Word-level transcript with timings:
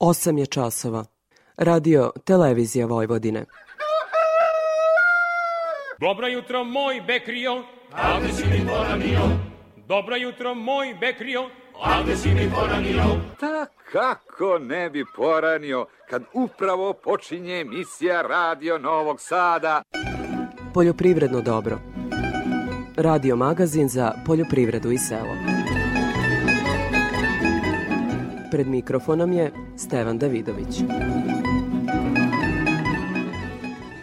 8 0.00 0.38
je 0.38 0.46
časova. 0.46 1.04
Radio 1.56 2.10
Televizija 2.24 2.86
Vojvodine. 2.86 3.44
Dobro 6.00 6.26
jutro, 6.26 6.64
moj 6.64 7.00
bekrio, 7.06 7.64
a 7.92 8.20
gde 8.20 8.32
si 8.32 8.44
mi 8.46 8.66
poranio? 8.68 9.20
Dobro 9.76 10.16
jutro, 10.16 10.54
moj 10.54 10.94
bekrio, 11.00 11.42
a 11.84 12.02
gde 12.02 12.16
si 12.16 12.28
mi 12.28 12.50
poranio? 12.54 13.02
Ta 13.40 13.66
kako 13.92 14.58
ne 14.58 14.90
bi 14.90 15.04
poranio 15.16 15.86
kad 16.10 16.22
upravo 16.32 16.92
počinje 16.92 17.60
emisija 17.60 18.22
Radio 18.22 18.78
Novog 18.78 19.20
Sada. 19.20 19.82
Poljoprivredno 20.74 21.40
dobro. 21.40 21.78
Radio 22.96 23.36
magazin 23.36 23.88
za 23.88 24.12
poljoprivredu 24.26 24.90
i 24.90 24.98
selo. 24.98 25.57
Pred 28.50 28.66
mikrofonom 28.66 29.32
je 29.32 29.52
Stevan 29.76 30.18
Davidović. 30.18 30.82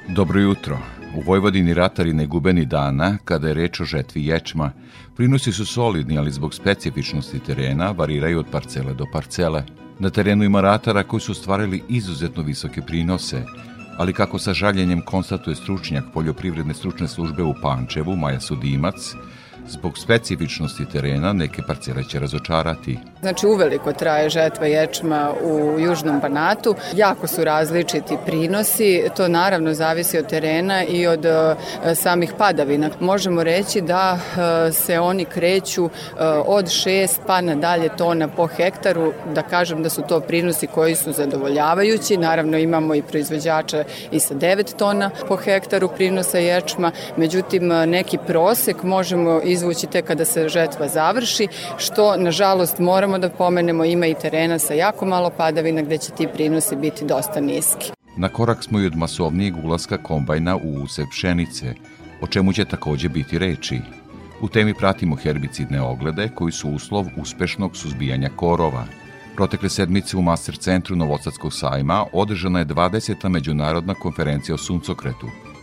Dobro 0.08 0.40
jutro. 0.40 0.78
U 1.16 1.22
Vojvodini 1.22 1.74
ratari 1.74 2.14
ne 2.14 2.26
gube 2.26 2.54
ni 2.54 2.66
dana 2.66 3.18
kada 3.26 3.48
je 3.48 3.54
reč 3.54 3.80
o 3.80 3.86
žetvi 3.86 4.26
ječma. 4.26 4.72
Prinosi 5.16 5.52
su 5.52 5.66
solidni, 5.66 6.18
ali 6.18 6.32
zbog 6.32 6.54
specifičnosti 6.54 7.40
terena 7.40 7.92
variraju 7.92 8.40
od 8.40 8.46
parcele 8.52 8.94
do 8.94 9.05
parcele. 9.14 9.64
Na 10.00 10.10
terenu 10.10 10.44
ima 10.44 10.62
ratara 10.62 11.04
koji 11.04 11.22
su 11.22 11.34
stvarili 11.34 11.84
izuzetno 11.90 12.44
visoke 12.44 12.82
prinose, 12.82 13.44
ali 13.98 14.14
kako 14.14 14.40
sa 14.40 14.54
žaljenjem 14.54 15.02
konstatuje 15.05 15.55
stručnjak 15.55 16.04
poljoprivredne 16.14 16.74
stručne 16.74 17.08
službe 17.08 17.44
u 17.44 17.54
Pančevu, 17.62 18.16
Maja 18.16 18.40
Sudimac, 18.40 19.16
Zbog 19.68 19.98
specifičnosti 19.98 20.86
terena 20.92 21.34
neke 21.34 21.62
parcele 21.68 22.04
će 22.04 22.20
razočarati. 22.20 22.98
Znači 23.22 23.48
uveliko 23.48 23.94
traje 23.94 24.30
žetva 24.30 24.66
ječma 24.66 25.32
u 25.44 25.80
južnom 25.80 26.20
Banatu. 26.20 26.76
Jako 26.96 27.28
su 27.28 27.44
različiti 27.44 28.18
prinosi. 28.26 29.04
To 29.18 29.28
naravno 29.28 29.74
zavisi 29.74 30.18
od 30.18 30.27
terena 30.27 30.84
i 30.84 31.08
od 31.08 31.26
uh, 31.26 31.96
samih 31.96 32.34
padavina. 32.38 32.90
Možemo 32.99 33.43
reći 33.43 33.82
da 33.82 34.13
uh, 34.13 34.76
se 34.76 34.99
oni 34.99 35.26
kreću 35.26 35.84
uh, 35.84 35.91
od 36.46 36.66
6 36.66 37.08
pa 37.27 37.41
nadalje 37.41 37.90
tona 37.98 38.27
po 38.27 38.48
hektaru. 38.48 39.13
Da 39.34 39.41
kažem 39.41 39.84
da 39.84 39.90
su 39.90 40.02
to 40.02 40.20
prinosi 40.20 40.68
koji 40.68 40.96
su 40.96 41.12
zadovoljavajući. 41.12 42.18
Naravno 42.18 42.58
imamo 42.58 42.96
i 42.96 43.02
proizvođača 43.02 43.84
i 44.12 44.20
sa 44.20 44.36
9 44.36 44.76
tona 44.76 45.10
po 45.27 45.36
hektaru 45.36 45.88
prinosa 45.88 46.38
ječma. 46.38 46.91
Međutim, 47.18 47.68
neki 47.68 48.18
prosek 48.27 48.84
možemo 48.84 49.41
i 49.43 49.55
izvući 49.56 49.88
tek 49.88 50.06
kada 50.06 50.26
se 50.26 50.50
žetva 50.50 50.88
završi, 50.88 51.48
što 51.78 52.18
nažalost 52.18 52.80
moramo 52.80 53.18
da 53.18 53.30
pomenemo 53.30 53.86
ima 53.86 54.08
i 54.08 54.14
terena 54.14 54.60
sa 54.60 54.74
jako 54.74 55.06
malo 55.06 55.30
padavina 55.38 55.82
gde 55.82 55.98
će 55.98 56.12
ti 56.12 56.28
prinosi 56.34 56.76
biti 56.76 57.06
dosta 57.06 57.42
niski. 57.42 57.92
Na 58.18 58.30
korak 58.30 58.64
smo 58.64 58.80
i 58.80 58.86
od 58.86 58.96
masovnijeg 58.96 59.66
ulaska 59.66 59.98
kombajna 59.98 60.56
u 60.56 60.84
usev 60.84 61.06
pšenice, 61.12 61.74
o 62.22 62.28
čemu 62.28 62.54
će 62.54 62.66
takođe 62.66 63.10
biti 63.10 63.40
reči. 63.40 63.80
U 64.42 64.48
temi 64.48 64.74
pratimo 64.74 65.16
herbicidne 65.16 65.81
oglede 65.81 66.30
koji 66.36 66.52
su 66.52 66.70
uslov 66.70 67.06
uspešnog 67.18 67.78
suzbijanja 67.78 68.30
korova. 68.36 68.86
Protekle 69.36 69.70
sedmice 69.70 70.18
u 70.18 70.22
Master 70.22 70.58
centru 70.58 70.96
Novosadskog 70.96 71.53
sajma 71.53 72.06
održana 72.14 72.59
je 72.59 72.66
20. 72.66 73.30
međunarodna 73.30 73.94
konferencija 73.94 74.56
o 74.56 74.58
suncokretu– 74.58 75.28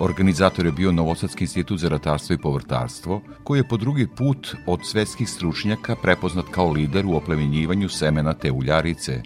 Organizator 0.00 0.66
je 0.66 0.72
bio 0.72 0.92
Novosadski 0.92 1.44
institut 1.44 1.78
za 1.78 1.88
ratarstvo 1.88 2.34
i 2.34 2.38
povrtarstvo, 2.38 3.20
koji 3.44 3.58
je 3.58 3.68
po 3.68 3.76
drugi 3.76 4.06
put 4.16 4.54
od 4.66 4.80
svetskih 4.84 5.28
stručnjaka 5.28 5.96
prepoznat 6.02 6.44
kao 6.50 6.70
lider 6.72 7.06
u 7.06 7.16
oplemenjivanju 7.16 7.88
semena 7.88 8.34
te 8.34 8.50
uljarice. 8.50 9.22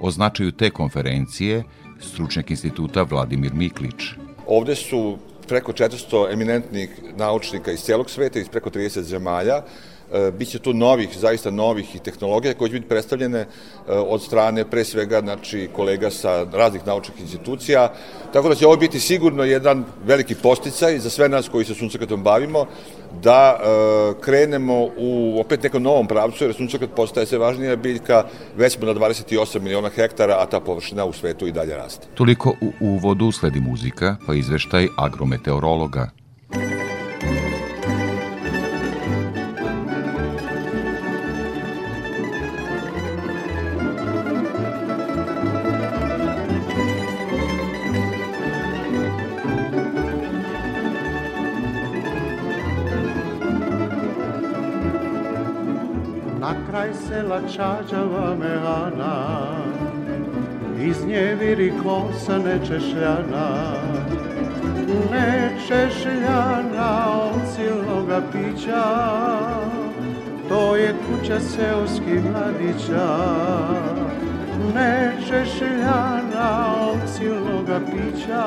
O 0.00 0.10
značaju 0.10 0.52
te 0.52 0.70
konferencije 0.70 1.62
stručnjak 2.00 2.50
instituta 2.50 3.02
Vladimir 3.02 3.54
Miklić. 3.54 4.04
Ovde 4.46 4.74
su 4.74 5.18
preko 5.48 5.72
400 5.72 6.32
eminentnih 6.32 6.90
naučnika 7.16 7.72
iz 7.72 7.80
celog 7.80 8.10
sveta, 8.10 8.38
iz 8.38 8.48
preko 8.48 8.70
30 8.70 9.00
zemalja, 9.00 9.62
biće 10.38 10.58
tu 10.58 10.72
novih, 10.72 11.08
zaista 11.18 11.50
novih 11.50 11.96
i 11.96 11.98
tehnologija 11.98 12.54
koje 12.54 12.68
će 12.68 12.72
biti 12.72 12.88
predstavljene 12.88 13.38
e, 13.38 13.46
od 13.86 14.22
strane 14.22 14.64
pre 14.70 14.84
svega 14.84 15.20
znači, 15.20 15.68
kolega 15.72 16.10
sa 16.10 16.46
raznih 16.52 16.86
naučnih 16.86 17.20
institucija, 17.20 17.92
tako 18.32 18.48
da 18.48 18.54
će 18.54 18.66
ovo 18.66 18.76
biti 18.76 19.00
sigurno 19.00 19.44
jedan 19.44 19.84
veliki 20.04 20.34
posticaj 20.34 20.98
za 20.98 21.10
sve 21.10 21.28
nas 21.28 21.48
koji 21.48 21.64
se 21.64 21.74
suncokretom 21.74 22.22
bavimo, 22.22 22.66
da 23.22 23.56
e, 23.56 24.20
krenemo 24.20 24.88
u 24.98 25.40
opet 25.40 25.62
nekom 25.62 25.82
novom 25.82 26.06
pravcu, 26.06 26.44
jer 26.44 26.54
suncokret 26.54 26.90
postaje 26.96 27.26
sve 27.26 27.38
važnija 27.38 27.76
biljka, 27.76 28.24
već 28.56 28.72
smo 28.72 28.86
na 28.86 28.94
28 28.94 29.60
miliona 29.60 29.88
hektara, 29.88 30.36
a 30.38 30.46
ta 30.46 30.60
površina 30.60 31.04
u 31.04 31.12
svetu 31.12 31.46
i 31.46 31.52
dalje 31.52 31.76
raste. 31.76 32.06
Toliko 32.14 32.50
u 32.60 32.72
uvodu 32.80 33.32
sledi 33.32 33.60
muzika, 33.60 34.16
pa 34.26 34.34
izveštaj 34.34 34.88
agrometeorologa. 34.96 36.21
Čađava 57.56 58.36
mehana 58.40 59.16
Iz 60.80 61.06
nje 61.06 61.36
viri 61.40 61.72
kosa 61.82 62.38
nečešljana. 62.38 63.48
Nečešljana 65.10 66.90
od 67.34 67.40
silnoga 67.54 68.22
pića. 68.32 68.84
To 70.48 70.76
je 70.76 70.94
kuća 71.06 71.40
seoskih 71.40 72.22
mladića. 72.24 73.08
Nečešljana 74.74 76.74
od 76.92 77.00
silnoga 77.16 77.80
pića. 77.86 78.44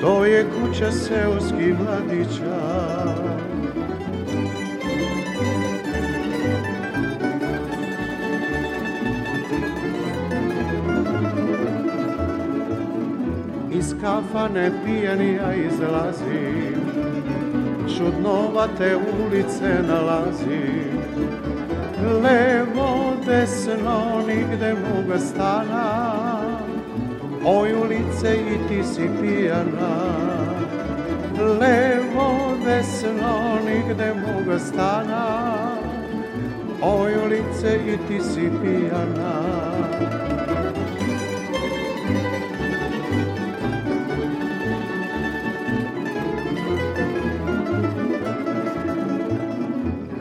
To 0.00 0.24
je 0.24 0.44
kuća 0.44 0.92
seoskih 0.92 1.74
mladića 1.80 3.33
iz 13.84 13.94
kafane 14.00 14.70
pijanija 14.84 15.54
izlazi. 15.54 16.74
Čudnovate 17.96 18.96
ulice 18.96 19.82
nalazi. 19.88 20.64
Levo, 22.22 23.12
desno, 23.26 24.22
nigde 24.26 24.74
moga 24.74 25.18
stana. 25.18 25.86
Oj 27.44 27.74
ulice 27.74 28.36
i 28.36 28.68
ti 28.68 28.84
si 28.84 29.08
pijana. 29.20 29.96
Levo, 31.60 32.56
desno, 32.64 33.58
nigde 33.66 34.14
moga 34.14 34.58
stana. 34.58 35.26
Oj 36.82 37.12
ulice 37.26 37.78
i 37.86 37.98
ti 38.08 38.20
si 38.20 38.50
pijana 38.62 40.13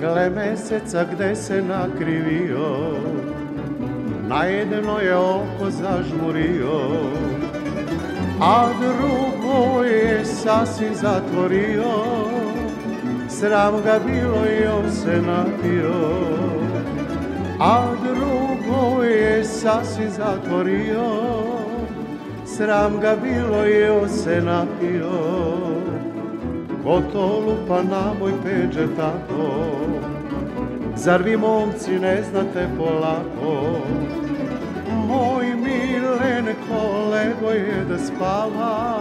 Gle 0.04 0.30
meseca 0.30 1.04
gde 1.04 1.36
se 1.36 1.62
nakrivio 1.62 2.98
Na 4.28 4.44
jedno 4.44 5.00
je 5.00 5.16
oko 5.16 5.70
zažmurio 5.70 6.80
A 8.42 8.68
drugo 8.80 9.84
je 9.84 10.26
sasvim 10.26 10.96
zatvorio. 10.96 11.94
Sram 13.30 13.74
ga 13.84 14.00
bilo 14.06 14.46
i 14.60 14.68
on 14.68 14.92
se 14.92 15.22
napio 15.22 15.94
A 17.60 17.86
drugo 18.04 19.04
je 19.04 19.44
sasvim 19.44 20.10
zatvorio. 20.10 21.06
Sram 22.46 23.00
ga 23.00 23.16
bilo 23.24 23.68
i 23.68 23.84
on 23.84 24.10
se 24.10 24.42
napio. 24.42 25.12
Ko 26.84 27.02
to 27.14 27.44
lupa 27.46 27.84
na 27.84 28.14
moj 28.20 28.32
peđe 28.44 28.88
tako 28.98 29.93
Zar 31.04 31.24
vi 31.24 31.38
momci 31.38 32.00
ne 32.00 32.24
znate 32.32 32.68
polako 32.78 33.82
Moj 35.08 35.46
milen 35.46 36.46
kolego 36.68 37.52
je 37.52 37.86
da 37.90 37.98
spava 37.98 39.00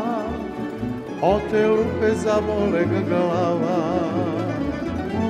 O 1.23 1.41
te 1.51 1.69
lupe 1.69 2.15
zabole 2.15 2.85
ga 2.85 3.01
glava 3.09 3.83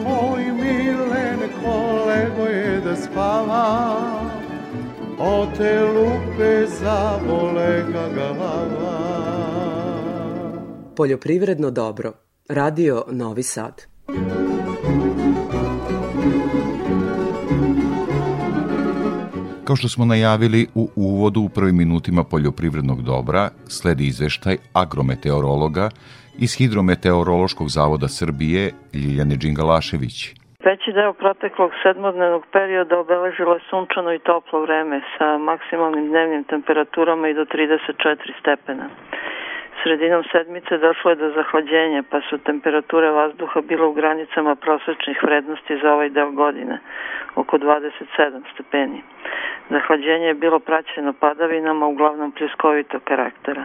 Moj 0.04 0.44
milen 0.52 1.40
kolego 1.64 2.46
je 2.46 2.80
da 2.80 2.96
spava 2.96 3.92
o 5.18 5.46
te 5.56 5.80
lupe 5.80 6.66
zavole 6.66 7.84
gagalava. 7.92 8.98
Poljoprivredno 10.96 11.70
dobro. 11.70 12.12
Radio 12.48 13.04
Novi 13.10 13.42
Sad. 13.42 13.82
Kao 19.66 19.76
što 19.76 19.88
smo 19.88 20.04
najavili 20.04 20.66
u 20.74 20.84
uvodu 20.96 21.40
u 21.40 21.48
prvim 21.48 21.76
minutima 21.76 22.22
poljoprivrednog 22.30 23.02
dobra, 23.02 23.42
sledi 23.68 24.04
izveštaj 24.06 24.56
agrometeorologa 24.72 25.86
iz 26.44 26.50
Hidrometeorološkog 26.58 27.68
zavoda 27.68 28.08
Srbije 28.08 28.70
Ljiljane 28.94 29.36
Đingalašević. 29.36 30.16
Veći 30.64 30.90
deo 30.92 31.12
proteklog 31.12 31.70
sedmodnevnog 31.82 32.44
perioda 32.52 32.98
obeležilo 32.98 33.52
je 33.54 33.66
sunčano 33.70 34.10
i 34.14 34.24
toplo 34.30 34.60
vreme 34.60 35.00
sa 35.18 35.38
maksimalnim 35.38 36.08
dnevnim 36.08 36.44
temperaturama 36.44 37.28
i 37.28 37.34
do 37.34 37.44
34 37.44 38.40
stepena. 38.40 38.86
Sredinom 39.82 40.24
sedmice 40.32 40.78
došlo 40.78 41.10
je 41.10 41.16
do 41.16 41.30
zahlađenja, 41.30 42.02
pa 42.10 42.20
su 42.20 42.38
temperature 42.38 43.10
vazduha 43.10 43.60
bile 43.60 43.86
u 43.86 43.92
granicama 43.92 44.54
prosečnih 44.54 45.22
vrednosti 45.22 45.78
za 45.82 45.92
ovaj 45.94 46.08
deo 46.08 46.30
godine, 46.30 46.78
oko 47.34 47.58
27 47.58 48.42
stepeni. 48.54 49.02
Zahlađenje 49.70 50.26
je 50.26 50.34
bilo 50.34 50.58
praćeno 50.58 51.12
padavinama, 51.12 51.86
uglavnom 51.86 52.32
pljuskovitog 52.32 53.02
karaktera. 53.04 53.64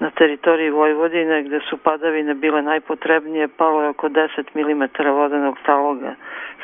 Na 0.00 0.10
teritoriji 0.10 0.70
Vojvodine, 0.70 1.42
gde 1.42 1.60
su 1.60 1.76
padavine 1.76 2.34
bile 2.34 2.62
najpotrebnije, 2.62 3.48
palo 3.48 3.82
je 3.82 3.88
oko 3.88 4.08
10 4.08 4.28
mm 4.54 5.08
vodenog 5.10 5.58
taloga, 5.66 6.14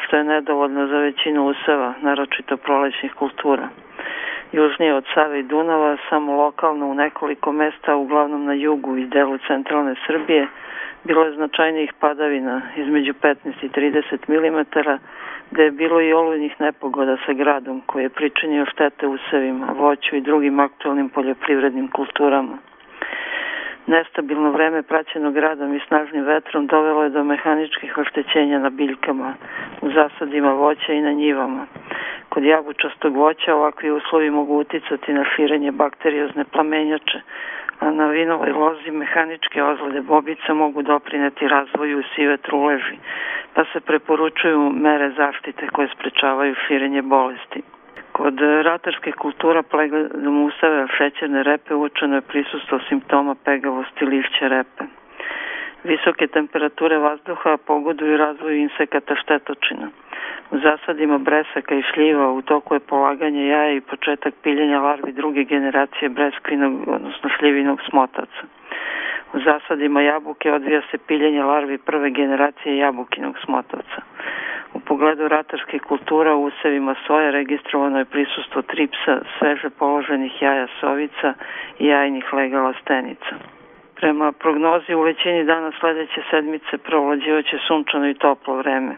što 0.03 0.17
je 0.17 0.25
nedovoljno 0.25 0.87
za 0.87 0.99
većinu 0.99 1.47
useva, 1.47 1.95
naročito 2.01 2.57
prolećnih 2.57 3.15
kultura. 3.15 3.69
Južnije 4.53 4.95
od 4.95 5.05
Save 5.15 5.41
i 5.41 5.43
Dunava, 5.43 5.97
samo 6.09 6.37
lokalno 6.37 6.87
u 6.87 6.95
nekoliko 6.95 7.53
mesta, 7.53 7.97
uglavnom 7.97 8.45
na 8.45 8.55
jugu 8.55 8.97
i 8.97 9.07
delu 9.07 9.39
centralne 9.47 9.95
Srbije, 10.07 10.49
bilo 11.05 11.25
je 11.25 11.33
značajnijih 11.33 11.93
padavina 12.01 12.63
između 12.77 13.13
15 13.13 13.37
i 13.63 13.69
30 13.69 14.29
mm, 14.29 14.65
gde 15.51 15.63
je 15.63 15.71
bilo 15.71 16.01
i 16.01 16.13
olujnih 16.13 16.61
nepogoda 16.61 17.17
sa 17.27 17.33
gradom 17.33 17.83
koji 17.87 18.03
je 18.03 18.09
pričinio 18.09 18.67
štete 18.67 19.07
usevima, 19.07 19.67
voću 19.79 20.17
i 20.17 20.21
drugim 20.21 20.61
aktualnim 20.61 21.09
poljoprivrednim 21.09 21.89
kulturama. 21.89 22.59
Nestabilno 23.91 24.51
vreme 24.51 24.83
praćeno 24.83 25.31
gradom 25.31 25.75
i 25.75 25.81
snažnim 25.89 26.25
vetrom 26.25 26.67
dovelo 26.67 27.03
je 27.03 27.11
do 27.11 27.25
mehaničkih 27.25 27.99
oštećenja 27.99 28.59
na 28.59 28.71
biljkama, 28.71 29.35
u 29.81 29.91
zasadima 29.91 30.53
voća 30.53 30.93
i 30.93 31.01
na 31.01 31.13
njivama. 31.13 31.67
Kod 32.29 32.45
jabučastog 32.45 33.17
voća 33.17 33.55
ovakvi 33.55 33.91
uslovi 33.91 34.31
mogu 34.31 34.59
uticati 34.59 35.13
na 35.13 35.25
širenje 35.25 35.73
bakteriozne 35.73 36.45
plamenjače, 36.45 37.21
a 37.81 37.91
na 37.91 38.07
vinovoj 38.07 38.53
lozi 38.53 38.91
mehaničke 38.91 39.63
ozlede 39.63 40.01
bobica 40.01 40.55
mogu 40.55 40.83
doprineti 40.83 41.49
razvoju 41.49 42.03
sive 42.15 42.37
truleži, 42.37 42.97
pa 43.55 43.65
se 43.65 43.81
preporučuju 43.81 44.73
mere 44.75 45.11
zaštite 45.11 45.67
koje 45.67 45.89
sprečavaju 45.89 46.55
širenje 46.67 47.03
bolesti. 47.03 47.63
Kod 48.13 48.41
ratarske 48.41 49.13
kultura 49.13 49.63
pregledom 49.63 50.45
usave 50.45 50.87
šećerne 50.99 51.43
repe 51.43 51.75
uočeno 51.75 52.15
je 52.15 52.21
prisustvo 52.21 52.79
simptoma 52.89 53.35
pegavosti 53.45 54.05
lišće 54.05 54.49
repe. 54.49 54.85
Visoke 55.85 56.27
temperature 56.27 56.99
vazduha 56.99 57.57
pogoduju 57.57 58.17
razvoju 58.17 58.57
insekata 58.57 59.15
štetočina. 59.17 59.91
U 60.51 60.59
zasadima 60.59 61.19
bresaka 61.19 61.75
i 61.75 61.83
šljiva 61.83 62.33
u 62.33 62.43
toku 62.43 62.75
je 62.75 62.81
polaganje 62.81 63.47
jaja 63.47 63.73
i 63.73 63.81
početak 63.81 64.35
piljenja 64.43 64.81
larvi 64.81 65.13
druge 65.13 65.45
generacije 65.45 66.09
breskvinog, 66.09 66.89
odnosno 66.89 67.31
šljivinog 67.39 67.81
smotaca. 67.91 68.43
U 69.35 69.39
zasadima 69.41 70.03
jabuke 70.03 70.53
odvija 70.53 70.83
se 70.91 70.99
piljenje 70.99 71.43
larvi 71.43 71.79
prve 71.79 72.11
generacije 72.11 72.77
jabukinog 72.77 73.39
smotavca. 73.45 74.03
U 74.75 74.81
pogledu 74.81 75.29
ratarske 75.29 75.79
kultura 75.79 76.35
u 76.35 76.45
usevima 76.45 76.95
soje 77.07 77.31
registrovano 77.31 77.99
je 77.99 78.05
prisustvo 78.05 78.63
tripsa, 78.63 79.21
sveže 79.39 79.71
položenih 79.71 80.43
jaja 80.43 80.67
sovica 80.81 81.35
i 81.79 81.87
jajnih 81.87 82.33
legala 82.33 82.73
stenica. 82.83 83.60
Prema 84.01 84.33
prognozi 84.33 84.95
u 84.95 85.01
većini 85.01 85.45
dana 85.45 85.73
sledeće 85.81 86.23
sedmice 86.31 86.79
provlađivaće 86.79 87.59
sunčano 87.67 88.09
i 88.09 88.15
toplo 88.15 88.57
vreme. 88.57 88.97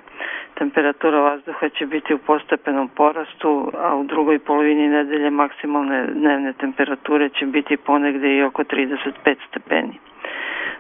Temperatura 0.55 1.21
vazduha 1.21 1.69
će 1.69 1.87
biti 1.87 2.15
u 2.15 2.19
postepenom 2.19 2.89
porastu, 2.89 3.73
a 3.79 3.97
u 3.97 4.05
drugoj 4.05 4.39
polovini 4.39 4.89
nedelje 4.89 5.31
maksimalne 5.31 6.07
dnevne 6.07 6.53
temperature 6.53 7.29
će 7.29 7.47
biti 7.47 7.77
ponegde 7.77 8.37
i 8.37 8.43
oko 8.43 8.63
35 8.63 9.37
stepeni. 9.49 9.99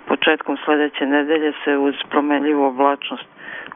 Početkom 0.06 0.56
sledeće 0.64 1.06
nedelje 1.06 1.52
se 1.64 1.76
uz 1.76 1.94
promenljivu 2.10 2.64
oblačnost 2.64 3.26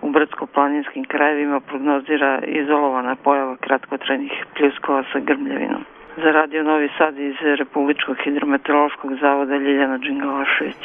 u 0.03 0.11
brdsko-planinskim 0.11 1.05
krajevima 1.09 1.61
prognozira 1.61 2.41
izolovana 2.47 3.17
pojava 3.17 3.57
kratkotrajnih 3.57 4.45
pljuskova 4.57 5.05
sa 5.13 5.19
grmljavinom. 5.19 5.96
Za 6.17 6.31
radio 6.33 6.63
Novi 6.63 6.89
Sad 6.99 7.19
iz 7.19 7.35
Republičkog 7.59 8.17
hidrometeorološkog 8.25 9.11
zavoda 9.21 9.57
Ljiljana 9.57 9.99
Đingalašević. 9.99 10.83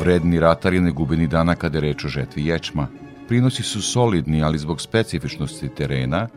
Vredni 0.00 0.40
ratari 0.40 0.80
ne 0.80 0.90
gubi 0.90 1.16
ni 1.16 1.26
dana 1.26 1.54
kada 1.54 1.78
je 1.78 1.82
reč 1.82 2.04
o 2.04 2.08
žetvi 2.08 2.46
ječma. 2.46 2.86
Prinosi 3.28 3.62
su 3.62 3.82
solidni, 3.82 4.42
ali 4.44 4.58
zbog 4.58 4.80
specifičnosti 4.80 5.74
terena 5.74 6.28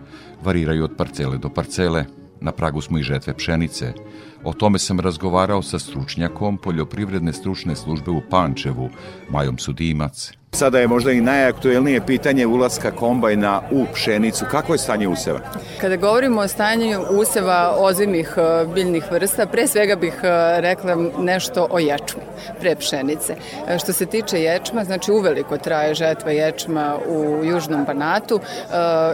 variraju 0.44 0.84
od 0.84 0.98
parcele 0.98 1.38
do 1.38 1.50
parcele. 1.50 2.06
Na 2.42 2.52
pragu 2.52 2.82
smo 2.82 2.98
i 3.00 3.04
žetve 3.04 3.34
pšenice. 3.34 3.94
O 4.44 4.54
tome 4.54 4.80
sam 4.80 5.00
razgovarao 5.00 5.62
sa 5.62 5.80
stručnjakom 5.80 6.58
Poljoprivredne 6.58 7.34
stručne 7.34 7.76
službe 7.76 8.12
u 8.12 8.22
Pančevu, 8.30 8.90
Majom 9.30 9.58
Sudimac. 9.58 10.32
Sada 10.54 10.80
je 10.80 10.88
možda 10.88 11.12
i 11.12 11.22
najaktuelnije 11.22 12.06
pitanje 12.06 12.48
ulaska 12.48 12.92
kombajna 12.92 13.62
u 13.72 13.86
pšenicu. 13.94 14.46
Kako 14.52 14.74
je 14.74 14.78
stanje 14.78 15.08
useva? 15.08 15.40
Kada 15.82 15.96
govorimo 15.96 16.42
o 16.42 16.48
stanju 16.48 17.02
useva 17.10 17.76
ozimih 17.80 18.34
e, 18.38 18.66
biljnih 18.74 19.12
vrsta, 19.12 19.46
pre 19.46 19.68
svega 19.68 19.96
bih 19.96 20.14
e, 20.24 20.28
rekla 20.62 20.96
nešto 21.20 21.68
o 21.72 21.80
ječmu, 21.80 22.22
pre 22.60 22.76
pšenice. 22.76 23.36
E, 23.68 23.80
što 23.80 23.94
se 23.94 24.06
tiče 24.06 24.42
ječma, 24.42 24.84
znači 24.84 25.12
uveliko 25.12 25.58
traje 25.58 25.94
žetva 25.94 26.32
ječma 26.32 26.98
u 27.10 27.44
južnom 27.44 27.86
banatu. 27.86 28.40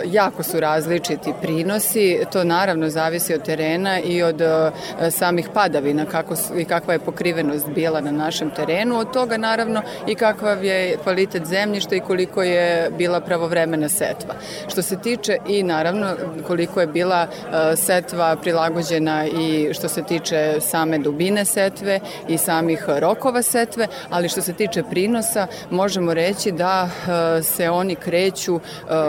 Jako 0.06 0.44
su 0.44 0.60
različiti 0.60 1.34
prinosi, 1.42 2.20
to 2.32 2.44
naravno 2.44 2.90
zavisi 2.90 3.34
od 3.34 3.44
terena 3.44 4.00
i 4.00 4.24
od 4.24 4.42
samih 5.20 5.50
padavina 5.54 6.06
kako 6.06 6.36
su, 6.36 6.60
i 6.60 6.66
kakva 6.66 6.94
je 6.94 7.00
pokrivenost 7.00 7.68
bila 7.76 8.02
na 8.02 8.12
našem 8.12 8.50
terenu. 8.50 9.00
Od 9.00 9.14
toga 9.14 9.38
naravno 9.38 9.82
i 10.08 10.16
kakav 10.16 10.64
je 10.64 10.98
kvalitet 11.04 11.46
zemljišta 11.46 11.96
i 11.96 12.00
koliko 12.00 12.44
je 12.44 12.92
bila 12.98 13.20
pravovremena 13.22 13.90
setva. 13.90 14.36
Što 14.68 14.82
se 14.82 15.00
tiče 15.00 15.38
i 15.48 15.64
naravno 15.64 16.16
koliko 16.48 16.82
je 16.82 16.88
bila 16.88 17.28
e, 17.28 17.76
setva 17.76 18.36
prilagođena 18.36 19.26
i 19.26 19.74
što 19.74 19.88
se 19.90 20.04
tiče 20.04 20.58
same 20.62 20.98
dubine 20.98 21.46
setve 21.46 22.00
i 22.28 22.38
samih 22.38 22.84
rokova 22.88 23.42
setve, 23.42 23.88
ali 24.10 24.30
što 24.30 24.42
se 24.42 24.54
tiče 24.54 24.84
prinosa 24.84 25.48
možemo 25.70 26.14
reći 26.14 26.52
da 26.52 26.90
e, 26.90 27.44
se 27.44 27.70
oni 27.70 27.96
kreću 27.96 28.56
e, 28.56 28.60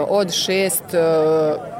od 0.09 0.27
6 0.27 1.71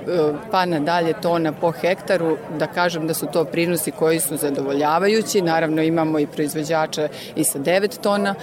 pa 0.51 0.65
nadalje 0.65 1.13
tona 1.21 1.51
po 1.51 1.71
hektaru, 1.71 2.37
da 2.59 2.67
kažem 2.67 3.07
da 3.07 3.13
su 3.13 3.25
to 3.25 3.45
prinosi 3.45 3.91
koji 3.91 4.19
su 4.21 4.37
zadovoljavajući, 4.37 5.41
naravno 5.41 5.81
imamo 5.81 6.19
i 6.19 6.27
proizvođača 6.27 7.07
i 7.35 7.43
sa 7.43 7.59
9 7.59 8.01
tona 8.01 8.35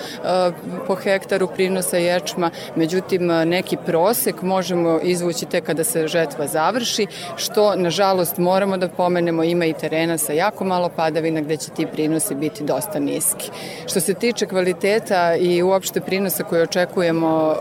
po 0.86 0.94
hektaru 0.94 1.46
prinosa 1.46 1.88
sa 1.88 1.96
ječma, 1.96 2.50
međutim 2.76 3.26
neki 3.26 3.76
prosek 3.86 4.42
možemo 4.42 5.00
izvući 5.02 5.46
tek 5.46 5.64
kada 5.64 5.84
se 5.84 6.08
žetva 6.08 6.46
završi, 6.46 7.06
što 7.36 7.76
nažalost 7.76 8.38
moramo 8.38 8.76
da 8.76 8.88
pomenemo 8.88 9.44
ima 9.44 9.66
i 9.66 9.72
terena 9.72 10.18
sa 10.18 10.32
jako 10.32 10.64
malo 10.64 10.88
padavina 10.96 11.40
gde 11.40 11.56
će 11.56 11.70
ti 11.70 11.86
prinosi 11.86 12.34
biti 12.34 12.64
dosta 12.64 12.98
niski. 12.98 13.50
Što 13.86 14.00
se 14.00 14.14
tiče 14.14 14.46
kvaliteta 14.46 15.36
i 15.36 15.62
uopšte 15.62 16.00
prinosa 16.00 16.44
koje 16.44 16.62
očekujemo 16.62 17.56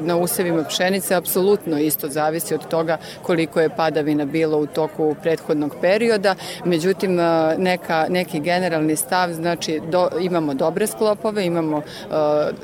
na 0.00 0.16
usevima 0.16 0.64
pšenice, 0.64 1.14
apsolutno 1.14 1.78
isto 1.78 2.08
zavisi 2.08 2.54
od 2.54 2.68
toga 2.68 2.98
koliko 3.22 3.48
koliko 3.48 3.60
je 3.60 3.76
padavina 3.76 4.24
bilo 4.24 4.58
u 4.58 4.66
toku 4.66 5.16
prethodnog 5.22 5.76
perioda, 5.80 6.34
međutim 6.64 7.18
neka, 7.58 8.06
neki 8.08 8.40
generalni 8.40 8.96
stav, 8.96 9.32
znači 9.32 9.80
do, 9.90 10.08
imamo 10.20 10.54
dobre 10.54 10.86
sklopove, 10.86 11.46
imamo 11.46 11.76
uh, 11.76 11.82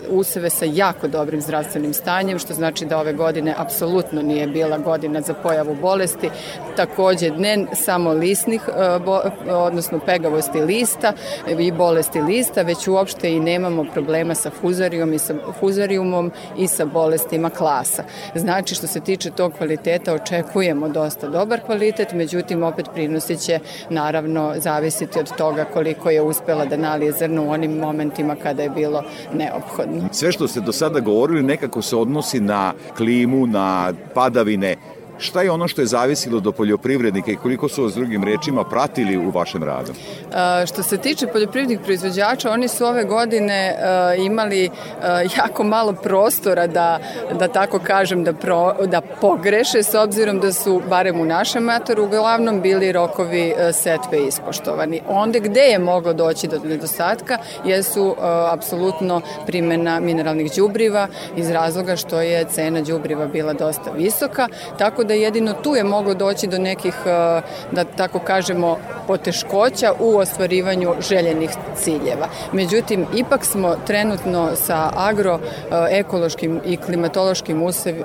useve 0.09 0.51
sa 0.51 0.65
jako 0.65 1.09
dobrim 1.09 1.41
zdravstvenim 1.41 1.95
stanjem, 1.95 2.39
što 2.39 2.55
znači 2.55 2.85
da 2.85 2.99
ove 2.99 3.13
godine 3.13 3.55
apsolutno 3.59 4.23
nije 4.23 4.47
bila 4.47 4.79
godina 4.79 5.21
za 5.21 5.35
pojavu 5.35 5.77
bolesti, 5.81 6.31
takođe 6.77 7.31
ne 7.31 7.67
samo 7.73 8.13
lisnih, 8.13 8.63
uh, 8.69 9.05
bo, 9.05 9.21
odnosno 9.49 10.01
pegavosti 10.07 10.61
lista 10.61 11.13
i 11.59 11.73
bolesti 11.73 12.21
lista, 12.21 12.63
već 12.63 12.89
uopšte 12.89 13.33
i 13.33 13.41
nemamo 13.41 13.85
problema 13.93 14.35
sa 14.35 14.51
fuzarijom 14.51 15.13
i 15.13 15.19
sa 15.19 15.35
fuzarijumom 15.61 16.33
i 16.59 16.69
sa 16.69 16.85
bolestima 16.85 17.51
klasa. 17.51 18.03
Znači 18.35 18.75
što 18.75 18.87
se 18.87 19.01
tiče 19.01 19.31
tog 19.31 19.53
kvaliteta 19.53 20.15
očekujemo 20.15 20.89
dosta 20.89 21.29
dobar 21.29 21.61
kvalitet, 21.61 22.13
međutim 22.13 22.63
opet 22.63 22.87
prinosit 22.95 23.41
će 23.41 23.59
naravno 23.91 24.55
zavisiti 24.85 25.19
od 25.19 25.37
toga 25.37 25.65
koliko 25.65 26.11
je 26.11 26.23
uspela 26.23 26.65
da 26.65 26.77
nalije 26.77 27.13
zrno 27.13 27.45
u 27.45 27.51
onim 27.51 27.79
momentima 27.79 28.37
kada 28.37 28.63
je 28.63 28.71
bilo 28.71 29.03
neophodno. 29.33 30.09
Sve 30.13 30.33
što 30.33 30.49
ste 30.49 30.61
do 30.61 30.73
sada 30.73 31.01
govorili 31.01 31.43
nekako 31.43 31.83
se 31.83 31.97
odnosi 31.97 32.41
na 32.41 32.73
klimu, 32.97 33.47
na 33.47 33.93
padavine, 34.15 34.77
Šta 35.19 35.43
je 35.43 35.51
ono 35.51 35.69
što 35.69 35.81
je 35.81 35.87
zavisilo 35.87 36.41
do 36.41 36.53
poljoprivrednika 36.53 37.31
i 37.31 37.37
koliko 37.37 37.69
su 37.69 37.89
s 37.89 37.95
drugim 37.95 38.25
rečima 38.25 38.65
pratili 38.65 39.17
u 39.17 39.31
vašem 39.31 39.63
radu? 39.63 39.93
A, 40.33 40.67
što 40.67 40.83
se 40.83 40.99
tiče 40.99 41.27
poljoprivrednih 41.27 41.81
proizvođača, 41.85 42.51
oni 42.51 42.69
su 42.69 42.85
ove 42.87 43.05
godine 43.05 43.77
a, 43.79 44.15
imali 44.15 44.71
a, 45.03 45.21
jako 45.39 45.65
malo 45.65 45.93
prostora 45.93 46.67
da, 46.67 46.99
da 47.39 47.49
tako 47.49 47.79
kažem, 47.79 48.25
da, 48.25 48.33
pro, 48.33 48.75
da 48.87 49.01
pogreše, 49.21 49.83
s 49.83 49.95
obzirom 49.95 50.41
da 50.41 50.53
su, 50.53 50.83
barem 50.89 51.21
u 51.21 51.25
našem 51.25 51.63
matoru, 51.63 52.05
uglavnom 52.05 52.61
bili 52.61 52.93
rokovi 52.93 53.55
setve 53.73 54.27
ispoštovani. 54.27 55.01
Onde 55.09 55.41
gde 55.41 55.61
je 55.61 55.79
moglo 55.79 56.13
doći 56.13 56.49
do 56.49 56.61
nedostatka 56.65 57.39
jesu 57.65 58.17
apsolutno 58.51 59.21
primena 59.47 60.01
mineralnih 60.01 60.53
đubriva 60.57 61.09
iz 61.37 61.51
razloga 61.51 61.97
što 61.97 62.21
je 62.21 62.45
cena 62.45 62.81
đubriva 62.81 63.27
bila 63.27 63.53
dosta 63.53 63.91
visoka, 63.91 64.49
tako 64.79 65.04
da 65.05 65.15
jedino 65.15 65.53
tu 65.53 65.75
je 65.75 65.85
moglo 65.85 66.15
doći 66.15 66.47
do 66.47 66.59
nekih, 66.59 66.95
e, 67.07 67.41
da 67.73 67.85
tako 67.97 68.19
kažemo, 68.19 68.79
poteškoća 69.07 69.93
u 70.01 70.17
ostvarivanju 70.17 70.95
željenih 71.09 71.51
ciljeva. 71.77 72.29
Međutim, 72.53 73.07
ipak 73.15 73.45
smo 73.45 73.77
trenutno 73.87 74.51
sa 74.57 74.91
agroekološkim 74.97 76.61
i 76.67 76.77
klimatološkim 76.77 77.63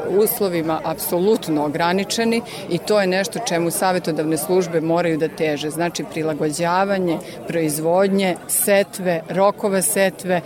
uslovima 0.10 0.79
apsolutno 0.84 1.65
ograničeni 1.65 2.41
i 2.70 2.77
to 2.77 3.01
je 3.01 3.08
nešto 3.08 3.39
čemu 3.48 3.72
savjetodavne 3.72 4.38
službe 4.38 4.82
moraju 4.82 5.18
da 5.18 5.27
teže. 5.27 5.70
Znači, 5.70 6.03
prilagođavanje, 6.12 7.18
proizvodnje, 7.48 8.36
setve, 8.48 9.22
rokove 9.29 9.82
setve, 9.82 10.36
e, 10.36 10.41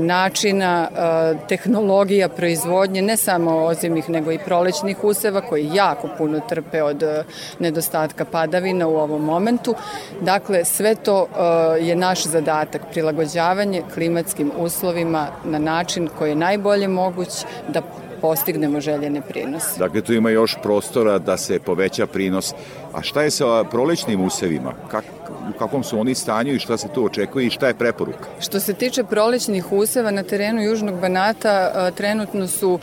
načina, 0.00 0.88
e, 0.90 1.46
tehnologija 1.48 2.28
proizvodnje, 2.28 3.02
ne 3.02 3.16
samo 3.16 3.64
ozimih, 3.64 4.10
nego 4.10 4.32
i 4.32 4.38
prolećnih 4.38 5.04
useva 5.04 5.40
koji 5.40 5.71
jako 5.72 6.08
puno 6.18 6.40
trpe 6.48 6.82
od 6.82 7.02
e, 7.02 7.24
nedostatka 7.58 8.24
padavina 8.24 8.86
u 8.86 8.96
ovom 8.96 9.24
momentu. 9.24 9.74
Dakle, 10.20 10.64
sve 10.64 10.94
to 10.94 11.26
e, 11.26 11.84
je 11.84 11.96
naš 11.96 12.24
zadatak, 12.26 12.82
prilagođavanje 12.90 13.82
klimatskim 13.94 14.52
uslovima 14.58 15.26
na 15.44 15.58
način 15.58 16.08
koji 16.18 16.30
je 16.30 16.36
najbolje 16.36 16.88
moguć 16.88 17.28
da 17.68 17.82
postignemo 18.20 18.80
željene 18.80 19.20
prinose. 19.20 19.78
Dakle, 19.78 20.00
tu 20.00 20.12
ima 20.12 20.30
još 20.30 20.56
prostora 20.62 21.18
da 21.18 21.36
se 21.36 21.60
poveća 21.60 22.06
prinos. 22.06 22.54
A 22.92 23.02
šta 23.02 23.22
je 23.22 23.30
sa 23.30 23.64
prolećnim 23.70 24.24
usevima? 24.24 24.72
Kako 24.90 25.21
u 25.50 25.58
kakvom 25.58 25.84
su 25.84 26.00
oni 26.00 26.14
stanju 26.14 26.54
i 26.54 26.58
šta 26.58 26.76
se 26.76 26.88
tu 26.88 27.04
očekuje 27.04 27.46
i 27.46 27.50
šta 27.50 27.66
je 27.66 27.74
preporuka? 27.74 28.28
Što 28.40 28.60
se 28.60 28.74
tiče 28.74 29.04
prolećnih 29.04 29.72
useva 29.72 30.10
na 30.10 30.22
terenu 30.22 30.62
Južnog 30.62 31.00
Banata, 31.00 31.90
trenutno 31.90 32.48
su 32.48 32.78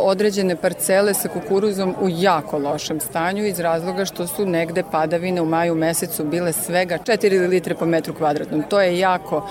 određene 0.00 0.56
parcele 0.56 1.14
sa 1.14 1.28
kukuruzom 1.28 1.94
u 2.00 2.08
jako 2.08 2.58
lošem 2.58 3.00
stanju 3.00 3.46
iz 3.46 3.60
razloga 3.60 4.04
što 4.04 4.26
su 4.26 4.46
negde 4.46 4.82
padavine 4.92 5.42
u 5.42 5.46
maju 5.46 5.74
mesecu 5.74 6.24
bile 6.24 6.52
svega 6.52 6.98
4 6.98 7.48
litre 7.48 7.74
po 7.74 7.86
metru 7.86 8.14
kvadratnom. 8.14 8.62
To 8.68 8.80
je 8.80 8.98
jako 8.98 9.48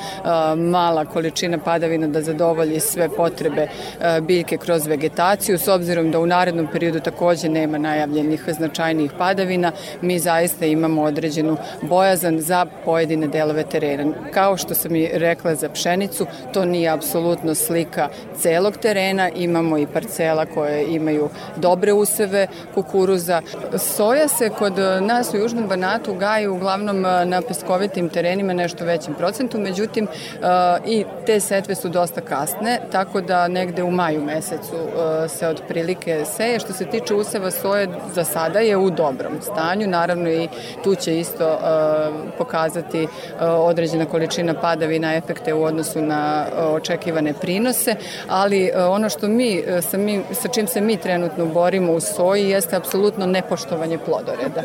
mala 0.57 1.05
količina 1.05 1.57
padavina 1.57 2.07
da 2.07 2.21
zadovolji 2.21 2.79
sve 2.79 3.09
potrebe 3.09 3.67
biljke 4.21 4.57
kroz 4.57 4.87
vegetaciju, 4.87 5.57
s 5.57 5.67
obzirom 5.67 6.11
da 6.11 6.19
u 6.19 6.25
narednom 6.25 6.67
periodu 6.71 6.99
takođe 6.99 7.49
nema 7.49 7.77
najavljenih 7.77 8.43
značajnijih 8.47 9.11
padavina, 9.17 9.71
mi 10.01 10.19
zaista 10.19 10.65
imamo 10.65 11.03
određenu 11.03 11.57
bojazan 11.81 12.38
za 12.41 12.65
pojedine 12.85 13.27
delove 13.27 13.63
terena. 13.63 14.13
Kao 14.33 14.57
što 14.57 14.73
sam 14.73 14.95
i 14.95 15.09
rekla 15.13 15.55
za 15.55 15.69
pšenicu, 15.69 16.25
to 16.53 16.65
nije 16.65 16.89
apsolutno 16.89 17.55
slika 17.55 18.09
celog 18.37 18.77
terena, 18.77 19.29
imamo 19.29 19.77
i 19.77 19.87
parcela 19.87 20.45
koje 20.45 20.95
imaju 20.95 21.29
dobre 21.55 21.93
useve 21.93 22.47
kukuruza. 22.73 23.41
Soja 23.77 24.27
se 24.27 24.49
kod 24.49 24.73
nas 25.01 25.33
u 25.33 25.37
Južnom 25.37 25.67
Banatu 25.67 26.13
gaji 26.13 26.47
uglavnom 26.47 27.01
na 27.01 27.41
peskovitim 27.47 28.09
terenima 28.09 28.53
nešto 28.53 28.85
većim 28.85 29.13
procentu, 29.13 29.59
međutim 29.59 30.07
i 30.85 31.05
te 31.25 31.39
setve 31.39 31.75
su 31.75 31.89
dosta 31.89 32.21
kasne, 32.21 32.79
tako 32.91 33.21
da 33.21 33.47
negde 33.47 33.83
u 33.83 33.91
maju 33.91 34.21
mesecu 34.21 34.75
se 35.27 35.47
otprilike 35.47 36.25
seje. 36.35 36.59
Što 36.59 36.73
se 36.73 36.85
tiče 36.85 37.13
useva 37.13 37.51
soje, 37.51 37.87
za 38.13 38.23
sada 38.23 38.59
je 38.59 38.77
u 38.77 38.89
dobrom 38.89 39.41
stanju, 39.41 39.87
naravno 39.87 40.29
i 40.29 40.47
tu 40.83 40.95
će 40.95 41.19
isto 41.19 41.59
pokazati 42.37 43.03
e, 43.03 43.07
određena 43.45 44.05
količina 44.05 44.53
padavina 44.53 45.15
efekte 45.15 45.53
u 45.53 45.63
odnosu 45.63 46.01
na 46.01 46.45
e, 46.45 46.61
očekivane 46.61 47.33
prinose, 47.33 47.95
ali 48.27 48.65
e, 48.65 48.83
ono 48.83 49.09
što 49.09 49.27
mi 49.27 49.63
sa, 49.81 49.97
mi, 49.97 50.21
sa 50.31 50.47
čim 50.47 50.67
se 50.67 50.81
mi 50.81 50.97
trenutno 50.97 51.45
borimo 51.45 51.93
u 51.93 51.99
soji 51.99 52.49
jeste 52.49 52.75
apsolutno 52.75 53.25
nepoštovanje 53.25 53.97
plodoreda. 53.97 54.61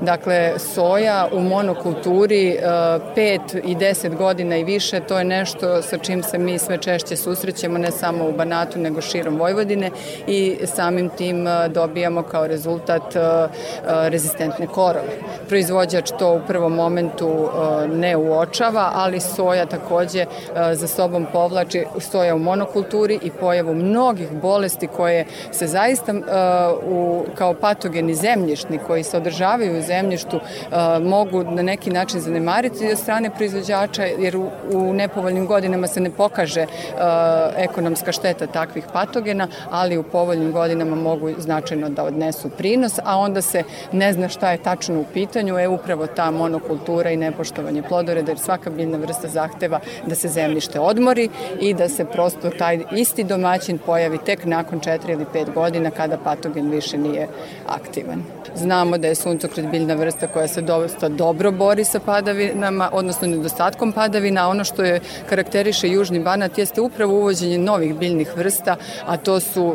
Dakle, 0.00 0.52
soja 0.58 1.28
u 1.32 1.40
monokulturi 1.40 2.58
5 2.62 3.60
i 3.64 3.74
10 3.76 4.16
godina 4.16 4.56
i 4.56 4.64
više, 4.64 5.00
to 5.00 5.18
je 5.18 5.24
nešto 5.24 5.82
sa 5.82 5.98
čim 5.98 6.22
se 6.22 6.38
mi 6.38 6.58
sve 6.58 6.78
češće 6.78 7.16
susrećemo, 7.16 7.78
ne 7.78 7.90
samo 7.90 8.28
u 8.28 8.32
Banatu, 8.32 8.78
nego 8.78 9.00
širom 9.00 9.38
Vojvodine 9.38 9.90
i 10.26 10.58
samim 10.64 11.08
tim 11.08 11.46
dobijamo 11.68 12.22
kao 12.22 12.46
rezultat 12.46 13.14
rezistentne 13.86 14.66
korove. 14.66 15.18
Proizvođač 15.48 16.10
to 16.18 16.32
u 16.34 16.40
prvom 16.46 16.74
momentu 16.74 17.07
momentu 17.08 17.50
e, 17.84 17.88
ne 17.88 18.16
uočava, 18.16 18.90
ali 18.94 19.20
soja 19.20 19.66
takođe 19.66 20.20
e, 20.20 20.26
za 20.74 20.86
sobom 20.86 21.26
povlači 21.32 21.84
soja 21.98 22.34
u 22.34 22.38
monokulturi 22.38 23.18
i 23.22 23.30
pojavu 23.30 23.74
mnogih 23.74 24.32
bolesti 24.32 24.86
koje 24.86 25.26
se 25.52 25.66
zaista 25.66 26.12
e, 26.12 26.20
u, 26.86 27.24
kao 27.34 27.54
patogeni 27.54 28.14
zemljišni 28.14 28.78
koji 28.86 29.02
se 29.02 29.16
održavaju 29.16 29.78
u 29.78 29.82
zemljištu 29.82 30.40
mogu 31.00 31.44
na 31.44 31.62
neki 31.62 31.90
način 31.90 32.20
zanemariti 32.20 32.90
od 32.92 32.98
strane 32.98 33.30
proizvođača 33.30 34.04
jer 34.04 34.36
u, 34.36 34.50
u 34.72 34.92
nepovoljnim 34.92 35.46
godinama 35.46 35.86
se 35.86 36.00
ne 36.00 36.10
pokaže 36.10 36.66
ekonomska 37.56 38.12
šteta 38.12 38.46
takvih 38.46 38.84
patogena, 38.92 39.48
ali 39.70 39.98
u 39.98 40.02
povoljnim 40.02 40.52
godinama 40.52 40.96
mogu 40.96 41.30
značajno 41.38 41.88
da 41.88 42.04
odnesu 42.04 42.50
prinos, 42.50 42.98
a 43.04 43.16
onda 43.16 43.42
se 43.42 43.62
ne 43.92 44.12
zna 44.12 44.28
šta 44.28 44.50
je 44.50 44.62
tačno 44.62 45.00
u 45.00 45.04
pitanju, 45.12 45.58
je 45.58 45.68
upravo 45.68 46.06
ta 46.06 46.30
monokultura 46.30 46.97
kultura 46.98 47.10
i 47.10 47.16
nepoštovanje 47.16 47.82
plodoreda, 47.82 48.30
jer 48.30 48.38
svaka 48.38 48.70
biljna 48.70 48.98
vrsta 48.98 49.28
zahteva 49.28 49.80
da 50.06 50.14
se 50.14 50.28
zemljište 50.28 50.80
odmori 50.80 51.28
i 51.60 51.74
da 51.74 51.88
se 51.88 52.04
prosto 52.04 52.50
taj 52.50 52.78
isti 52.92 53.24
domaćin 53.24 53.78
pojavi 53.78 54.18
tek 54.26 54.44
nakon 54.44 54.80
4 54.80 55.12
ili 55.12 55.24
5 55.34 55.54
godina 55.54 55.90
kada 55.90 56.18
patogen 56.18 56.70
više 56.70 56.98
nije 56.98 57.28
aktivan. 57.66 58.22
Znamo 58.54 58.98
da 58.98 59.08
je 59.08 59.14
suncokret 59.14 59.66
biljna 59.70 59.94
vrsta 59.94 60.26
koja 60.26 60.48
se 60.48 60.60
dosta 60.60 61.08
dobro 61.08 61.52
bori 61.52 61.84
sa 61.84 62.00
padavinama, 62.00 62.90
odnosno 62.92 63.28
nedostatkom 63.28 63.92
padavina. 63.92 64.48
Ono 64.48 64.64
što 64.64 64.82
je 64.82 65.00
karakteriše 65.28 65.88
južni 65.88 66.20
banat 66.20 66.58
jeste 66.58 66.80
upravo 66.80 67.14
uvođenje 67.14 67.58
novih 67.58 67.94
biljnih 67.94 68.36
vrsta, 68.36 68.76
a 69.06 69.16
to 69.16 69.40
su, 69.40 69.74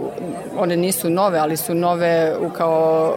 one 0.57 0.77
nisu 0.77 1.09
nove, 1.09 1.39
ali 1.39 1.57
su 1.57 1.73
nove 1.75 2.35
kao 2.57 3.15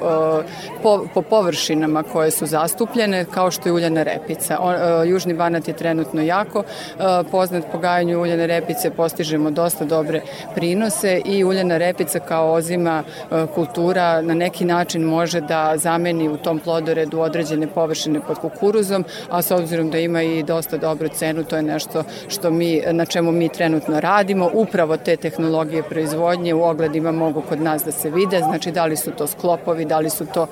po, 0.82 1.06
po 1.14 1.22
površinama 1.22 2.02
koje 2.02 2.30
su 2.30 2.46
zastupljene, 2.46 3.24
kao 3.24 3.50
što 3.50 3.68
je 3.68 3.72
uljana 3.72 3.95
uljana 3.96 4.02
repica. 4.02 4.58
O, 4.60 4.72
e, 4.72 5.08
Južni 5.08 5.34
Banat 5.34 5.68
je 5.68 5.74
trenutno 5.74 6.22
jako 6.22 6.62
e, 6.62 7.02
poznat 7.30 7.64
po 7.72 7.78
gajanju 7.78 8.20
uljane 8.20 8.46
repice, 8.46 8.90
postižemo 8.90 9.50
dosta 9.50 9.84
dobre 9.84 10.20
prinose 10.54 11.20
i 11.24 11.44
uljana 11.44 11.78
repica 11.78 12.18
kao 12.18 12.52
ozima 12.52 13.02
e, 13.02 13.46
kultura 13.54 14.22
na 14.22 14.34
neki 14.34 14.64
način 14.64 15.02
može 15.02 15.40
da 15.40 15.72
zameni 15.76 16.28
u 16.28 16.36
tom 16.36 16.58
plodoredu 16.58 17.20
određene 17.20 17.66
površine 17.66 18.20
pod 18.20 18.38
kukuruzom, 18.38 19.04
a 19.30 19.42
s 19.42 19.50
obzirom 19.50 19.90
da 19.90 19.98
ima 19.98 20.22
i 20.22 20.42
dosta 20.42 20.76
dobru 20.76 21.08
cenu, 21.08 21.44
to 21.44 21.56
je 21.56 21.62
nešto 21.62 22.04
što 22.28 22.50
mi, 22.50 22.82
na 22.92 23.04
čemu 23.04 23.32
mi 23.32 23.48
trenutno 23.48 24.00
radimo. 24.00 24.50
Upravo 24.52 24.96
te 24.96 25.16
tehnologije 25.16 25.82
proizvodnje 25.82 26.54
u 26.54 26.62
ogledima 26.62 27.12
mogu 27.12 27.42
kod 27.48 27.60
nas 27.60 27.84
da 27.84 27.92
se 27.92 28.10
vide, 28.10 28.38
znači 28.38 28.70
da 28.70 28.86
li 28.86 28.96
su 28.96 29.10
to 29.10 29.26
sklopovi, 29.26 29.84
da 29.84 29.98
li 29.98 30.10
su 30.10 30.26
to 30.26 30.46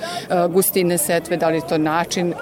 gustine 0.50 0.98
setve, 0.98 1.36
da 1.36 1.48
li 1.48 1.56
je 1.56 1.68
to 1.68 1.78
način, 1.78 2.34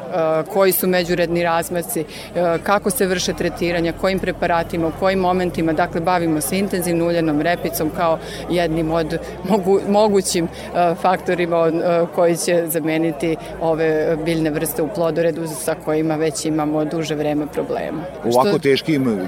koji 0.52 0.73
su 0.73 0.87
međuredni 0.93 1.43
razmaci, 1.43 2.01
uh, 2.05 2.63
kako 2.63 2.91
se 2.91 3.07
vrše 3.07 3.33
tretiranja, 3.33 3.93
kojim 4.01 4.19
preparatima, 4.19 4.87
u 4.89 4.93
kojim 5.01 5.19
momentima, 5.19 5.73
dakle 5.73 6.01
bavimo 6.01 6.41
se 6.41 6.59
intenzivno 6.59 7.07
uljenom 7.07 7.41
repicom 7.41 7.91
kao 7.97 8.19
jednim 8.51 8.91
od 8.91 9.19
mogu, 9.49 9.81
mogućim 9.89 10.49
faktorima 11.03 11.73
koji 12.15 12.37
će 12.37 12.65
zameniti 12.67 13.37
ove 13.61 14.17
biljne 14.25 14.51
vrste 14.51 14.83
u 14.83 14.89
plodoredu 14.89 15.47
sa 15.47 15.75
kojima 15.85 16.17
već 16.17 16.45
imamo 16.45 16.85
duže 16.85 17.15
vreme 17.15 17.47
problema. 17.47 18.03
U 18.25 18.31
ovako 18.31 18.59
teškim 18.59 19.21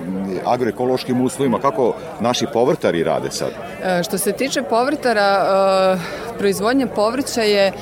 agroekološkim 0.44 1.20
uslovima, 1.20 1.58
kako 1.58 1.94
naši 2.20 2.46
povrtari 2.52 3.04
rade 3.04 3.30
sad? 3.30 3.48
E, 3.84 4.02
što 4.02 4.18
se 4.18 4.32
tiče 4.32 4.62
povrtara, 4.62 5.46
e, 6.33 6.33
proizvodnja 6.38 6.86
povrća 6.86 7.42
je 7.42 7.66
e, 7.66 7.72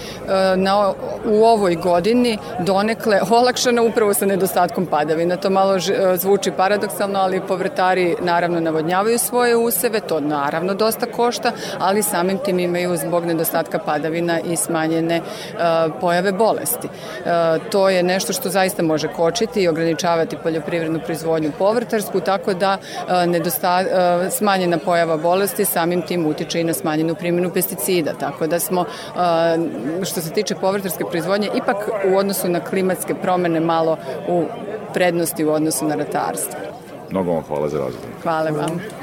na, 0.56 0.92
u 1.24 1.44
ovoj 1.44 1.74
godini 1.74 2.38
donekle 2.58 3.20
olakšana 3.30 3.82
upravo 3.82 4.14
sa 4.14 4.26
nedostatkom 4.26 4.86
padavina. 4.86 5.36
To 5.36 5.50
malo 5.50 5.74
zvuči 6.16 6.50
paradoksalno, 6.56 7.18
ali 7.18 7.40
povrtari 7.48 8.16
naravno 8.20 8.60
navodnjavaju 8.60 9.18
svoje 9.18 9.56
useve, 9.56 10.00
to 10.00 10.20
naravno 10.20 10.74
dosta 10.74 11.06
košta, 11.06 11.52
ali 11.78 12.02
samim 12.02 12.38
tim 12.44 12.58
imaju 12.58 12.96
zbog 12.96 13.24
nedostatka 13.24 13.78
padavina 13.78 14.40
i 14.40 14.56
smanjene 14.56 15.20
pojave 16.00 16.32
bolesti. 16.32 16.88
To 17.70 17.88
je 17.88 18.02
nešto 18.02 18.32
što 18.32 18.48
zaista 18.48 18.82
može 18.82 19.08
kočiti 19.08 19.62
i 19.62 19.68
ograničavati 19.68 20.36
poljoprivrednu 20.42 21.00
proizvodnju 21.04 21.52
povrtarsku, 21.58 22.20
tako 22.20 22.54
da 22.54 22.78
nedosta, 23.26 23.84
smanjena 24.30 24.78
pojava 24.78 25.16
bolesti 25.16 25.64
samim 25.64 26.02
tim 26.02 26.26
utiče 26.26 26.60
i 26.60 26.64
na 26.64 26.74
smanjenu 26.74 27.14
primjenu 27.14 27.50
pesticida, 27.50 28.12
tako 28.20 28.41
da 28.46 28.60
smo, 28.60 28.84
što 30.04 30.20
se 30.20 30.30
tiče 30.30 30.54
povrtarske 30.54 31.04
proizvodnje, 31.10 31.50
ipak 31.54 31.76
u 32.12 32.16
odnosu 32.16 32.48
na 32.48 32.60
klimatske 32.60 33.14
promene 33.14 33.60
malo 33.60 33.96
u 34.28 34.44
prednosti 34.94 35.44
u 35.44 35.50
odnosu 35.50 35.84
na 35.84 35.94
ratarstvo. 35.94 36.60
Mnogo 37.10 37.32
vam 37.32 37.42
hvala 37.42 37.68
za 37.68 37.78
razgovor. 37.78 38.08
Hvala 38.22 38.50
vam. 38.50 39.01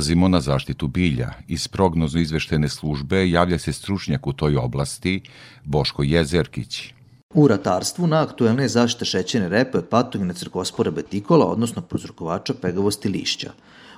Prelazimo 0.00 0.28
na 0.28 0.40
zaštitu 0.40 0.86
bilja. 0.88 1.30
Iz 1.48 1.68
prognozu 1.68 2.18
izveštene 2.18 2.68
službe 2.68 3.30
javlja 3.30 3.58
se 3.58 3.72
stručnjak 3.72 4.26
u 4.26 4.32
toj 4.32 4.56
oblasti 4.56 5.20
Boško 5.64 6.02
Jezerkić. 6.02 6.94
U 7.34 7.48
ratarstvu 7.48 8.06
na 8.06 8.22
aktuelne 8.22 8.68
zaštite 8.68 9.04
šećerne 9.04 9.48
repe 9.48 9.78
od 9.78 9.88
patogena 9.88 10.34
crkospora 10.34 10.90
betikola, 10.90 11.46
odnosno 11.46 11.82
prozrokovača 11.82 12.54
pegavosti 12.62 13.08
lišća. 13.08 13.50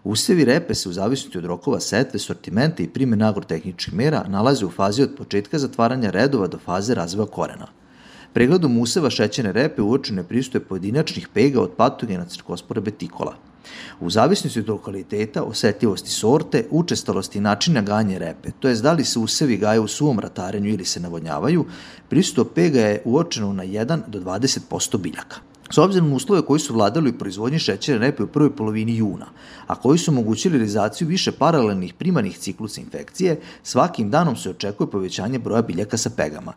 Usevi 0.04 0.44
repe 0.44 0.74
se 0.74 0.88
u 0.88 0.92
zavisnosti 0.92 1.38
od 1.38 1.44
rokova 1.44 1.80
setve, 1.80 2.18
sortimenta 2.18 2.82
i 2.82 2.88
primjena 2.88 3.28
agrotehničkih 3.28 3.94
mera 3.94 4.24
nalaze 4.28 4.66
u 4.66 4.70
fazi 4.70 5.02
od 5.02 5.14
početka 5.18 5.58
zatvaranja 5.58 6.10
redova 6.10 6.46
do 6.46 6.58
faze 6.64 6.94
razvoja 6.94 7.26
korena. 7.26 7.66
Pregledom 8.32 8.78
useva 8.78 9.10
šećerne 9.10 9.52
repe 9.52 9.82
uočeno 9.82 10.20
je 10.20 10.28
pristuje 10.28 10.64
pojedinačnih 10.64 11.28
pega 11.28 11.62
od 11.62 11.70
patogena 11.76 12.24
crkospora 12.24 12.80
betikola– 12.80 13.36
U 14.00 14.10
zavisnosti 14.10 14.60
od 14.60 14.68
lokaliteta, 14.68 15.42
osetljivosti 15.42 16.10
sorte, 16.10 16.66
učestalosti 16.70 17.38
i 17.38 17.40
načina 17.40 17.82
ganje 17.82 18.18
repe, 18.18 18.50
to 18.60 18.68
je 18.68 18.74
da 18.74 18.92
li 18.92 19.04
se 19.04 19.18
usevi 19.18 19.56
gaje 19.56 19.80
u 19.80 19.88
suvom 19.88 20.20
ratarenju 20.20 20.70
ili 20.70 20.84
se 20.84 21.00
navodnjavaju, 21.00 21.64
prisuto 22.08 22.44
pega 22.44 22.80
je 22.80 23.02
uočeno 23.04 23.52
na 23.52 23.64
1 23.64 24.00
do 24.06 24.20
20% 24.20 24.98
biljaka. 24.98 25.36
S 25.72 25.78
obzirom 25.78 26.10
na 26.10 26.16
uslove 26.16 26.42
koji 26.42 26.60
su 26.60 26.74
vladali 26.74 27.10
u 27.10 27.18
proizvodnji 27.18 27.58
šećerne 27.58 28.06
repe 28.06 28.22
u 28.22 28.26
prvoj 28.26 28.56
polovini 28.56 28.96
juna, 28.96 29.26
a 29.66 29.74
koji 29.74 29.98
su 29.98 30.10
omogućili 30.10 30.58
realizaciju 30.58 31.08
više 31.08 31.32
paralelnih 31.32 31.94
primarnih 31.94 32.38
ciklusa 32.38 32.80
infekcije, 32.80 33.40
svakim 33.62 34.10
danom 34.10 34.36
se 34.36 34.50
očekuje 34.50 34.90
povećanje 34.90 35.38
broja 35.38 35.62
biljaka 35.62 35.96
sa 35.96 36.10
pegama. 36.10 36.52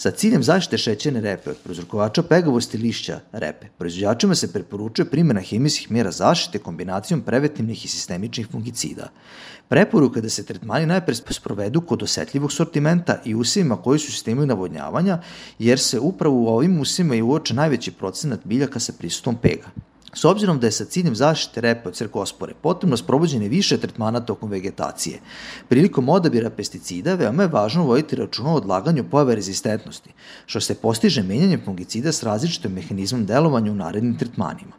Sa 0.00 0.10
ciljem 0.10 0.42
zaštite 0.42 0.78
šećerne 0.78 1.20
repe 1.20 1.50
od 1.50 1.56
prouzrokovača 1.64 2.22
pegavosti 2.22 2.78
lišća 2.78 3.18
repe, 3.32 3.66
proizvođačima 3.78 4.34
se 4.34 4.52
preporučuje 4.52 5.10
primjena 5.10 5.40
hemijskih 5.40 5.90
mjera 5.90 6.10
zaštite 6.10 6.58
kombinacijom 6.58 7.20
preventivnih 7.20 7.84
i 7.84 7.88
sistemičnih 7.88 8.46
fungicida. 8.52 9.10
Preporuka 9.68 10.20
da 10.20 10.28
se 10.28 10.44
tretmani 10.46 10.86
najpre 10.86 11.14
sprovedu 11.14 11.80
kod 11.80 12.02
osetljivog 12.02 12.52
sortimenta 12.52 13.18
i 13.24 13.34
usijima 13.34 13.76
koji 13.76 13.98
su 13.98 14.08
u 14.08 14.12
sistemu 14.12 14.46
navodnjavanja, 14.46 15.20
jer 15.58 15.78
se 15.78 16.00
upravo 16.00 16.36
u 16.36 16.48
ovim 16.48 16.80
usijima 16.80 17.14
i 17.14 17.22
uoče 17.22 17.54
najveći 17.54 17.92
procenat 17.92 18.40
biljaka 18.44 18.80
sa 18.80 18.92
prisutnom 18.98 19.36
pega. 19.36 19.68
S 20.14 20.24
obzirom 20.24 20.58
da 20.58 20.66
je 20.66 20.72
sa 20.72 20.84
ciljem 20.84 21.14
zaštite 21.14 21.60
repe 21.60 21.88
od 21.88 21.94
crkospore 21.94 22.54
potrebno 22.62 22.96
sprovođenje 22.96 23.48
više 23.48 23.78
tretmana 23.78 24.20
tokom 24.20 24.50
vegetacije, 24.50 25.20
prilikom 25.68 26.08
odabira 26.08 26.50
pesticida 26.50 27.14
veoma 27.14 27.42
je 27.42 27.48
važno 27.48 27.84
voditi 27.84 28.16
računa 28.16 28.50
o 28.50 28.56
odlaganju 28.56 29.04
pojave 29.10 29.34
rezistentnosti, 29.34 30.10
što 30.46 30.60
se 30.60 30.74
postiže 30.74 31.22
menjanjem 31.22 31.62
fungicida 31.64 32.12
s 32.12 32.22
različitim 32.22 32.72
mehanizmom 32.72 33.26
delovanja 33.26 33.72
u 33.72 33.74
narednim 33.74 34.18
tretmanima. 34.18 34.72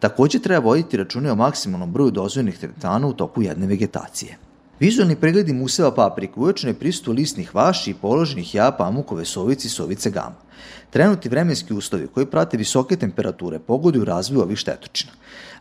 Takođe 0.00 0.38
treba 0.38 0.66
voditi 0.66 0.96
račune 0.96 1.32
o 1.32 1.36
maksimalnom 1.36 1.92
broju 1.92 2.10
dozvojenih 2.10 2.58
tretmana 2.58 3.06
u 3.06 3.12
toku 3.12 3.42
jedne 3.42 3.66
vegetacije. 3.66 4.38
Vizualni 4.80 5.16
pregledi 5.16 5.52
museva 5.52 5.94
paprika 5.94 6.40
uočeno 6.40 6.70
je 6.70 6.78
prisutu 6.78 7.12
listnih 7.12 7.54
vaši 7.54 7.90
i 7.90 7.94
položenih 7.94 8.54
jaja 8.54 8.72
pamukove 8.72 9.24
sovici 9.24 9.66
i 9.66 9.70
sovice 9.70 10.10
gama. 10.10 10.41
Trenutni 10.92 11.30
vremenski 11.30 11.74
uslovi 11.74 12.06
koji 12.06 12.26
prate 12.26 12.56
visoke 12.56 12.96
temperature 12.96 13.58
pogoduju 13.58 14.04
razvoju 14.04 14.42
ovih 14.42 14.58
štetočina. 14.58 15.12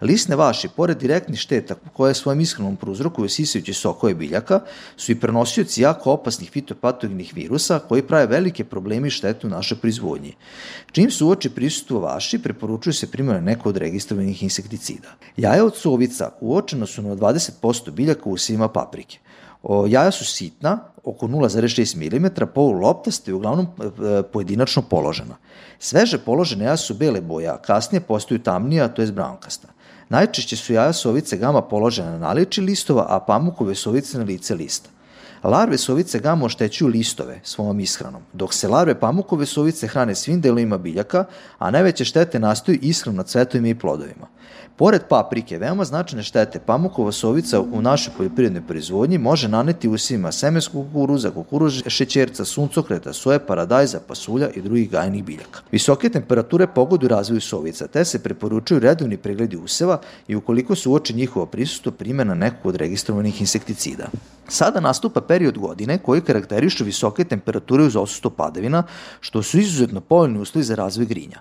Lisne 0.02 0.36
vaši, 0.36 0.67
pored 0.76 0.98
direktnih 0.98 1.39
šteta 1.39 1.76
koje 1.94 2.13
svojim 2.13 2.41
ishranom 2.41 2.76
prouzrokuju 2.76 3.30
sisajući 3.30 3.74
sokove 3.74 4.13
biljaka, 4.13 4.60
su 4.98 5.12
i 5.12 5.20
prenosioci 5.20 5.82
jako 5.82 6.12
opasnih 6.12 6.52
fitopatogenih 6.52 7.32
virusa 7.36 7.80
koji 7.80 8.02
prave 8.02 8.26
velike 8.26 8.63
probleme 8.63 9.08
i 9.08 9.12
štetu 9.12 9.48
u 9.48 9.50
našoj 9.50 9.78
proizvodnji. 9.78 10.36
Čim 10.91 11.12
su 11.12 11.28
uoči 11.28 11.50
prisustvo 11.50 12.00
vaši, 12.00 12.39
preporučuju 12.39 12.94
se 12.94 13.12
primjena 13.12 13.39
neko 13.39 13.70
od 13.70 13.78
registrovanih 13.78 14.44
insekticida. 14.44 15.15
Jaja 15.38 15.65
od 15.65 15.76
sovica 15.76 16.32
uočeno 16.41 16.88
su 16.88 17.02
na 17.02 17.15
20% 17.15 17.91
biljaka 17.91 18.30
u 18.30 18.34
usivima 18.34 18.67
paprike. 18.67 19.20
O, 19.63 19.86
jaja 19.88 20.12
su 20.12 20.26
sitna, 20.26 20.80
oko 21.04 21.28
0,6 21.28 21.95
mm, 21.95 22.45
poluloptaste 22.54 23.32
i 23.32 23.34
uglavnom 23.34 23.65
e, 23.65 24.24
pojedinačno 24.24 24.82
položena. 24.82 25.36
Sveže 25.80 26.17
položene 26.17 26.65
jaja 26.65 26.78
su 26.78 26.93
bele 26.93 27.21
boje, 27.21 27.47
a 27.47 27.58
kasnije 27.58 28.02
postaju 28.02 28.39
tamnija, 28.39 28.88
to 28.88 29.02
je 29.02 29.12
braunkasta. 29.12 29.67
Najčešće 30.10 30.58
su 30.58 30.74
jaja 30.74 30.93
sovice 30.93 31.38
gama 31.38 31.62
položena 31.62 32.12
na 32.12 32.17
naliči 32.17 32.62
listova, 32.62 33.06
a 33.10 33.19
pamukove 33.19 33.76
sovice 33.76 34.17
na 34.17 34.24
lice 34.24 34.56
lista. 34.56 34.89
Larve 35.43 35.78
sovice 35.78 36.19
gama 36.19 36.45
oštećuju 36.45 36.89
listove 36.89 37.39
svojom 37.43 37.80
ishranom, 37.80 38.21
dok 38.34 38.54
se 38.54 38.67
larve 38.67 39.00
pamukove 39.00 39.45
sovice 39.45 39.88
hrane 39.88 40.15
svim 40.15 40.41
delovima 40.41 40.78
biljaka, 40.78 41.26
a 41.58 41.71
najveće 41.71 42.06
štete 42.06 42.39
nastaju 42.39 42.80
ishranom 42.82 43.17
na 43.17 43.24
cvetovima 43.24 43.67
i 43.67 43.76
plodovima. 43.76 44.28
Pored 44.76 45.02
paprike, 45.10 45.58
veoma 45.58 45.86
značajne 45.86 46.24
štete 46.24 46.60
pamukova 46.60 47.12
sovica 47.12 47.62
u 47.62 47.82
našoj 47.82 48.14
poljoprivrednoj 48.18 48.68
proizvodnji 48.68 49.18
može 49.18 49.48
naneti 49.48 49.90
usima 49.90 50.32
semenskog 50.32 50.86
kukuruza, 50.86 51.32
kukuruza 51.32 51.90
šećerca, 51.90 52.46
suncokreta, 52.46 53.14
soje, 53.14 53.40
paradajza, 53.40 54.00
pasulja 54.08 54.50
i 54.50 54.62
drugih 54.62 54.90
gajnih 54.92 55.24
biljaka. 55.24 55.60
Visoke 55.72 56.10
temperature 56.10 56.68
pogodu 56.68 57.08
razvoju 57.08 57.42
sovica, 57.42 57.88
te 57.88 58.06
se 58.06 58.24
preporučuju 58.24 58.80
redovni 58.80 59.18
pregledi 59.18 59.58
useva 59.58 60.02
i 60.28 60.36
ukoliko 60.36 60.76
su 60.76 60.92
uoči 60.92 61.14
njihovo 61.14 61.46
prisustvo 61.46 61.92
primjena 61.92 62.34
nekog 62.34 62.66
od 62.66 62.76
registrovanih 62.76 63.42
insekticida. 63.42 64.08
Sada 64.48 64.80
nastupa 64.80 65.22
period 65.22 65.58
godine 65.58 65.98
koji 65.98 66.22
karakterišu 66.22 66.84
visoke 66.84 67.24
temperature 67.24 67.84
uz 67.84 67.96
osusto 67.96 68.30
padavina, 68.30 68.84
što 69.20 69.44
su 69.44 69.60
izuzetno 69.60 70.02
povoljni 70.02 70.40
uslovi 70.40 70.64
za 70.64 70.76
razvoj 70.76 71.06
grinja. 71.06 71.40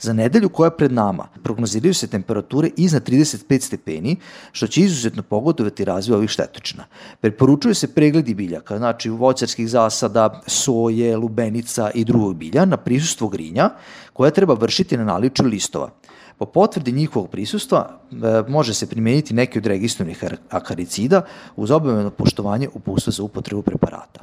Za 0.00 0.12
nedelju 0.12 0.48
koja 0.48 0.66
je 0.66 0.76
pred 0.76 0.92
nama 0.92 1.28
prognoziraju 1.42 1.94
se 1.94 2.06
temperature 2.06 2.67
iznad 2.76 3.08
35 3.08 3.60
stepeni, 3.60 4.16
što 4.52 4.66
će 4.66 4.80
izuzetno 4.80 5.22
pogodovati 5.22 5.84
razvoj 5.84 6.16
ovih 6.16 6.30
štetočina. 6.30 6.84
Preporučuju 7.20 7.74
se 7.74 7.94
pregledi 7.94 8.34
biljaka, 8.34 8.78
znači 8.78 9.10
voćarskih 9.10 9.68
zasada, 9.68 10.42
soje, 10.46 11.16
lubenica 11.16 11.90
i 11.94 12.04
drugog 12.04 12.36
bilja 12.36 12.64
na 12.64 12.76
prisustvo 12.76 13.28
grinja, 13.28 13.70
koje 14.12 14.30
treba 14.30 14.54
vršiti 14.54 14.96
na 14.96 15.04
naliču 15.04 15.44
listova. 15.44 15.90
Po 16.38 16.46
potvrdi 16.46 16.92
njihovog 16.92 17.30
prisustva 17.30 18.00
e, 18.10 18.16
može 18.48 18.74
se 18.74 18.86
primeniti 18.86 19.34
neki 19.34 19.58
od 19.58 19.66
registrovanih 19.66 20.24
akaricida 20.50 21.22
uz 21.56 21.70
obavljeno 21.70 22.10
poštovanje 22.10 22.68
upustva 22.74 23.12
za 23.12 23.22
upotrebu 23.22 23.62
preparata. 23.62 24.20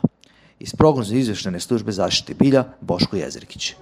Iz 0.60 0.75
prognoza 0.75 1.15
izveštene 1.15 1.60
službe 1.60 1.91
zaštite 1.91 2.34
bilja 2.34 2.63
Boško 2.81 3.15
Jezerkić. 3.15 3.75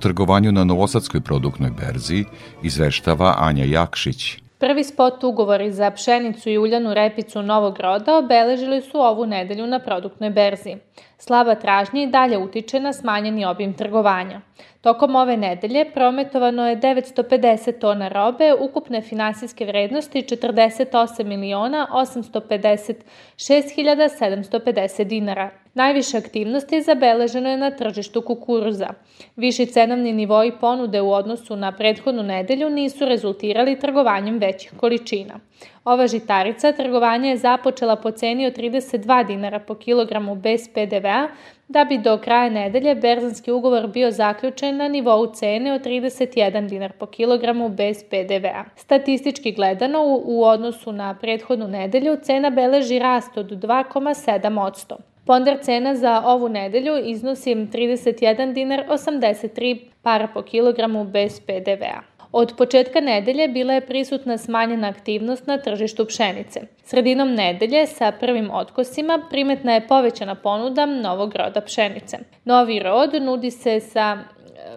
Trgovanju 0.00 0.52
na 0.52 0.64
Novosadskoj 0.64 1.20
produktnoj 1.20 1.70
berzi 1.70 2.24
izveštava 2.62 3.34
Anja 3.38 3.64
Jakšić. 3.64 4.36
Prvi 4.58 4.84
spot 4.84 5.24
ugovori 5.24 5.72
za 5.72 5.90
pšenicu 5.90 6.50
i 6.50 6.58
uljanu 6.58 6.94
repicu 6.94 7.42
novog 7.42 7.80
roda 7.80 8.18
obeležili 8.18 8.80
su 8.80 9.00
ovu 9.00 9.26
nedelju 9.26 9.66
na 9.66 9.78
produktnoj 9.78 10.30
berzi. 10.30 10.76
Slaba 11.22 11.54
tražnja 11.54 12.02
i 12.02 12.06
dalje 12.06 12.38
utiče 12.38 12.80
na 12.80 12.92
smanjeni 12.92 13.44
obim 13.44 13.74
trgovanja. 13.74 14.40
Tokom 14.80 15.16
ove 15.16 15.36
nedelje 15.36 15.84
prometovano 15.94 16.68
je 16.68 16.76
950 16.76 17.78
tona 17.80 18.08
robe 18.08 18.54
ukupne 18.60 19.02
finansijske 19.02 19.64
vrednosti 19.66 20.22
48 20.22 21.24
miliona 21.24 21.86
856 21.92 22.94
750 23.38 25.04
dinara. 25.04 25.50
Najviše 25.74 26.18
aktivnosti 26.18 26.82
zabeleženo 26.82 27.50
je 27.50 27.56
na 27.56 27.70
tržištu 27.70 28.22
kukuruza. 28.22 28.88
Viši 29.36 29.66
cenovni 29.66 30.12
nivoi 30.12 30.52
ponude 30.60 31.00
u 31.00 31.12
odnosu 31.12 31.56
na 31.56 31.72
prethodnu 31.72 32.22
nedelju 32.22 32.70
nisu 32.70 33.04
rezultirali 33.04 33.78
trgovanjem 33.78 34.38
većih 34.38 34.72
količina. 34.76 35.40
Ova 35.84 36.06
žitarica 36.06 36.72
trgovanja 36.72 37.30
je 37.30 37.36
započela 37.36 37.96
po 37.96 38.10
ceni 38.10 38.46
od 38.46 38.56
32 38.56 39.26
dinara 39.26 39.58
po 39.58 39.74
kilogramu 39.74 40.34
bez 40.34 40.68
PDV-a, 40.68 41.28
da 41.68 41.84
bi 41.84 41.98
do 41.98 42.18
kraja 42.18 42.50
nedelje 42.50 42.94
berzanski 42.94 43.52
ugovor 43.52 43.86
bio 43.86 44.10
zaključen 44.10 44.76
na 44.76 44.88
nivou 44.88 45.26
cene 45.34 45.72
od 45.72 45.82
31 45.82 46.68
dinar 46.68 46.92
po 46.92 47.06
kilogramu 47.06 47.68
bez 47.68 48.04
PDV-a. 48.04 48.64
Statistički 48.76 49.52
gledano, 49.52 49.98
u 50.24 50.44
odnosu 50.44 50.92
na 50.92 51.14
prethodnu 51.14 51.68
nedelju, 51.68 52.16
cena 52.22 52.50
beleži 52.50 52.98
rast 52.98 53.38
od 53.38 53.50
2,7%. 53.50 54.94
Ponder 55.24 55.58
cena 55.62 55.94
za 55.94 56.22
ovu 56.26 56.48
nedelju 56.48 56.98
iznosi 57.04 57.54
31 57.54 58.52
dinar 58.52 58.84
83 58.88 59.80
para 60.02 60.28
po 60.34 60.42
kilogramu 60.42 61.04
bez 61.04 61.40
PDV-a. 61.40 62.09
Od 62.32 62.52
početka 62.56 63.00
nedelje 63.00 63.48
bila 63.48 63.74
je 63.74 63.86
prisutna 63.86 64.38
smanjena 64.38 64.88
aktivnost 64.88 65.46
na 65.46 65.58
tržištu 65.58 66.04
pšenice. 66.04 66.60
Sredinom 66.84 67.34
nedelje 67.34 67.86
sa 67.86 68.12
prvim 68.12 68.50
otkosima 68.50 69.22
primetna 69.30 69.74
je 69.74 69.86
povećana 69.88 70.34
ponuda 70.34 70.86
novog 70.86 71.34
roda 71.34 71.60
pšenice. 71.60 72.18
Novi 72.44 72.78
rod 72.78 73.22
nudi 73.22 73.50
se 73.50 73.80
sa 73.80 74.18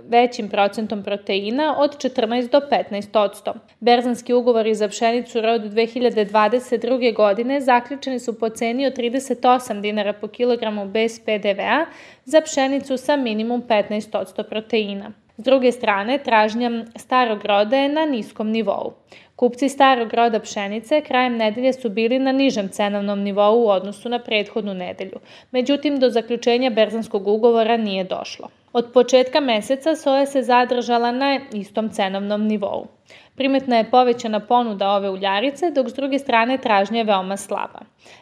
većim 0.03 0.49
procentom 0.49 1.03
proteina 1.03 1.75
od 1.77 1.97
14 1.97 2.49
do 2.49 2.61
15 2.91 3.19
odsto. 3.19 3.53
Berzanski 3.79 4.33
ugovori 4.33 4.75
za 4.75 4.87
pšenicu 4.87 5.41
rod 5.41 5.61
2022. 5.61 7.15
godine 7.15 7.61
zaključeni 7.61 8.19
su 8.19 8.39
po 8.39 8.49
ceni 8.49 8.87
od 8.87 8.97
38 8.97 9.81
dinara 9.81 10.13
po 10.13 10.27
kilogramu 10.27 10.85
bez 10.85 11.19
PDV-a 11.19 11.85
za 12.25 12.41
pšenicu 12.41 12.97
sa 12.97 13.15
minimum 13.15 13.63
15 13.67 14.17
odsto 14.17 14.43
proteina. 14.43 15.22
S 15.37 15.43
druge 15.43 15.71
strane, 15.71 16.17
tražnja 16.17 16.71
starog 16.95 17.45
roda 17.45 17.77
je 17.77 17.89
na 17.89 18.05
niskom 18.05 18.51
nivou. 18.51 18.93
Kupci 19.35 19.69
starog 19.69 20.13
roda 20.13 20.39
pšenice 20.39 21.01
krajem 21.01 21.37
nedelje 21.37 21.73
su 21.73 21.89
bili 21.89 22.19
na 22.19 22.31
nižem 22.31 22.69
cenovnom 22.69 23.19
nivou 23.19 23.63
u 23.63 23.69
odnosu 23.69 24.09
na 24.09 24.19
prethodnu 24.19 24.73
nedelju, 24.73 25.19
međutim 25.51 25.99
do 25.99 26.09
zaključenja 26.09 26.69
berzanskog 26.69 27.27
ugovora 27.27 27.77
nije 27.77 28.03
došlo. 28.03 28.49
Od 28.73 28.91
početka 28.93 29.39
meseca 29.39 29.95
soja 29.95 30.25
se 30.25 30.41
zadržala 30.41 31.11
na 31.11 31.39
istom 31.53 31.89
cenovnom 31.89 32.47
nivou. 32.47 32.87
Primetna 33.35 33.77
je 33.77 33.89
povećana 33.91 34.39
ponuda 34.39 34.89
ove 34.89 35.09
uljarice, 35.09 35.71
dok 35.71 35.89
s 35.89 35.93
druge 35.93 36.19
strane 36.19 36.57
tražnja 36.57 36.97
je 36.97 37.03
veoma 37.03 37.37
slaba. 37.37 37.79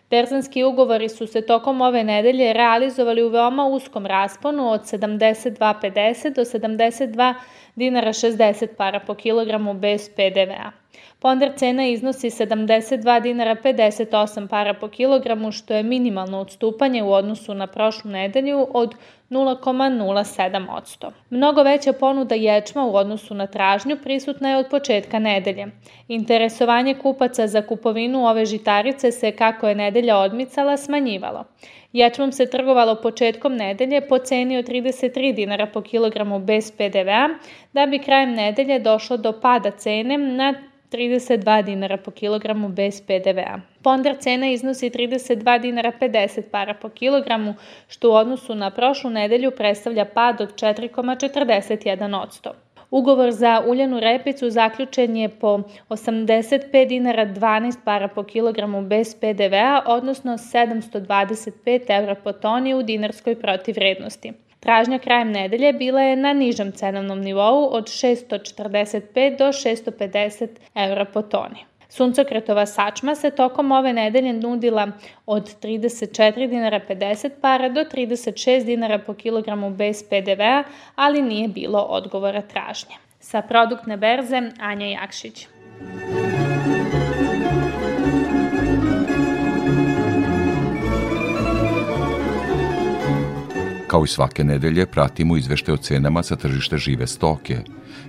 Berzanski 0.09 0.63
ugovori 0.63 1.09
su 1.09 1.27
se 1.27 1.45
tokom 1.45 1.81
ove 1.81 2.03
nedelje 2.03 2.53
realizovali 2.53 3.23
u 3.23 3.29
veoma 3.29 3.65
uskom 3.65 4.05
rasponu 4.05 4.71
od 4.71 4.81
72,50 4.81 6.35
do 6.35 6.41
72 6.41 7.33
dinara 7.75 8.13
60 8.13 8.67
para 8.77 8.99
po 8.99 9.15
kilogramu 9.15 9.73
bez 9.73 10.09
PDV-a. 10.09 10.71
Ponder 11.19 11.51
cena 11.55 11.87
iznosi 11.87 12.29
72 12.29 13.21
dinara 13.21 13.55
58 13.55 14.47
para 14.47 14.73
po 14.73 14.87
kilogramu, 14.87 15.51
što 15.51 15.73
je 15.73 15.83
minimalno 15.83 16.39
odstupanje 16.39 17.03
u 17.03 17.11
odnosu 17.11 17.53
na 17.53 17.67
prošlu 17.67 18.11
nedelju 18.11 18.67
od 18.73 18.95
0,07%. 19.31 21.11
Mnogo 21.29 21.63
veća 21.63 21.93
ponuda 21.93 22.35
ječma 22.35 22.85
u 22.85 22.95
odnosu 22.95 23.33
na 23.33 23.47
tražnju 23.47 23.97
prisutna 24.03 24.49
je 24.49 24.57
od 24.57 24.65
početka 24.69 25.19
nedelje. 25.19 25.67
Interesovanje 26.07 26.95
kupaca 26.95 27.47
za 27.47 27.61
kupovinu 27.61 28.27
ove 28.27 28.45
žitarice 28.45 29.11
se, 29.11 29.31
kako 29.31 29.67
je 29.67 29.75
nedelja 29.75 30.17
odmicala, 30.17 30.77
smanjivalo. 30.77 31.45
Ječmom 31.93 32.31
se 32.31 32.49
trgovalo 32.49 32.95
početkom 32.95 33.55
nedelje 33.55 34.01
po 34.07 34.17
ceni 34.17 34.57
od 34.57 34.65
33 34.65 35.35
dinara 35.35 35.65
po 35.65 35.81
kilogramu 35.81 36.39
bez 36.39 36.71
PDV-a, 36.71 37.29
da 37.73 37.85
bi 37.85 37.99
krajem 37.99 38.33
nedelje 38.33 38.79
došlo 38.79 39.17
do 39.17 39.39
pada 39.41 39.71
cene 39.71 40.17
na 40.17 40.53
32 40.91 41.63
dinara 41.63 41.97
po 41.97 42.11
kilogramu 42.11 42.69
bez 42.69 43.01
PDV-a. 43.01 43.59
Ponder 43.81 44.17
cena 44.19 44.51
iznosi 44.51 44.89
32 44.89 45.61
dinara 45.61 45.91
50 46.01 46.41
para 46.51 46.73
po 46.73 46.89
kilogramu, 46.89 47.53
što 47.87 48.09
u 48.09 48.13
odnosu 48.13 48.55
na 48.55 48.71
prošlu 48.71 49.09
nedelju 49.09 49.51
predstavlja 49.51 50.05
pad 50.05 50.41
od 50.41 50.53
4,41%. 50.55 52.51
Ugovor 52.91 53.31
za 53.31 53.63
uljanu 53.67 53.99
repicu 53.99 54.49
zaključen 54.49 55.17
je 55.17 55.29
po 55.29 55.59
85 55.89 56.87
dinara 56.87 57.25
12 57.25 57.77
para 57.85 58.07
po 58.07 58.23
kilogramu 58.23 58.81
bez 58.81 59.15
PDV-a, 59.15 59.81
odnosno 59.85 60.31
725 60.37 61.99
evra 61.99 62.15
po 62.15 62.31
toni 62.31 62.73
u 62.73 62.83
dinarskoj 62.83 63.35
protivrednosti. 63.35 64.33
Tražnja 64.61 64.99
krajem 64.99 65.31
nedelje 65.31 65.73
bila 65.73 66.01
je 66.01 66.15
na 66.15 66.33
nižem 66.33 66.71
cenovnom 66.71 67.21
nivou 67.21 67.73
od 67.73 67.87
645 67.87 69.37
do 69.37 69.45
650 69.45 70.47
evra 70.75 71.05
po 71.05 71.21
toni. 71.21 71.65
Suncokretova 71.89 72.65
sačma 72.65 73.15
se 73.15 73.31
tokom 73.31 73.71
ove 73.71 73.93
nedelje 73.93 74.33
nudila 74.33 74.87
od 75.25 75.49
34 75.63 76.47
dinara 76.49 76.79
50 76.89 77.29
para 77.41 77.69
do 77.69 77.81
36 77.81 78.65
dinara 78.65 78.99
po 78.99 79.13
kilogramu 79.13 79.69
bez 79.69 80.03
PDV-a, 80.03 80.63
ali 80.95 81.21
nije 81.21 81.47
bilo 81.47 81.79
odgovora 81.79 82.41
tražnje. 82.41 82.95
Sa 83.19 83.41
produktne 83.41 83.97
berze 83.97 84.41
Anja 84.59 84.87
Jakšić. 84.87 85.47
Kao 93.91 94.03
i 94.03 94.07
svake 94.07 94.43
nedelje 94.43 94.85
pratimo 94.85 95.37
izvešte 95.37 95.73
o 95.73 95.77
cenama 95.77 96.23
sa 96.23 96.35
tržište 96.35 96.77
žive 96.77 97.07
stoke. 97.07 97.57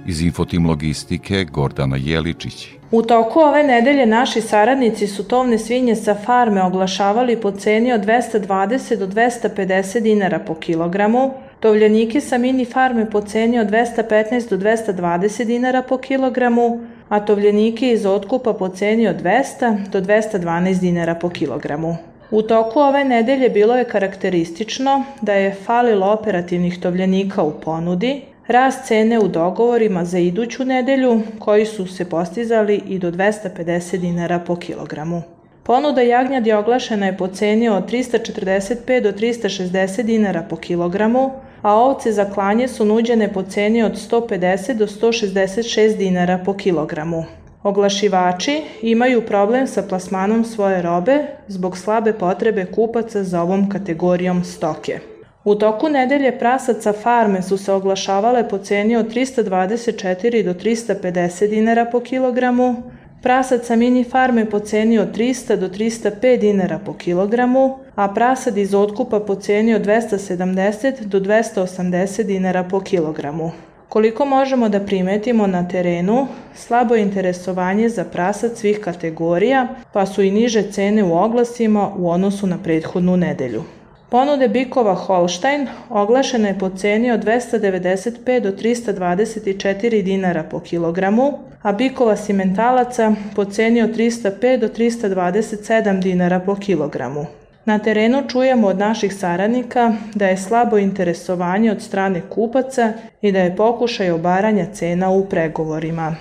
Iz 0.06 0.20
Infotim 0.22 0.66
Logistike 0.66 1.44
Gordana 1.44 1.96
Jeličić. 1.96 2.68
U 2.90 3.02
toku 3.02 3.40
ove 3.40 3.62
nedelje 3.62 4.06
naši 4.06 4.40
saradnici 4.40 5.06
su 5.06 5.24
tovne 5.28 5.58
svinje 5.58 5.96
sa 5.96 6.14
farme 6.14 6.62
oglašavali 6.62 7.36
po 7.40 7.50
ceni 7.50 7.92
od 7.92 8.00
220 8.00 8.96
do 8.96 9.06
250 9.06 10.00
dinara 10.00 10.38
po 10.38 10.54
kilogramu, 10.54 11.34
tovljanike 11.60 12.20
sa 12.20 12.38
mini 12.38 12.64
farme 12.64 13.10
po 13.10 13.20
ceni 13.20 13.58
od 13.58 13.66
215 13.66 14.50
do 14.50 14.56
220 14.56 15.44
dinara 15.44 15.82
po 15.82 15.98
kilogramu, 15.98 16.80
a 17.08 17.20
tovljanike 17.20 17.92
iz 17.92 18.06
otkupa 18.06 18.52
po 18.52 18.68
ceni 18.68 19.08
od 19.08 19.22
200 19.22 19.88
do 19.88 20.00
212 20.00 20.80
dinara 20.80 21.14
po 21.14 21.28
kilogramu. 21.28 22.12
U 22.32 22.42
toku 22.42 22.80
ove 22.80 23.04
nedelje 23.04 23.48
bilo 23.48 23.76
je 23.76 23.84
karakteristično 23.84 25.04
da 25.20 25.32
je 25.32 25.54
falilo 25.54 26.06
operativnih 26.12 26.80
tovljenika 26.80 27.42
u 27.42 27.60
ponudi, 27.60 28.22
rast 28.46 28.86
cene 28.86 29.18
u 29.18 29.28
dogovorima 29.28 30.04
za 30.04 30.18
iduću 30.18 30.64
nedelju 30.64 31.20
koji 31.38 31.66
su 31.66 31.86
se 31.86 32.04
postizali 32.04 32.82
i 32.88 32.98
do 32.98 33.10
250 33.10 33.96
dinara 33.96 34.38
po 34.38 34.56
kilogramu. 34.56 35.22
Ponuda 35.62 36.00
jagnjadi 36.00 36.52
oglašena 36.52 37.06
je 37.06 37.16
po 37.16 37.28
ceni 37.28 37.68
od 37.68 37.90
345 37.90 39.02
do 39.02 39.12
360 39.12 40.02
dinara 40.02 40.42
po 40.50 40.56
kilogramu, 40.56 41.30
a 41.62 41.74
ovce 41.74 42.12
za 42.12 42.24
klanje 42.24 42.68
su 42.68 42.84
nuđene 42.84 43.32
po 43.32 43.42
ceni 43.42 43.82
od 43.82 43.92
150 43.92 44.74
do 44.74 44.86
166 44.86 45.96
dinara 45.96 46.38
po 46.44 46.56
kilogramu. 46.56 47.24
Oglašivači 47.62 48.62
imaju 48.83 49.27
problem 49.27 49.66
sa 49.66 49.83
plasmanom 49.83 50.44
svoje 50.44 50.83
robe 50.83 51.27
zbog 51.48 51.79
slabe 51.79 52.12
potrebe 52.12 52.66
kupaca 52.66 53.25
za 53.25 53.42
ovom 53.42 53.68
kategorijom 53.68 54.44
stoke. 54.44 54.98
U 55.44 55.55
toku 55.55 55.88
nedelje 55.88 56.38
prasaca 56.38 56.92
farme 56.92 57.42
su 57.42 57.59
se 57.59 57.72
oglašavale 57.72 58.48
po 58.48 58.59
ceni 58.59 58.96
od 58.96 59.14
324 59.14 60.44
do 60.44 60.55
350 60.55 61.48
dinara 61.51 61.85
po 61.85 62.01
kilogramu, 62.01 62.83
prasaca 63.22 63.77
mini 63.77 64.05
farme 64.05 64.51
po 64.51 64.59
ceni 64.59 64.98
od 64.98 65.16
300 65.16 65.57
do 65.57 65.68
305 65.68 66.38
dinara 66.38 66.79
po 66.79 66.94
kilogramu, 66.94 67.79
a 67.94 68.09
prasad 68.09 68.59
iz 68.59 68.75
otkupa 68.75 69.20
po 69.20 69.35
ceni 69.35 69.75
od 69.75 69.87
270 69.87 71.05
do 71.05 71.20
280 71.20 72.22
dinara 72.22 72.64
po 72.64 72.81
kilogramu. 72.81 73.53
Koliko 73.92 74.24
možemo 74.24 74.68
da 74.68 74.81
primetimo 74.81 75.46
na 75.46 75.68
terenu, 75.68 76.26
slabo 76.55 76.96
interesovanje 76.96 77.88
za 77.88 78.05
prasac 78.05 78.61
svih 78.61 78.78
kategorija, 78.81 79.68
pa 79.92 80.07
su 80.07 80.22
i 80.22 80.31
niže 80.31 80.62
cene 80.72 81.05
u 81.05 81.16
oglasima 81.16 81.90
u 81.98 82.11
odnosu 82.11 82.46
na 82.46 82.59
prethodnu 82.62 83.16
nedelju. 83.16 83.62
Ponude 84.09 84.48
bikova 84.48 84.94
Holstein 84.94 85.66
oglašena 85.88 86.48
je 86.48 86.59
po 86.59 86.70
ceni 86.70 87.11
od 87.11 87.24
295 87.24 88.40
do 88.40 88.50
324 88.50 90.02
dinara 90.02 90.42
po 90.42 90.61
kilogramu, 90.61 91.38
a 91.62 91.72
bikova 91.72 92.16
simentalaca 92.16 93.14
po 93.37 93.44
ceni 93.44 93.83
od 93.83 93.96
305 93.96 94.61
do 94.61 94.68
327 94.68 96.02
dinara 96.02 96.40
po 96.40 96.55
kilogramu. 96.55 97.41
Na 97.64 97.79
terenu 97.79 98.22
čujemo 98.29 98.68
od 98.68 98.79
naših 98.79 99.14
saradnika 99.14 99.92
da 100.14 100.27
je 100.27 100.37
slabo 100.37 100.79
interesovanje 100.79 101.70
od 101.70 101.83
strane 101.83 102.22
kupaca 102.31 102.92
i 103.20 103.33
da 103.33 103.38
je 103.38 103.57
pokušaj 103.57 104.11
obaranja 104.11 104.66
cena 104.72 105.11
u 105.11 105.25
pregovorima. 105.29 106.16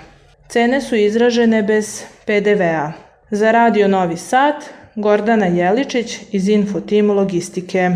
Cene 0.48 0.80
su 0.80 0.96
izražene 0.96 1.62
bez 1.62 2.04
PDV-a. 2.26 2.92
Za 3.30 3.50
Radio 3.50 3.88
Novi 3.88 4.16
Sad, 4.16 4.54
Gordana 4.94 5.46
Jeličić 5.46 6.18
iz 6.32 6.48
Infotim 6.48 7.10
Logistike. 7.10 7.90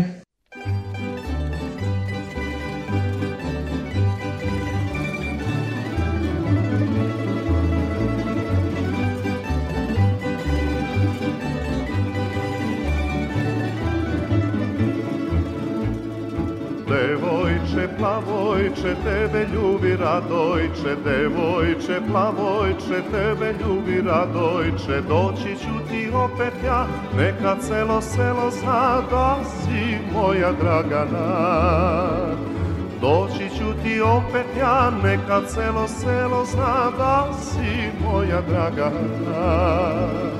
Plavojče, 18.67 18.95
tebe 19.03 19.47
ljubi 19.53 19.95
radojče, 19.95 20.95
devojče, 21.05 22.01
plavojče, 22.11 23.01
tebe 23.11 23.53
ljubi 23.61 24.01
radojče, 24.01 25.01
doći 25.07 25.55
ću 25.61 25.89
ti 25.89 26.09
opet 26.13 26.53
ja, 26.65 26.87
neka 27.17 27.55
celo 27.61 28.01
selo 28.01 28.51
zna 28.51 29.01
da 29.11 29.37
si 29.43 29.97
moja 30.13 30.51
Dragana. 30.51 31.27
Doći 33.01 33.49
ću 33.57 33.83
ti 33.83 34.01
opet 34.01 34.47
ja, 34.59 34.91
neka 35.03 35.41
celo 35.47 35.87
selo 35.87 36.45
zna 36.45 36.91
da 36.97 37.27
si 37.41 37.91
moja 38.03 38.41
Dragana. 38.41 40.36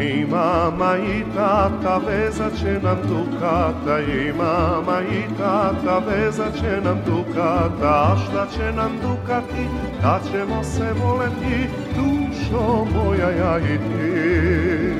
I 0.00 0.26
mama 0.30 0.96
i 0.96 1.24
tata 1.36 2.00
vezat 2.06 2.52
će 2.58 2.80
nam 2.82 2.98
dukata. 3.08 4.00
I 4.00 4.32
mama 4.32 5.00
i 5.02 5.38
tata 5.38 5.98
vezat 5.98 6.54
će 6.54 6.80
nam 6.84 6.98
dukata. 7.06 8.12
A 8.12 8.16
šta 8.16 8.46
će 8.56 8.72
nam 8.72 8.92
dukati? 9.02 9.68
Kad 10.02 10.20
ćemo 10.30 10.64
se 10.64 10.92
voleti 11.04 11.68
Dušo 11.96 12.84
moja 12.94 13.30
ja 13.30 13.58
i 13.58 13.78
ti. 13.78 14.92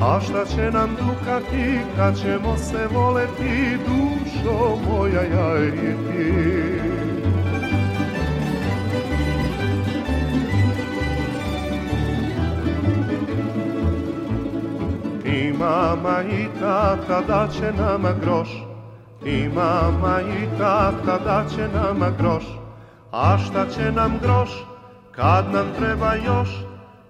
A 0.00 0.20
šta 0.20 0.44
će 0.44 0.70
nam 0.70 0.90
dukati? 0.90 1.78
Kad 1.96 2.20
ćemo 2.20 2.56
se 2.56 2.86
voleti 2.94 3.78
Dušo 3.86 4.76
moja 4.88 5.22
ja 5.22 5.64
i 5.64 5.70
ti 5.70 6.99
mama 15.90 16.22
i 16.22 16.46
tata 16.60 17.20
da 17.20 17.48
će 17.52 17.72
nama 17.72 18.12
groš. 18.22 18.48
I 19.24 19.48
mama 19.48 20.20
i 20.20 20.58
tata 20.58 21.18
da 21.24 21.44
će 21.54 21.68
nama 21.74 22.10
groš. 22.18 22.44
A 23.12 23.38
šta 23.38 23.66
će 23.68 23.92
nam 23.92 24.18
groš 24.22 24.50
kad 25.12 25.44
nam 25.52 25.66
treba 25.78 26.14
još? 26.14 26.48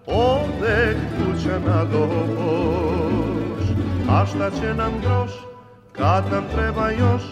Ode 0.06 0.96
kuća 1.16 1.58
na 1.66 1.84
doboš. 1.84 3.64
A 4.10 4.26
šta 4.26 4.50
će 4.50 4.74
nam 4.74 4.92
groš 5.00 5.30
kad 5.92 6.24
nam 6.32 6.44
treba 6.54 6.90
još? 6.90 7.22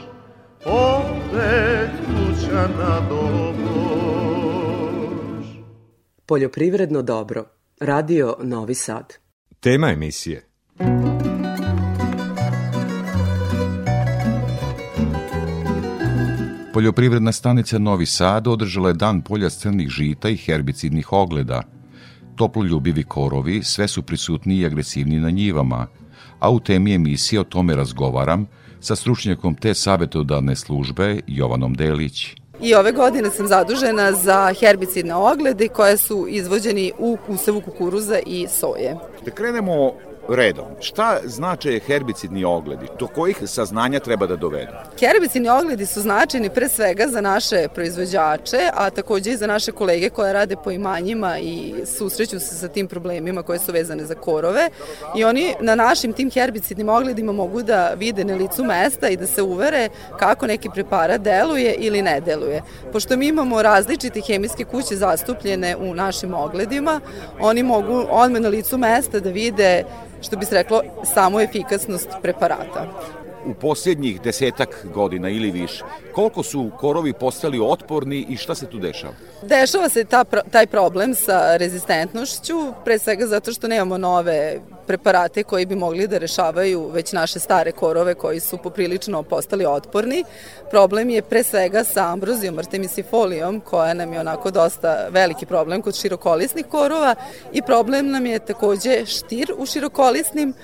Ode 0.65 1.91
kuća 2.07 2.69
na 2.79 3.01
doboš. 3.09 3.59
Poljoprivredno 6.27 7.03
dobro. 7.03 7.45
Radio 7.81 8.37
Novi 8.43 8.75
Sad. 8.75 9.15
Tema 9.61 9.89
emisije 9.91 10.49
Poljoprivredna 16.79 17.33
stanica 17.33 17.79
Novi 17.79 18.07
Sad 18.07 18.47
održala 18.47 18.89
je 18.89 18.95
dan 18.95 19.23
polja 19.23 19.49
crnih 19.51 19.89
žita 19.89 20.29
i 20.29 20.37
herbicidnih 20.37 21.13
ogleda. 21.13 21.63
Toploljubivi 22.37 23.03
korovi 23.03 23.63
sve 23.63 23.89
su 23.89 24.03
prisutni 24.03 24.57
i 24.57 24.67
agresivni 24.67 25.21
na 25.21 25.31
njivama, 25.31 25.87
a 26.39 26.51
u 26.51 26.61
temi 26.61 26.95
emisije 26.95 27.41
o 27.41 27.45
tome 27.45 27.75
razgovaram 27.75 28.47
sa 28.81 28.97
stručnjakom 28.97 29.55
te 29.55 29.75
savjetodavne 29.75 30.57
službe 30.57 31.21
Jovanom 31.27 31.75
Delić. 31.75 32.35
I 32.61 32.75
ove 32.75 32.93
godine 32.93 33.31
sam 33.31 33.47
zadužena 33.47 34.13
za 34.13 34.55
herbicidne 34.61 35.15
oglede 35.15 35.69
koje 35.69 35.97
su 35.97 36.27
izvođeni 36.29 36.93
u 36.99 37.19
usevu 37.29 37.61
kukuruza 37.61 38.19
i 38.27 38.47
soje. 38.51 38.97
Da 39.25 39.31
krenemo 39.31 39.93
redom. 40.29 40.67
Šta 40.81 41.19
znače 41.25 41.81
herbicidni 41.87 42.45
ogledi? 42.45 42.87
Do 42.99 43.07
kojih 43.07 43.37
saznanja 43.47 44.01
treba 44.01 44.27
da 44.27 44.37
dovedu? 44.37 44.73
Herbicidni 45.01 45.49
ogledi 45.49 45.87
su 45.87 46.01
značajni 46.01 46.51
pre 46.51 46.69
svega 46.69 47.07
za 47.09 47.21
naše 47.21 47.69
proizvođače, 47.75 48.71
a 48.75 48.91
takođe 48.91 49.31
i 49.31 49.37
za 49.37 49.47
naše 49.47 49.73
kolege 49.73 50.11
koje 50.11 50.33
rade 50.33 50.57
po 50.65 50.71
imanjima 50.71 51.39
i 51.39 51.75
susreću 51.87 52.41
se 52.41 52.55
sa 52.55 52.69
tim 52.69 52.89
problemima 52.89 53.43
koje 53.43 53.59
su 53.59 53.73
vezane 53.73 54.05
za 54.05 54.15
korove. 54.15 54.71
I 55.17 55.25
oni 55.25 55.55
na 55.61 55.75
našim 55.75 56.13
tim 56.13 56.31
herbicidnim 56.31 56.89
ogledima 56.89 57.33
mogu 57.33 57.63
da 57.63 57.93
vide 57.97 58.25
na 58.25 58.35
licu 58.35 58.65
mesta 58.65 59.09
i 59.09 59.17
da 59.17 59.27
se 59.27 59.43
uvere 59.43 59.89
kako 60.19 60.47
neki 60.47 60.69
preparat 60.75 61.21
deluje 61.21 61.75
ili 61.79 62.03
ne 62.03 62.21
deluje. 62.21 62.63
Pošto 62.93 63.17
mi 63.17 63.27
imamo 63.27 63.63
različite 63.63 64.21
hemijske 64.21 64.65
kuće 64.65 64.97
zastupljene 64.97 65.77
u 65.77 65.95
našim 65.95 66.35
ogledima, 66.35 67.01
oni 67.41 67.63
mogu 67.63 68.07
odme 68.11 68.41
na 68.41 68.49
licu 68.49 68.79
mesta 68.79 69.21
da 69.21 69.31
vide 69.31 69.85
što 70.23 70.37
bi 70.37 70.45
se 70.45 70.55
reklo, 70.55 70.83
samo 71.15 71.41
efikasnost 71.41 72.09
preparata. 72.23 72.87
U 73.47 73.55
posljednjih 73.55 74.21
desetak 74.21 74.87
godina 74.95 75.29
ili 75.29 75.51
više, 75.51 75.85
koliko 76.13 76.43
su 76.43 76.71
korovi 76.79 77.13
postali 77.13 77.61
otporni 77.63 78.27
i 78.29 78.37
šta 78.37 78.55
se 78.55 78.67
tu 78.67 78.79
dešava? 78.79 79.13
Dešava 79.43 79.89
se 79.89 80.05
ta, 80.05 80.25
taj 80.25 80.67
problem 80.67 81.15
sa 81.15 81.57
rezistentnošću, 81.57 82.55
pre 82.85 82.99
svega 82.99 83.27
zato 83.27 83.53
što 83.53 83.69
nemamo 83.69 83.99
nove 83.99 84.61
preparate 84.87 85.43
koji 85.43 85.67
bi 85.67 85.77
mogli 85.77 86.07
da 86.09 86.19
rešavaju 86.19 86.89
već 86.93 87.13
naše 87.13 87.39
stare 87.39 87.73
korove 87.73 88.15
koji 88.15 88.41
su 88.41 88.59
poprilično 88.59 89.23
postali 89.23 89.67
otporni. 89.67 90.25
Problem 90.71 91.11
je 91.11 91.23
pre 91.23 91.43
svega 91.43 91.85
sa 91.85 92.13
ambrozijom 92.13 92.59
artemisifolijom 92.59 93.61
koja 93.61 93.95
nam 93.95 94.13
je 94.13 94.21
onako 94.21 94.51
dosta 94.51 95.09
veliki 95.11 95.47
problem 95.47 95.83
kod 95.83 95.97
širokolisnih 95.97 96.67
korova 96.67 97.15
i 97.53 97.63
problem 97.63 98.11
nam 98.11 98.27
je 98.27 98.39
takođe 98.39 99.07
štir 99.07 99.53
u 99.59 99.67
širokolisnim, 99.67 100.55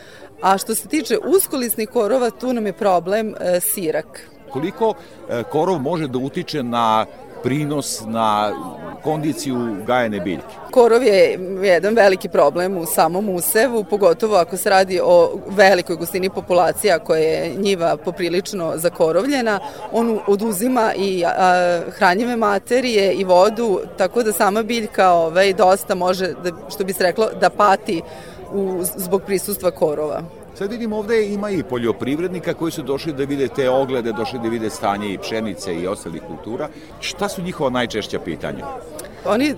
a 0.42 0.59
što 0.59 0.75
se 0.75 0.88
tiče 0.88 1.18
uskolisnih 1.37 1.88
korova 1.88 2.31
tu 2.31 2.53
nam 2.53 2.66
je 2.66 2.73
problem 2.73 3.35
e, 3.40 3.61
sirak. 3.61 4.20
Koliko 4.51 4.94
e, 5.31 5.42
korov 5.42 5.79
može 5.79 6.09
da 6.09 6.18
utiče 6.18 6.62
na 6.62 7.07
prinos 7.44 8.03
na 8.07 8.53
kondiciju 9.03 9.77
gajene 9.87 10.20
biljke. 10.20 10.55
Korov 10.70 11.03
je 11.03 11.38
jedan 11.62 11.94
veliki 11.94 12.29
problem 12.29 12.77
u 12.77 12.87
samom 12.87 13.29
usevu, 13.29 13.85
pogotovo 13.85 14.37
ako 14.37 14.57
se 14.57 14.70
radi 14.70 15.01
o 15.05 15.38
velikoj 15.49 15.97
gustini 15.97 16.31
populacija 16.31 16.99
koja 16.99 17.20
je 17.20 17.55
njiva 17.57 17.97
poprilično 17.97 18.73
zakorovljena. 18.77 19.61
On 19.92 20.18
oduzima 20.27 20.94
i 20.97 21.25
a, 21.25 21.81
hranjive 21.90 22.37
materije 22.37 23.12
i 23.14 23.25
vodu, 23.25 23.81
tako 23.99 24.23
da 24.23 24.33
sama 24.33 24.62
biljka 24.62 25.11
ovaj, 25.11 25.53
dosta 25.53 25.94
može, 25.94 26.33
da, 26.44 26.51
što 26.70 26.85
bi 26.85 26.92
se 26.92 27.03
reklo, 27.03 27.29
da 27.40 27.51
pati 27.51 28.03
u, 28.55 28.83
zbog 28.97 29.23
prisustva 29.23 29.71
korova. 29.71 30.23
Sad 30.55 30.71
vidim 30.71 30.93
ovde 30.93 31.27
ima 31.27 31.51
i 31.51 31.62
poljoprivrednika 31.62 32.55
koji 32.55 32.73
su 32.73 32.83
došli 32.83 33.12
da 33.12 33.25
vide 33.25 33.49
te 33.49 33.71
oglede, 33.71 34.12
došli 34.12 34.38
da 34.43 34.49
vide 34.49 34.71
stanje 34.71 35.12
i 35.12 35.19
pšenice 35.19 35.75
i 35.75 35.87
ostalih 35.87 36.23
kultura. 36.27 36.69
Šta 37.01 37.29
su 37.29 37.43
njihova 37.43 37.71
najčešća 37.71 38.19
pitanja? 38.19 38.67
Oni 39.25 39.55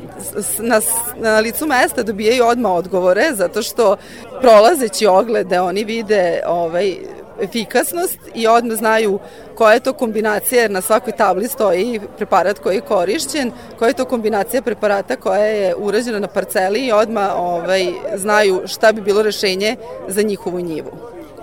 na, 0.59 0.81
na 1.17 1.39
licu 1.41 1.67
mesta 1.67 2.03
dobijaju 2.03 2.45
odmah 2.45 2.73
odgovore 2.73 3.23
zato 3.33 3.63
što 3.63 3.97
prolazeći 4.41 5.07
oglede 5.07 5.61
oni 5.61 5.85
vide 5.85 6.41
ovaj, 6.47 6.97
efikasnost 7.41 8.19
i 8.35 8.47
odmah 8.47 8.77
znaju 8.77 9.19
koja 9.55 9.75
je 9.75 9.81
to 9.81 9.93
kombinacija, 9.93 10.63
jer 10.63 10.71
na 10.71 10.81
svakoj 10.81 11.13
tabli 11.13 11.49
stoji 11.49 12.01
preparat 12.17 12.59
koji 12.59 12.75
je 12.75 12.81
korišćen, 12.81 13.53
koja 13.79 13.89
je 13.89 13.95
to 13.95 14.05
kombinacija 14.05 14.63
preparata 14.63 15.17
koja 15.17 15.45
je 15.45 15.75
urađena 15.79 16.19
na 16.19 16.27
parceli 16.27 16.87
i 16.87 16.93
odmah 16.93 17.31
ovaj, 17.37 17.87
znaju 18.15 18.63
šta 18.67 18.93
bi 18.93 19.01
bilo 19.01 19.23
rešenje 19.23 19.77
za 20.09 20.23
njihovu 20.23 20.61
njivu. 20.61 20.91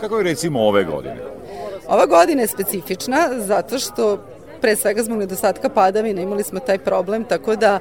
Kako 0.01 0.17
je 0.17 0.23
recimo 0.23 0.59
ove 0.59 0.83
godine? 0.83 1.17
Ova 1.87 2.05
godina 2.05 2.41
je 2.41 2.47
specifična 2.47 3.29
zato 3.37 3.79
što 3.79 4.17
pre 4.61 4.75
svega 4.75 5.03
zbog 5.03 5.17
nedostatka 5.17 5.69
padavina 5.69 6.21
imali 6.21 6.43
smo 6.43 6.59
taj 6.59 6.77
problem, 6.77 7.23
tako 7.23 7.55
da 7.55 7.79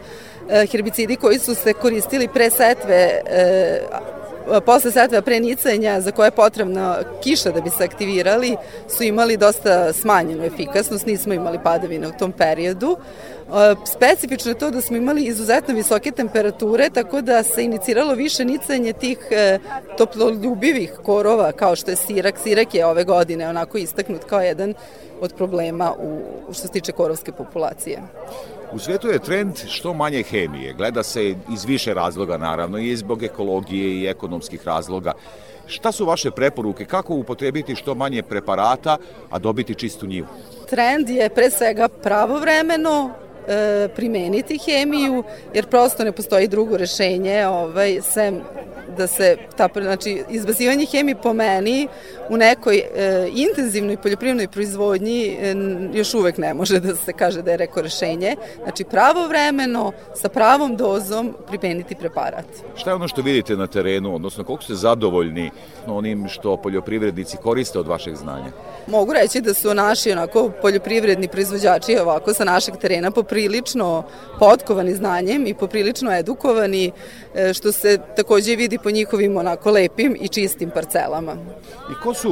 e, 0.48 0.66
herbicidi 0.66 1.16
koji 1.16 1.38
su 1.38 1.54
se 1.54 1.72
koristili 1.72 2.28
pre 2.28 2.50
setve 2.50 3.20
e, 3.26 3.80
posle 4.66 4.90
setve 4.90 5.22
pre 5.22 5.40
nicanja 5.40 6.00
za 6.00 6.10
koje 6.10 6.26
je 6.26 6.30
potrebna 6.30 6.98
kiša 7.22 7.50
da 7.50 7.60
bi 7.60 7.70
se 7.70 7.84
aktivirali 7.84 8.56
su 8.88 9.02
imali 9.02 9.36
dosta 9.36 9.92
smanjenu 9.92 10.44
efikasnost, 10.44 11.06
nismo 11.06 11.34
imali 11.34 11.58
padavine 11.64 12.08
u 12.08 12.12
tom 12.18 12.32
periodu. 12.32 12.96
Specifično 13.86 14.50
je 14.50 14.58
to 14.58 14.70
da 14.70 14.80
smo 14.80 14.96
imali 14.96 15.24
izuzetno 15.24 15.74
visoke 15.74 16.10
temperature, 16.10 16.90
tako 16.90 17.20
da 17.20 17.42
se 17.42 17.64
iniciralo 17.64 18.14
više 18.14 18.44
nicanje 18.44 18.92
tih 18.92 19.18
e, 19.30 19.58
toploljubivih 19.98 20.92
korova, 21.02 21.52
kao 21.52 21.76
što 21.76 21.90
je 21.90 21.96
sirak. 21.96 22.38
Sirak 22.42 22.74
je 22.74 22.86
ove 22.86 23.04
godine 23.04 23.48
onako 23.48 23.78
istaknut 23.78 24.24
kao 24.24 24.40
jedan 24.40 24.74
od 25.20 25.34
problema 25.34 25.92
u, 25.92 26.20
što 26.52 26.66
se 26.66 26.72
tiče 26.72 26.92
korovske 26.92 27.32
populacije. 27.32 27.98
U 28.74 28.78
svetu 28.78 29.08
je 29.08 29.18
trend 29.18 29.56
što 29.68 29.94
manje 29.94 30.22
hemije. 30.22 30.72
Gleda 30.72 31.02
se 31.02 31.34
iz 31.52 31.64
više 31.64 31.94
razloga, 31.94 32.36
naravno, 32.36 32.78
i 32.78 32.96
zbog 32.96 33.22
ekologije 33.22 34.00
i 34.00 34.06
ekonomskih 34.06 34.66
razloga. 34.66 35.12
Šta 35.66 35.92
su 35.92 36.06
vaše 36.06 36.30
preporuke? 36.30 36.84
Kako 36.84 37.14
upotrebiti 37.14 37.74
što 37.74 37.94
manje 37.94 38.22
preparata, 38.22 38.96
a 39.30 39.38
dobiti 39.38 39.74
čistu 39.74 40.06
njivu? 40.06 40.26
Trend 40.70 41.08
je 41.08 41.28
pre 41.28 41.50
svega 41.50 41.88
pravovremeno 41.88 43.10
e, 43.48 43.88
primeniti 43.96 44.58
hemiju, 44.58 45.24
jer 45.54 45.66
prosto 45.66 46.04
ne 46.04 46.12
postoji 46.12 46.48
drugo 46.48 46.76
rešenje, 46.76 47.46
ovaj, 47.46 48.00
sem 48.02 48.40
da 48.96 49.06
se 49.06 49.36
ta, 49.56 49.68
znači, 49.74 50.24
izbazivanje 50.30 50.86
hemije 50.86 51.16
po 51.22 51.32
meni 51.32 51.88
u 52.28 52.36
nekoj 52.36 52.76
e, 52.76 53.28
intenzivnoj 53.34 53.96
poljoprivrednoj 53.96 54.48
proizvodnji 54.48 55.26
e, 55.26 55.54
još 55.92 56.14
uvek 56.14 56.38
ne 56.38 56.54
može 56.54 56.80
da 56.80 56.96
se 56.96 57.12
kaže 57.12 57.42
da 57.42 57.50
je 57.50 57.56
reko 57.56 57.82
rešenje. 57.82 58.36
Znači, 58.62 58.84
pravovremeno, 58.84 59.92
sa 60.14 60.28
pravom 60.28 60.76
dozom 60.76 61.34
pripeniti 61.48 61.94
preparat. 61.94 62.46
Šta 62.76 62.90
je 62.90 62.94
ono 62.94 63.08
što 63.08 63.22
vidite 63.22 63.56
na 63.56 63.66
terenu, 63.66 64.14
odnosno 64.14 64.44
koliko 64.44 64.64
ste 64.64 64.74
zadovoljni 64.74 65.50
onim 65.86 66.28
što 66.28 66.56
poljoprivrednici 66.56 67.36
koriste 67.36 67.78
od 67.78 67.86
vašeg 67.86 68.16
znanja? 68.16 68.52
Mogu 68.86 69.12
reći 69.12 69.40
da 69.40 69.54
su 69.54 69.74
naši 69.74 70.12
onako 70.12 70.50
poljoprivredni 70.62 71.28
proizvođači 71.28 71.98
ovako 71.98 72.34
sa 72.34 72.44
našeg 72.44 72.76
terena 72.76 73.10
poprilično 73.10 74.02
potkovani 74.38 74.94
znanjem 74.94 75.46
i 75.46 75.54
poprilično 75.54 76.12
edukovani, 76.12 76.92
što 77.54 77.72
se 77.72 77.98
takođe 78.16 78.56
vidi 78.56 78.78
po 78.78 78.90
njihovim 78.90 79.36
onako 79.36 79.70
lepim 79.70 80.16
i 80.20 80.28
čistim 80.28 80.70
parcelama. 80.70 81.36
I 81.90 81.94
ko 82.02 82.14
su, 82.14 82.30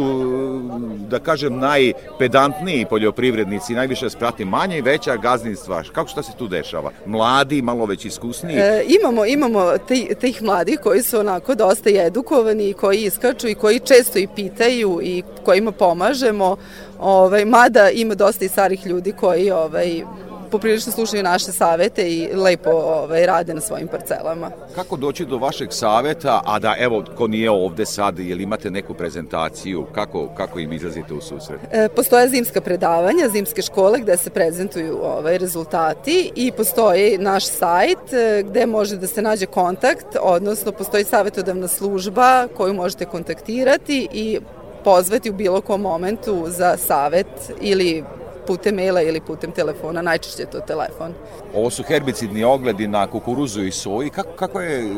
da 1.08 1.18
kažem, 1.18 1.58
najpedantniji 1.58 2.86
poljoprivrednici, 2.90 3.74
najviše 3.74 4.10
sprati 4.10 4.44
manje 4.44 4.78
i 4.78 4.82
veća 4.82 5.16
gazdinstva? 5.16 5.82
Kako 5.92 6.08
šta 6.08 6.22
se 6.22 6.32
tu 6.38 6.48
dešava? 6.48 6.90
Mladi, 7.06 7.62
malo 7.62 7.86
već 7.86 8.04
iskusniji? 8.04 8.56
E, 8.56 8.84
imamo, 9.00 9.26
imamo 9.26 9.78
te, 9.88 10.14
tih 10.14 10.42
mladih 10.42 10.78
koji 10.82 11.02
su 11.02 11.18
onako 11.18 11.54
dosta 11.54 11.90
edukovani 11.90 12.68
i 12.68 12.72
koji 12.72 12.98
iskaču 12.98 13.48
i 13.48 13.54
koji 13.54 13.78
često 13.78 14.18
i 14.18 14.28
pitaju 14.36 15.00
i 15.02 15.22
kojima 15.44 15.72
pomažemo. 15.72 16.56
Ovaj, 17.00 17.44
mada 17.44 17.90
ima 17.90 18.14
dosta 18.14 18.44
i 18.44 18.48
starih 18.48 18.86
ljudi 18.86 19.12
koji 19.12 19.50
ovaj, 19.50 20.02
poprilično 20.50 20.92
slušaju 20.92 21.22
naše 21.22 21.52
savete 21.52 22.10
i 22.10 22.28
lepo 22.34 22.70
ovaj, 22.70 23.26
rade 23.26 23.54
na 23.54 23.60
svojim 23.60 23.88
parcelama. 23.88 24.50
Kako 24.74 24.96
doći 24.96 25.24
do 25.24 25.38
vašeg 25.38 25.68
saveta, 25.72 26.42
a 26.46 26.58
da 26.58 26.74
evo, 26.78 27.04
ko 27.16 27.26
nije 27.26 27.50
ovde 27.50 27.86
sad, 27.86 28.18
jel 28.18 28.40
imate 28.40 28.70
neku 28.70 28.94
prezentaciju, 28.94 29.86
kako, 29.94 30.28
kako 30.36 30.58
im 30.58 30.72
izlazite 30.72 31.14
u 31.14 31.20
susret? 31.20 31.60
E, 31.70 31.88
postoje 31.88 32.28
zimska 32.28 32.60
predavanja, 32.60 33.28
zimske 33.32 33.62
škole 33.62 34.00
gde 34.00 34.16
se 34.16 34.30
prezentuju 34.30 34.98
ovaj, 35.02 35.38
rezultati 35.38 36.32
i 36.34 36.52
postoji 36.52 37.18
naš 37.18 37.46
sajt 37.46 38.12
e, 38.12 38.42
gde 38.42 38.66
može 38.66 38.96
da 38.96 39.06
se 39.06 39.22
nađe 39.22 39.46
kontakt, 39.46 40.16
odnosno 40.20 40.72
postoji 40.72 41.04
savetodavna 41.04 41.68
služba 41.68 42.48
koju 42.56 42.74
možete 42.74 43.04
kontaktirati 43.04 44.08
i 44.12 44.38
pozvati 44.84 45.30
u 45.30 45.34
bilo 45.34 45.60
kom 45.60 45.80
momentu 45.80 46.44
za 46.48 46.76
savet 46.76 47.26
ili 47.60 48.04
putem 48.46 48.74
maila 48.74 49.02
ili 49.02 49.20
putem 49.20 49.52
telefona, 49.52 50.02
najčešće 50.02 50.42
je 50.42 50.50
to 50.50 50.60
telefon. 50.60 51.14
Ovo 51.54 51.70
su 51.70 51.82
herbicidni 51.82 52.44
ogledi 52.44 52.88
na 52.88 53.06
kukuruzu 53.06 53.62
i 53.62 53.70
soji. 53.70 54.10
Kako, 54.10 54.30
kako 54.32 54.60
je 54.60 54.80
e, 54.80 54.88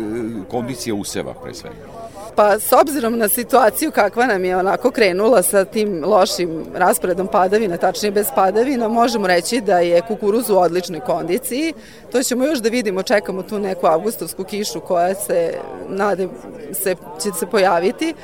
kondicija 0.50 0.94
useva 0.94 1.34
pre 1.42 1.54
svega? 1.54 2.02
Pa 2.36 2.58
s 2.58 2.72
obzirom 2.72 3.18
na 3.18 3.28
situaciju 3.28 3.90
kakva 3.90 4.26
nam 4.26 4.44
je 4.44 4.56
onako 4.56 4.90
krenula 4.90 5.42
sa 5.42 5.64
tim 5.64 6.04
lošim 6.04 6.64
rasporedom 6.74 7.26
padavina, 7.26 7.76
tačnije 7.76 8.12
bez 8.12 8.26
padavina, 8.34 8.88
možemo 8.88 9.26
reći 9.26 9.60
da 9.60 9.78
je 9.78 10.02
kukuruz 10.08 10.50
u 10.50 10.58
odličnoj 10.58 11.00
kondiciji. 11.00 11.74
To 12.12 12.22
ćemo 12.22 12.44
još 12.44 12.58
da 12.58 12.68
vidimo, 12.68 13.02
čekamo 13.02 13.42
tu 13.42 13.58
neku 13.58 13.86
avgustovsku 13.86 14.44
kišu 14.44 14.80
koja 14.80 15.14
se, 15.14 15.54
nade, 15.88 16.28
se, 16.72 16.96
će 17.22 17.30
se 17.38 17.46
pojaviti 17.46 18.14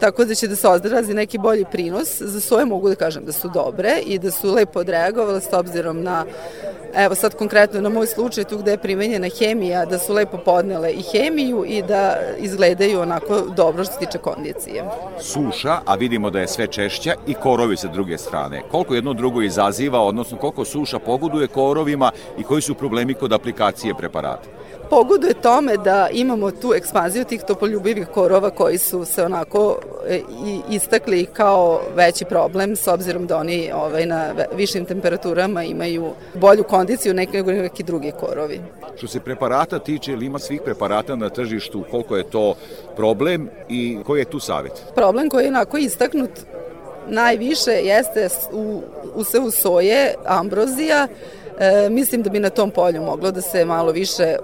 tako 0.00 0.24
da 0.24 0.34
će 0.34 0.48
da 0.48 0.56
se 0.56 0.68
odrazi 0.68 1.14
neki 1.14 1.38
bolji 1.38 1.64
prinos. 1.72 2.20
Za 2.20 2.40
soje 2.40 2.64
mogu 2.64 2.88
da 2.88 2.94
kažem 2.94 3.24
da 3.24 3.32
su 3.32 3.48
dobre 3.48 4.00
i 4.06 4.18
da 4.18 4.30
su 4.30 4.54
lepo 4.54 4.80
odreagovale 4.80 5.40
s 5.40 5.52
obzirom 5.52 6.02
na 6.02 6.24
evo 6.96 7.14
sad 7.14 7.34
konkretno 7.34 7.80
na 7.80 7.88
moj 7.88 8.06
slučaj 8.06 8.44
tu 8.44 8.58
gde 8.58 8.70
je 8.70 8.78
primenjena 8.78 9.28
hemija, 9.38 9.84
da 9.84 9.98
su 9.98 10.12
lepo 10.12 10.38
podnele 10.38 10.92
i 10.92 11.02
hemiju 11.02 11.64
i 11.68 11.82
da 11.82 12.16
izgledaju 12.38 13.00
onako 13.00 13.40
dobro 13.56 13.84
što 13.84 13.92
se 13.92 13.98
tiče 13.98 14.18
kondicije. 14.18 14.84
Suša, 15.20 15.78
a 15.86 15.94
vidimo 15.94 16.30
da 16.30 16.40
je 16.40 16.48
sve 16.48 16.66
češća 16.66 17.14
i 17.26 17.34
korovi 17.34 17.76
sa 17.76 17.88
druge 17.88 18.18
strane. 18.18 18.62
Koliko 18.70 18.94
jedno 18.94 19.12
drugo 19.12 19.42
izaziva, 19.42 20.00
odnosno 20.00 20.38
koliko 20.38 20.64
suša 20.64 20.98
pogoduje 20.98 21.46
korovima 21.46 22.10
i 22.38 22.42
koji 22.42 22.62
su 22.62 22.74
problemi 22.74 23.14
kod 23.14 23.32
aplikacije 23.32 23.94
preparata? 23.94 24.55
Pogoduje 24.90 25.34
tome 25.34 25.76
da 25.76 26.08
imamo 26.12 26.50
tu 26.50 26.74
ekspanziju 26.74 27.24
tih 27.24 27.42
topoljubivih 27.42 28.06
korova 28.06 28.50
koji 28.50 28.78
su 28.78 29.04
se 29.04 29.24
onako 29.24 29.78
e, 30.08 30.20
istakli 30.70 31.26
kao 31.32 31.80
veći 31.96 32.24
problem 32.24 32.76
s 32.76 32.86
obzirom 32.86 33.26
da 33.26 33.36
oni 33.36 33.70
ovaj, 33.74 34.06
na 34.06 34.32
višim 34.54 34.84
temperaturama 34.84 35.64
imaju 35.64 36.10
bolju 36.34 36.64
kondiciju 36.64 37.14
nego 37.14 37.52
neki 37.52 37.82
drugi 37.82 38.12
korovi. 38.20 38.60
Što 38.96 39.06
se 39.06 39.20
preparata 39.20 39.78
tiče, 39.78 40.12
ili 40.12 40.26
ima 40.26 40.38
svih 40.38 40.60
preparata 40.64 41.16
na 41.16 41.28
tržištu, 41.28 41.84
koliko 41.90 42.16
je 42.16 42.30
to 42.30 42.54
problem 42.96 43.48
i 43.68 43.98
koji 44.06 44.20
je 44.20 44.24
tu 44.24 44.40
savjet? 44.40 44.82
Problem 44.94 45.28
koji 45.28 45.44
je 45.44 45.48
onako 45.48 45.78
istaknut 45.78 46.30
najviše 47.08 47.70
jeste 47.70 48.28
u, 48.52 48.82
u 49.14 49.24
sevu 49.24 49.50
soje, 49.50 50.14
ambrozija, 50.26 51.08
E, 51.58 51.90
mislim 51.90 52.22
da 52.22 52.30
bi 52.30 52.40
na 52.40 52.50
tom 52.50 52.70
polju 52.70 53.02
moglo 53.02 53.30
da 53.30 53.40
se 53.40 53.64
malo 53.64 53.92
više 53.92 54.36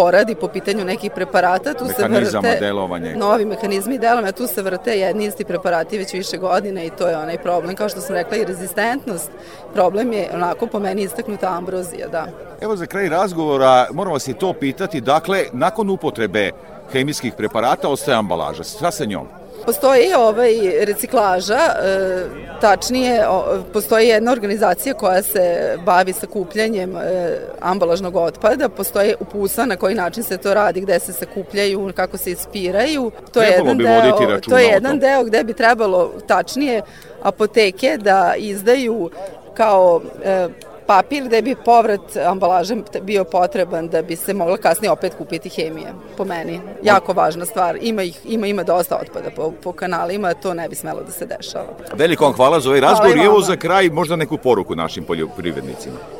poradi 0.00 0.34
po 0.34 0.48
pitanju 0.48 0.84
nekih 0.84 1.10
preparata. 1.14 1.74
Tu 1.74 1.84
se 1.86 2.08
vrte 2.08 2.56
delovanje. 2.60 3.16
novi 3.16 3.44
mehanizmi 3.44 3.98
delovanja, 3.98 4.32
tu 4.32 4.46
se 4.46 4.62
vrte 4.62 4.98
jedni 4.98 5.26
isti 5.26 5.44
preparati 5.44 5.98
već 5.98 6.12
više 6.12 6.36
godine 6.36 6.86
i 6.86 6.90
to 6.90 7.08
je 7.08 7.16
onaj 7.16 7.38
problem. 7.38 7.76
Kao 7.76 7.88
što 7.88 8.00
sam 8.00 8.14
rekla 8.14 8.36
i 8.36 8.44
rezistentnost, 8.44 9.30
problem 9.74 10.12
je 10.12 10.30
onako 10.34 10.66
po 10.66 10.78
meni 10.78 11.02
istaknuta 11.02 11.48
ambrozija, 11.56 12.08
da. 12.08 12.26
Evo 12.60 12.76
za 12.76 12.86
kraj 12.86 13.08
razgovora 13.08 13.86
moramo 13.92 14.16
i 14.28 14.34
to 14.34 14.52
pitati, 14.52 15.00
dakle, 15.00 15.44
nakon 15.52 15.90
upotrebe 15.90 16.50
hemijskih 16.92 17.32
preparata 17.36 17.88
ostaje 17.88 18.16
ambalaža. 18.16 18.62
Šta 18.62 18.90
sa 18.90 19.04
njom? 19.04 19.39
Postoji 19.66 20.14
ovaj 20.14 20.84
reciklaža, 20.84 21.58
e, 21.58 22.24
tačnije 22.60 23.24
postoji 23.72 24.08
jedna 24.08 24.32
organizacija 24.32 24.94
koja 24.94 25.22
se 25.22 25.76
bavi 25.84 26.12
sakupljanjem 26.12 26.96
e, 26.96 27.36
ambalažnog 27.60 28.16
otpada, 28.16 28.68
postoji 28.68 29.14
upusa 29.20 29.66
na 29.66 29.76
koji 29.76 29.94
način 29.94 30.22
se 30.22 30.36
to 30.36 30.54
radi, 30.54 30.80
gde 30.80 30.98
se 31.00 31.12
sakupljaju, 31.12 31.92
kako 31.96 32.16
se 32.16 32.30
ispiraju. 32.30 33.10
To 33.32 33.42
je 33.42 33.50
jedan 33.50 33.78
deo, 33.78 34.40
to 34.40 34.58
je 34.58 34.66
jedan 34.66 34.98
deo 34.98 35.24
gde 35.24 35.44
bi 35.44 35.52
trebalo 35.52 36.12
tačnije 36.26 36.82
apoteke 37.22 37.96
da 37.96 38.34
izdaju 38.36 39.10
kao 39.54 40.00
e, 40.24 40.48
papir 40.90 41.24
gde 41.24 41.42
bi 41.42 41.54
povrat 41.54 42.16
ambalaže 42.16 42.76
bio 43.02 43.24
potreban 43.24 43.88
da 43.88 44.02
bi 44.02 44.16
se 44.16 44.34
mogla 44.34 44.56
kasnije 44.56 44.90
opet 44.90 45.14
kupiti 45.14 45.48
hemija, 45.48 45.92
po 46.16 46.24
meni. 46.24 46.60
Jako 46.82 47.12
važna 47.12 47.46
stvar. 47.46 47.78
Ima, 47.80 48.02
ih, 48.02 48.18
ima, 48.24 48.46
ima 48.46 48.62
dosta 48.62 48.98
otpada 49.02 49.30
po, 49.36 49.52
po 49.62 49.72
kanalima, 49.72 50.34
to 50.34 50.54
ne 50.54 50.68
bi 50.68 50.74
smelo 50.74 51.02
da 51.02 51.12
se 51.12 51.26
dešava. 51.26 51.68
Veliko 51.94 52.24
vam 52.24 52.34
hvala 52.34 52.60
za 52.60 52.68
ovaj 52.68 52.80
razgovor 52.80 53.16
i 53.16 53.24
evo 53.24 53.40
za 53.40 53.56
kraj 53.56 53.90
možda 53.90 54.16
neku 54.16 54.36
poruku 54.36 54.76
našim 54.76 55.04
poljoprivrednicima. 55.04 56.19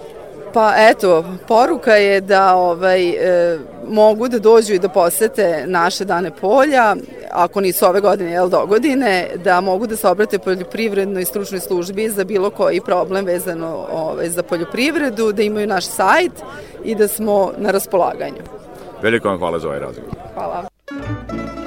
Pa 0.52 0.74
eto, 0.76 1.24
poruka 1.48 1.94
je 1.94 2.20
da 2.20 2.54
ovaj, 2.54 3.08
e, 3.08 3.58
mogu 3.88 4.28
da 4.28 4.38
dođu 4.38 4.74
i 4.74 4.78
da 4.78 4.88
posete 4.88 5.64
naše 5.66 6.04
dane 6.04 6.30
polja, 6.30 6.96
ako 7.30 7.60
nisu 7.60 7.86
ove 7.86 8.00
godine, 8.00 8.30
jel 8.30 8.48
do 8.48 8.66
godine, 8.66 9.28
da 9.44 9.60
mogu 9.60 9.86
da 9.86 9.96
se 9.96 10.08
obrate 10.08 10.38
poljoprivrednoj 10.38 11.24
stručnoj 11.24 11.60
službi 11.60 12.08
za 12.08 12.24
bilo 12.24 12.50
koji 12.50 12.80
problem 12.80 13.24
vezano 13.24 13.86
ovaj, 13.92 14.28
za 14.28 14.42
poljoprivredu, 14.42 15.32
da 15.32 15.42
imaju 15.42 15.66
naš 15.66 15.86
sajt 15.86 16.32
i 16.84 16.94
da 16.94 17.08
smo 17.08 17.52
na 17.56 17.70
raspolaganju. 17.70 18.42
Veliko 19.02 19.28
vam 19.28 19.38
hvala 19.38 19.58
za 19.58 19.68
ovaj 19.68 19.80
razgovor. 19.80 20.10
Hvala. 20.34 21.59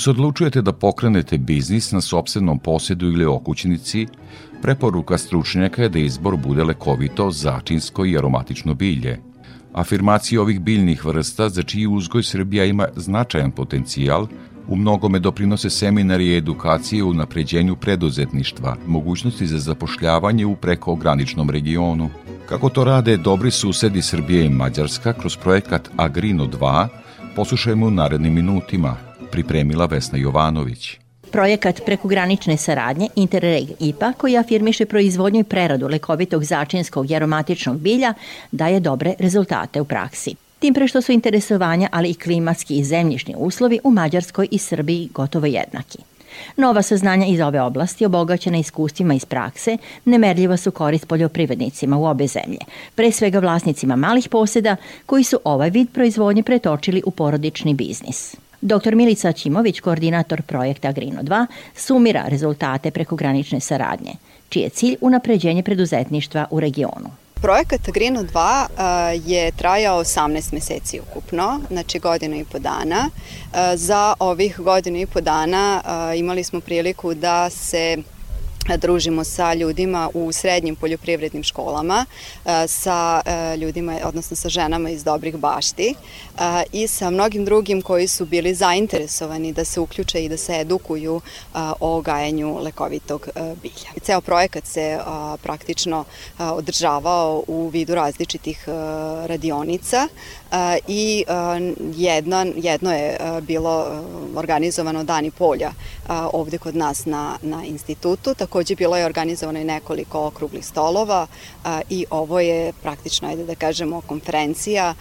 Se 0.00 0.10
odlučujete 0.10 0.62
da 0.62 0.72
pokrenete 0.72 1.38
biznis 1.38 1.92
na 1.92 2.00
sobstvenom 2.00 2.58
posjedu 2.58 3.06
ili 3.06 3.24
okućnici, 3.24 4.06
preporuka 4.62 5.18
stručnjaka 5.18 5.82
je 5.82 5.88
da 5.88 5.98
izbor 5.98 6.36
bude 6.36 6.64
lekovito, 6.64 7.30
začinsko 7.30 8.06
i 8.06 8.16
aromatično 8.18 8.74
bilje. 8.74 9.18
Afirmacije 9.72 10.40
ovih 10.40 10.60
biljnih 10.60 11.04
vrsta, 11.04 11.48
za 11.48 11.62
čiji 11.62 11.86
uzgoj 11.86 12.22
Srbija 12.22 12.64
ima 12.64 12.88
značajan 12.96 13.50
potencijal, 13.50 14.26
u 14.68 14.76
mnogome 14.76 15.18
doprinose 15.18 15.70
seminari 15.70 16.26
i 16.26 16.36
edukacije 16.36 17.04
u 17.04 17.14
napređenju 17.14 17.76
preduzetništva, 17.76 18.76
mogućnosti 18.86 19.46
za 19.46 19.58
zapošljavanje 19.58 20.46
u 20.46 20.56
prekoograničnom 20.56 21.50
regionu. 21.50 22.10
Kako 22.48 22.68
to 22.68 22.84
rade 22.84 23.16
dobri 23.16 23.50
susedi 23.50 24.02
Srbije 24.02 24.46
i 24.46 24.48
Mađarska 24.50 25.12
kroz 25.12 25.36
projekat 25.36 25.88
Agrino 25.96 26.46
2, 26.46 26.88
poslušajmo 27.36 27.86
u 27.86 27.90
narednim 27.90 28.34
minutima, 28.34 29.09
pripremila 29.32 29.86
Vesna 29.86 30.18
Jovanović. 30.18 30.98
Projekat 31.32 31.80
prekogranične 31.86 32.56
saradnje 32.56 33.08
Interreg 33.16 33.64
IPA 33.80 34.12
koji 34.12 34.36
afirmiše 34.36 34.86
proizvodnju 34.86 35.40
i 35.40 35.44
preradu 35.44 35.88
lekovitog 35.88 36.44
začinskog 36.44 37.10
i 37.10 37.16
aromatičnog 37.16 37.78
bilja 37.78 38.14
daje 38.52 38.80
dobre 38.80 39.14
rezultate 39.18 39.80
u 39.80 39.84
praksi. 39.84 40.34
Tim 40.58 40.74
pre 40.74 40.88
što 40.88 41.02
su 41.02 41.12
interesovanja, 41.12 41.88
ali 41.92 42.10
i 42.10 42.14
klimatski 42.14 42.78
i 42.78 42.84
zemljišni 42.84 43.34
uslovi 43.38 43.78
u 43.84 43.90
Mađarskoj 43.90 44.48
i 44.50 44.58
Srbiji 44.58 45.08
gotovo 45.14 45.46
jednaki. 45.46 45.98
Nova 46.56 46.82
saznanja 46.82 47.26
iz 47.26 47.40
ove 47.40 47.60
oblasti, 47.60 48.06
obogaćena 48.06 48.58
iskustvima 48.58 49.14
iz 49.14 49.24
prakse, 49.24 49.76
nemerljiva 50.04 50.56
su 50.56 50.70
korist 50.70 51.06
poljoprivrednicima 51.08 51.96
u 51.98 52.04
obe 52.04 52.26
zemlje, 52.26 52.58
pre 52.94 53.12
svega 53.12 53.38
vlasnicima 53.38 53.96
malih 53.96 54.28
poseda 54.28 54.76
koji 55.06 55.24
su 55.24 55.38
ovaj 55.44 55.70
vid 55.70 55.88
proizvodnje 55.92 56.42
pretočili 56.42 57.02
u 57.06 57.10
porodični 57.10 57.74
biznis. 57.74 58.36
Dr. 58.60 58.94
Milica 58.94 59.32
Ćimović, 59.32 59.80
koordinator 59.80 60.42
projekta 60.42 60.92
Grino 60.92 61.22
2, 61.22 61.46
sumira 61.74 62.24
rezultate 62.28 62.90
prekogranične 62.90 63.60
saradnje, 63.60 64.12
čiji 64.48 64.62
je 64.62 64.68
cilj 64.68 64.96
unapređenje 65.00 65.62
preduzetništva 65.62 66.46
u 66.50 66.60
regionu. 66.60 67.10
Projekat 67.34 67.80
Grino 67.94 68.22
2 68.22 69.20
je 69.26 69.52
trajao 69.52 70.04
18 70.04 70.52
meseci 70.52 71.00
ukupno, 71.00 71.60
znači 71.70 71.98
godinu 71.98 72.36
i 72.36 72.44
po 72.44 72.58
dana. 72.58 73.10
Za 73.74 74.14
ovih 74.18 74.58
godinu 74.58 74.98
i 74.98 75.06
po 75.06 75.20
dana 75.20 75.82
imali 76.16 76.44
smo 76.44 76.60
priliku 76.60 77.14
da 77.14 77.50
se 77.50 77.96
družimo 78.76 79.24
sa 79.24 79.54
ljudima 79.54 80.10
u 80.14 80.32
srednjim 80.32 80.76
poljoprivrednim 80.76 81.42
školama, 81.42 82.06
e, 82.44 82.68
sa 82.68 83.20
e, 83.24 83.56
ljudima, 83.56 83.98
odnosno 84.04 84.36
sa 84.36 84.48
ženama 84.48 84.90
iz 84.90 85.04
dobrih 85.04 85.36
bašti 85.36 85.94
e, 85.94 85.94
i 86.72 86.86
sa 86.86 87.10
mnogim 87.10 87.44
drugim 87.44 87.82
koji 87.82 88.08
su 88.08 88.24
bili 88.24 88.54
zainteresovani 88.54 89.52
da 89.52 89.64
se 89.64 89.80
uključe 89.80 90.24
i 90.24 90.28
da 90.28 90.36
se 90.36 90.60
edukuju 90.60 91.20
o 91.80 92.00
gajanju 92.00 92.58
lekovitog 92.58 93.28
bilja. 93.62 93.90
Ceo 94.02 94.20
projekat 94.20 94.66
se 94.66 94.98
praktično 95.42 96.04
održavao 96.38 97.44
u 97.46 97.68
vidu 97.68 97.94
različitih 97.94 98.64
radionica 99.26 100.08
i 100.88 101.24
jedna, 101.94 102.46
jedno 102.56 102.92
je 102.92 103.18
bilo 103.40 104.04
organizovano 104.36 105.04
Dani 105.04 105.30
polja 105.30 105.72
ovde 106.32 106.58
kod 106.58 106.76
nas 106.76 107.06
na, 107.06 107.38
na 107.42 107.64
institutu, 107.64 108.34
takođe 108.50 108.74
bilo 108.74 108.96
je 108.96 109.06
organizovano 109.06 109.60
i 109.60 109.64
nekoliko 109.64 110.26
okruglih 110.26 110.66
stolova 110.66 111.26
i 111.90 112.04
ovo 112.10 112.40
je 112.40 112.72
praktično, 112.82 113.28
ajde 113.28 113.44
da 113.44 113.54
kažemo, 113.54 114.00
konferencija 114.00 114.94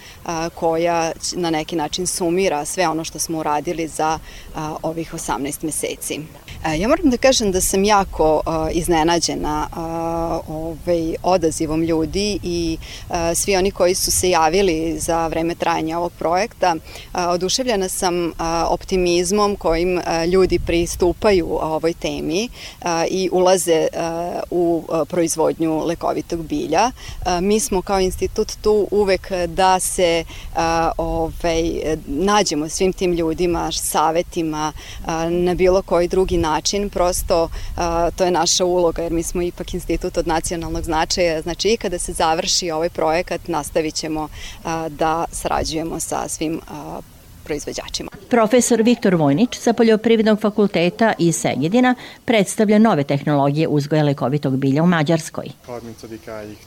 koja 0.55 1.11
na 1.33 1.49
neki 1.49 1.75
način 1.75 2.07
sumira 2.07 2.65
sve 2.65 2.87
ono 2.87 3.03
što 3.03 3.19
smo 3.19 3.39
uradili 3.39 3.87
za 3.87 4.19
ovih 4.83 5.13
18 5.13 5.63
meseci. 5.63 6.19
Ja 6.77 6.87
moram 6.87 7.09
da 7.09 7.17
kažem 7.17 7.51
da 7.51 7.61
sam 7.61 7.83
jako 7.83 8.41
iznenađena 8.71 9.67
ovaj, 10.47 11.15
odazivom 11.23 11.81
ljudi 11.83 12.39
i 12.43 12.77
svi 13.35 13.55
oni 13.55 13.71
koji 13.71 13.95
su 13.95 14.11
se 14.11 14.29
javili 14.29 14.99
za 14.99 15.27
vreme 15.27 15.55
trajanja 15.55 15.97
ovog 15.97 16.11
projekta. 16.19 16.75
Oduševljena 17.13 17.89
sam 17.89 18.31
optimizmom 18.67 19.55
kojim 19.55 20.01
ljudi 20.33 20.59
pristupaju 20.59 21.47
ovoj 21.61 21.93
temi 21.93 22.49
i 23.09 23.29
ulaze 23.39 23.87
u 24.51 24.83
proizvodnju 25.07 25.85
lekovitog 25.85 26.43
bilja. 26.43 26.91
Mi 27.41 27.59
smo 27.59 27.81
kao 27.81 27.99
institut 27.99 28.51
tu 28.61 28.87
uvek 28.91 29.31
da 29.47 29.79
se 29.79 30.23
ovaj, 30.97 31.81
nađemo 32.07 32.69
svim 32.69 32.93
tim 32.93 33.13
ljudima, 33.13 33.71
savetima 33.71 34.73
na 35.29 35.53
bilo 35.53 35.81
koji 35.81 36.07
drugi 36.07 36.37
način. 36.37 36.89
Prosto 36.89 37.49
to 38.15 38.25
je 38.25 38.31
naša 38.31 38.65
uloga 38.65 39.01
jer 39.01 39.13
mi 39.13 39.23
smo 39.23 39.41
ipak 39.41 39.73
institut 39.73 40.17
od 40.17 40.27
nacionalnog 40.27 40.83
značaja. 40.83 41.41
Znači 41.41 41.69
i 41.69 41.77
kada 41.77 41.99
se 41.99 42.13
završi 42.13 42.71
ovaj 42.71 42.89
projekat 42.89 43.47
nastavit 43.47 43.95
ćemo 43.95 44.27
da 44.89 45.25
sarađujemo 45.31 45.99
sa 45.99 46.27
svim 46.27 46.61
proizvođačima. 47.49 48.11
Profesor 48.29 48.81
Viktor 48.81 49.15
Vojnić 49.15 49.57
sa 49.57 49.73
Poljoprivrednog 49.73 50.39
fakulteta 50.39 51.13
iz 51.19 51.35
Segedina 51.35 51.95
predstavlja 52.25 52.79
nove 52.79 53.03
tehnologije 53.03 53.67
uzgoja 53.67 54.03
lekovitog 54.03 54.57
bilja 54.57 54.83
u 54.83 54.87
Mađarskoj. 54.87 55.45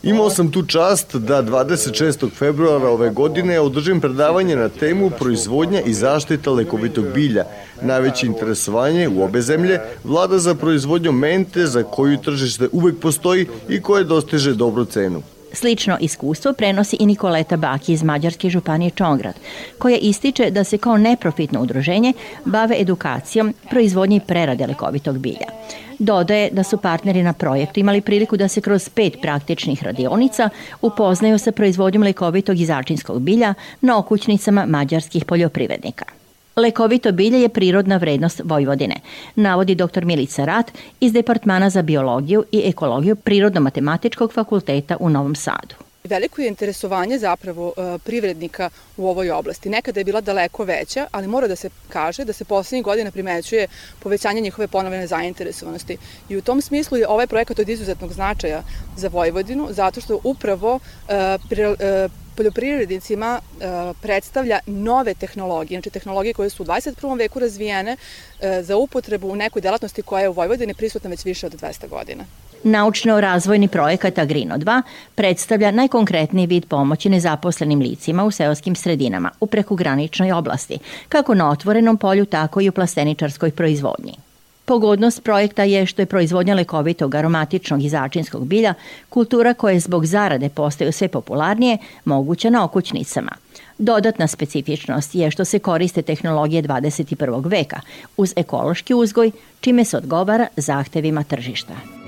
Imao 0.03 0.31
sam 0.31 0.51
tu 0.53 0.67
čast 0.67 1.17
da 1.17 1.43
26. 1.43 2.31
februara 2.39 2.89
ove 2.89 3.11
godine 3.11 3.61
održim 3.61 4.01
predavanje 4.01 4.57
na 4.57 4.69
temu 4.69 5.11
proizvodnja 5.11 5.81
i 5.81 5.95
zaštita 5.95 6.51
lekovitog 6.51 7.05
bilja. 7.15 7.45
Najveće 7.83 8.27
interesovanje 8.27 9.09
u 9.09 9.23
obe 9.23 9.43
zemlje 9.43 9.81
vlada 10.05 10.39
za 10.39 10.55
proizvodnju 10.55 11.13
mente 11.13 11.67
za 11.67 11.83
koju 11.83 12.19
tržište 12.19 12.69
uvek 12.73 13.01
postoji 13.01 13.47
i 13.69 13.83
koje 13.83 14.05
dostiže 14.05 14.55
dobru 14.55 14.85
cenu. 14.85 15.23
Slično 15.53 15.97
iskustvo 16.01 16.53
prenosi 16.53 16.97
i 17.01 17.07
Nikoleta 17.07 17.57
Baki 17.57 17.93
iz 17.93 18.03
Mađarske 18.03 18.51
županije 18.51 18.91
Čongrad, 18.91 19.35
koja 19.79 19.97
ističe 19.97 20.51
da 20.51 20.65
se 20.65 20.79
kao 20.79 20.99
neprofitno 20.99 21.63
udruženje 21.63 22.13
bave 22.45 22.81
edukacijom 22.81 23.55
proizvodnje 23.71 24.17
i 24.17 24.21
prerade 24.21 24.67
lekovitog 24.67 25.19
bilja. 25.19 25.47
Dodaje 25.99 26.51
da 26.51 26.63
su 26.63 26.79
partneri 26.79 27.23
na 27.23 27.33
projektu 27.33 27.81
imali 27.81 28.01
priliku 28.01 28.37
da 28.37 28.49
se 28.49 28.61
kroz 28.61 28.89
pet 28.89 29.21
praktičnih 29.23 29.83
radionica 29.83 30.49
upoznaju 30.81 31.39
sa 31.39 31.53
proizvodnjom 31.53 32.03
lekovitog 32.03 32.61
i 32.61 32.67
začinskog 32.67 33.23
bilja 33.23 33.55
na 33.81 33.99
okućnicama 33.99 34.67
mađarskih 34.67 35.25
poljoprivrednika. 35.25 36.05
Lekovito 36.57 37.13
bilje 37.13 37.43
je 37.43 37.49
prirodna 37.49 37.97
vrednost 37.97 38.41
Vojvodine, 38.45 38.97
navodi 39.35 39.75
dr. 39.75 40.05
Milica 40.05 40.45
Rat 40.45 40.73
iz 41.01 41.13
Departmana 41.13 41.71
za 41.71 41.83
biologiju 41.83 42.45
i 42.53 42.63
ekologiju 42.65 43.17
Prirodno-matematičkog 43.17 44.33
fakulteta 44.33 44.97
u 45.01 45.09
Novom 45.09 45.35
Sadu. 45.35 45.92
Veliko 46.05 46.43
je 46.43 46.49
interesovanje 46.49 47.19
zapravo 47.19 47.73
e, 47.77 47.99
privrednika 47.99 48.71
u 48.97 49.09
ovoj 49.09 49.31
oblasti. 49.31 49.71
Nekada 49.71 50.01
je 50.01 50.05
bila 50.05 50.21
daleko 50.21 50.65
veća, 50.65 51.07
ali 51.11 51.29
mora 51.29 51.49
da 51.49 51.57
se 51.57 51.71
kaže 51.89 52.25
da 52.25 52.33
se 52.33 52.45
poslednjih 52.45 52.85
godina 52.85 53.11
primećuje 53.11 53.67
povećanje 54.01 54.41
njihove 54.41 54.69
ponovene 54.69 55.07
zainteresovanosti. 55.07 55.97
I 56.29 56.37
u 56.37 56.43
tom 56.43 56.63
smislu 56.63 56.99
je 56.99 57.09
ovaj 57.09 57.27
projekat 57.27 57.59
od 57.59 57.69
izuzetnog 57.69 58.13
značaja 58.13 58.63
za 58.97 59.09
Vojvodinu, 59.09 59.69
zato 59.71 60.01
što 60.01 60.21
upravo 60.25 60.81
e, 61.09 61.39
e, 61.51 62.09
poljoprivrednicima 62.37 63.41
predstavlja 64.03 64.59
nove 64.67 65.15
tehnologije, 65.15 65.79
znači 65.79 65.91
tehnologije 65.91 66.35
koje 66.35 66.51
su 66.51 66.63
u 66.63 66.67
21. 66.67 67.19
veku 67.19 67.39
razvijene 67.39 67.97
za 68.61 68.77
upotrebu 68.77 69.29
u 69.29 69.37
nekoj 69.37 69.63
delatnosti 69.63 70.03
koja 70.03 70.23
je 70.23 70.29
u 70.29 70.33
Vojvodini 70.33 70.75
prisutna 70.75 71.11
već 71.11 71.25
više 71.25 71.47
od 71.47 71.61
200 71.61 71.89
godina. 71.89 72.25
Naučno-razvojni 72.65 73.69
projekat 73.69 74.19
Agrino 74.19 74.57
2 74.57 74.83
predstavlja 75.15 75.71
najkonkretniji 75.71 76.47
vid 76.47 76.67
pomoći 76.67 77.09
nezaposlenim 77.09 77.81
licima 77.81 78.25
u 78.25 78.31
seoskim 78.31 78.75
sredinama 78.75 79.31
u 79.41 79.47
prekograničnoj 79.47 80.33
oblasti, 80.33 80.79
kako 81.09 81.35
na 81.35 81.51
otvorenom 81.51 81.97
polju, 81.97 82.25
tako 82.27 82.61
i 82.61 82.69
u 82.69 82.73
plasteničarskoj 82.73 83.51
proizvodnji. 83.51 84.13
Pogodnost 84.65 85.23
projekta 85.23 85.63
je 85.63 85.87
što 85.87 86.03
je 86.03 86.07
proizvodnja 86.07 86.55
lekovitog 86.55 87.15
aromatičnog 87.15 87.83
i 87.83 87.89
začinskog 87.89 88.47
bilja 88.47 88.75
kultura 89.09 89.55
koja 89.55 89.73
je 89.73 89.81
zbog 89.81 90.07
zarade 90.07 90.49
postaju 90.49 90.93
sve 90.93 91.09
popularnije 91.09 91.79
moguća 92.05 92.51
na 92.51 92.65
okućnicama. 92.65 93.33
Dodatna 93.79 94.27
specifičnost 94.27 95.15
je 95.15 95.31
što 95.31 95.45
se 95.45 95.59
koriste 95.59 96.03
tehnologije 96.03 96.63
21. 96.63 97.51
veka 97.51 97.81
uz 98.17 98.33
ekološki 98.37 98.95
uzgoj, 98.95 99.31
čime 99.61 99.85
se 99.85 99.97
odgovara 99.97 100.47
zahtevima 100.57 101.25
tržišta. 101.25 102.02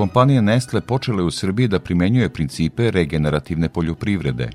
Kompanija 0.00 0.40
Nestle 0.40 0.80
počela 0.80 1.20
je 1.20 1.24
u 1.24 1.30
Srbiji 1.30 1.68
da 1.68 1.78
primenjuje 1.78 2.28
principe 2.32 2.90
regenerativne 2.90 3.68
poljoprivrede. 3.68 4.48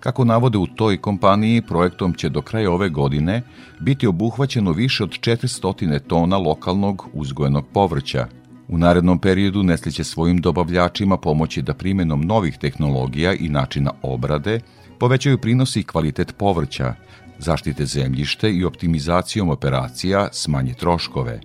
Kako 0.00 0.24
navode 0.24 0.58
u 0.58 0.66
toj 0.66 0.96
kompaniji, 0.96 1.62
projektom 1.62 2.14
će 2.14 2.28
do 2.28 2.42
kraja 2.42 2.70
ove 2.72 2.88
godine 2.88 3.42
biti 3.80 4.06
obuhvaćeno 4.06 4.72
više 4.72 5.04
od 5.04 5.10
400 5.10 5.98
tona 6.06 6.36
lokalnog 6.36 7.08
uzgojenog 7.12 7.66
povrća. 7.72 8.26
U 8.68 8.78
narednom 8.78 9.18
periodu 9.18 9.62
Nestle 9.62 9.92
će 9.92 10.04
svojim 10.04 10.40
dobavljačima 10.40 11.16
pomoći 11.16 11.62
da 11.62 11.74
primenom 11.74 12.20
novih 12.20 12.58
tehnologija 12.58 13.34
i 13.34 13.48
načina 13.48 13.92
obrade 14.02 14.60
povećaju 14.98 15.38
prinos 15.38 15.76
i 15.76 15.82
kvalitet 15.82 16.34
povrća, 16.38 16.94
zaštite 17.38 17.86
zemljište 17.86 18.52
i 18.52 18.64
optimizacijom 18.64 19.50
operacija 19.50 20.28
smanje 20.32 20.74
troškove. 20.74 21.40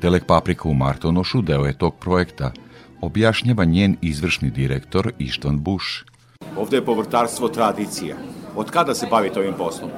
Telek 0.00 0.26
Paprika 0.26 0.68
u 0.68 0.74
Martonošu 0.74 1.42
deo 1.42 1.64
je 1.64 1.78
tog 1.78 1.94
projekta, 1.94 2.52
objašnjava 3.02 3.64
njen 3.64 3.96
izvršni 4.02 4.50
direktor 4.50 5.12
Ištvan 5.18 5.60
Buš. 5.60 6.04
Ovde 6.56 6.76
je 6.76 6.84
povrtarstvo 6.84 7.48
tradicija. 7.48 8.16
Od 8.56 8.70
kada 8.70 8.94
se 8.94 9.06
bavite 9.10 9.40
ovim 9.40 9.54
poslom? 9.58 9.90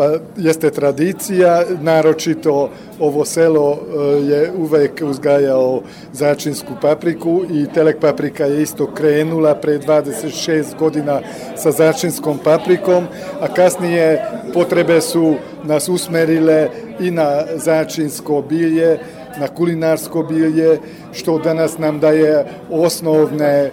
pa 0.00 0.08
jeste 0.36 0.70
tradicija, 0.70 1.64
naročito 1.80 2.70
ovo 2.98 3.24
selo 3.24 3.72
e, 3.72 4.02
je 4.24 4.52
uvek 4.56 5.02
uzgajao 5.04 5.82
začinsku 6.12 6.72
papriku 6.82 7.42
i 7.50 7.66
Telek 7.74 8.00
paprika 8.00 8.44
je 8.44 8.62
isto 8.62 8.86
krenula 8.86 9.54
pre 9.54 9.78
26 9.78 10.78
godina 10.78 11.20
sa 11.56 11.70
začinskom 11.70 12.38
paprikom, 12.44 13.04
a 13.40 13.54
kasnije 13.54 14.24
potrebe 14.54 15.00
su 15.00 15.34
nas 15.64 15.88
usmerile 15.88 16.68
i 17.00 17.10
na 17.10 17.42
začinsko 17.56 18.42
bilje, 18.48 18.98
na 19.38 19.48
kulinarsko 19.48 20.22
bilje, 20.22 20.78
što 21.12 21.38
danas 21.38 21.78
nam 21.78 22.00
daje 22.00 22.44
osnovne 22.70 23.46
e, 23.46 23.70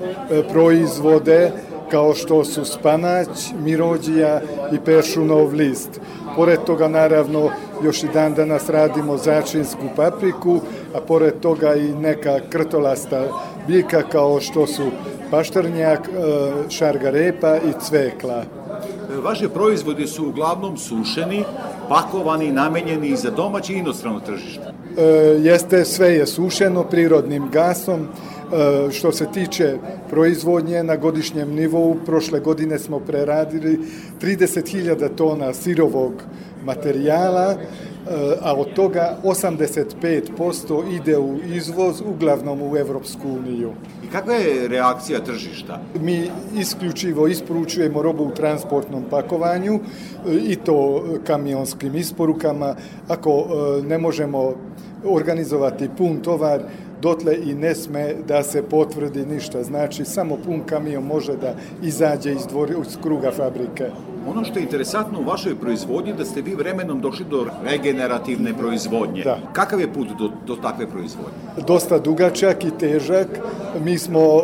proizvode 0.51 1.51
kao 1.91 2.14
što 2.14 2.45
su 2.45 2.66
spanać, 2.66 3.28
mirođija 3.64 4.41
i 4.72 4.80
peršunov 4.86 5.53
list. 5.53 6.01
Pored 6.36 6.60
toga, 6.66 6.88
naravno, 6.88 7.49
još 7.84 8.03
i 8.03 8.08
dan 8.14 8.34
danas 8.34 8.70
radimo 8.70 9.18
začinsku 9.18 9.82
papriku, 9.95 10.60
a 10.95 11.01
pored 11.01 11.39
toga 11.39 11.76
i 11.76 11.93
neka 11.93 12.39
krtolasta 12.49 13.24
biljka 13.68 14.01
kao 14.12 14.41
što 14.41 14.68
su 14.68 14.84
paštrnjak, 15.32 15.99
e, 15.99 16.12
šargarepa 16.70 17.55
i 17.55 17.74
cvekla. 17.82 18.43
Vaše 19.24 19.49
proizvodi 19.49 20.08
su 20.08 20.28
uglavnom 20.28 20.78
sušeni, 20.78 21.43
pakovani, 21.89 22.51
namenjeni 22.51 23.16
za 23.16 23.32
domaće 23.32 23.74
i 23.74 23.78
inostrano 23.78 24.20
tržište. 24.20 24.74
E, 24.98 25.02
jeste, 25.43 25.86
sve 25.86 26.14
je 26.14 26.28
sušeno 26.28 26.84
prirodnim 26.84 27.50
gasom, 27.52 28.08
E, 28.54 28.91
što 28.91 29.12
se 29.12 29.26
tiče 29.34 29.78
proizvodnje 30.10 30.84
na 30.84 30.95
godišnjem 30.95 31.56
nivou, 31.56 31.95
prošle 32.06 32.39
godine 32.39 32.80
smo 32.80 33.00
preradili 33.00 33.80
30.000 34.22 35.10
tona 35.16 35.54
sirovog 35.54 36.14
materijala, 36.66 37.52
e, 37.52 37.58
a 38.41 38.56
od 38.56 38.74
toga 38.74 39.18
85% 39.24 41.02
ide 41.02 41.18
u 41.18 41.38
izvoz, 41.56 42.02
uglavnom 42.06 42.62
u 42.62 42.78
Evropsku 42.78 43.30
uniju. 43.30 43.72
I 44.08 44.12
kakva 44.12 44.34
je 44.34 44.68
reakcija 44.68 45.20
tržišta? 45.24 45.80
Mi 46.01 46.30
isključivo 46.55 47.28
isporučujemo 47.28 48.01
robu 48.01 48.24
u 48.24 48.32
transportnom 48.32 49.03
pakovanju 49.10 49.74
e, 49.74 49.80
i 50.34 50.55
to 50.55 51.03
kamionskim 51.26 51.95
isporukama. 51.95 52.76
Ako 53.08 53.47
ne 53.88 53.97
možemo 53.97 54.53
organizovati 55.05 55.89
pun 55.97 56.18
tovar, 56.18 56.62
dotle 57.01 57.38
i 57.43 57.53
ne 57.55 57.76
sme 57.76 58.14
da 58.28 58.43
se 58.43 58.64
potvrdi 58.64 59.26
ništa. 59.26 59.64
Znači, 59.64 60.05
samo 60.05 60.38
pun 60.45 60.62
kamion 60.66 61.03
može 61.03 61.38
da 61.38 61.53
izađe 61.84 62.32
iz, 62.32 62.47
dvori, 62.47 62.74
iz 62.88 62.97
kruga 63.03 63.32
fabrike. 63.32 63.89
Ono 64.30 64.43
što 64.43 64.60
je 64.60 64.64
interesantno 64.64 65.20
u 65.20 65.24
vašoj 65.24 65.55
proizvodnji 65.55 66.14
da 66.14 66.26
ste 66.26 66.41
vi 66.41 66.55
vremenom 66.55 67.01
došli 67.01 67.26
do 67.30 67.45
regenerativne 67.64 68.53
proizvodnje. 68.58 69.24
Da. 69.24 69.39
Kakav 69.53 69.80
je 69.80 69.93
put 69.93 70.08
do, 70.20 70.32
do 70.48 70.56
takve 70.56 70.88
proizvodnje? 70.88 71.66
Dosta 71.68 72.00
dugačak 72.00 72.64
i 72.64 72.72
težak. 72.80 73.28
Mi 73.84 73.98
smo 73.98 74.36
uh, 74.36 74.43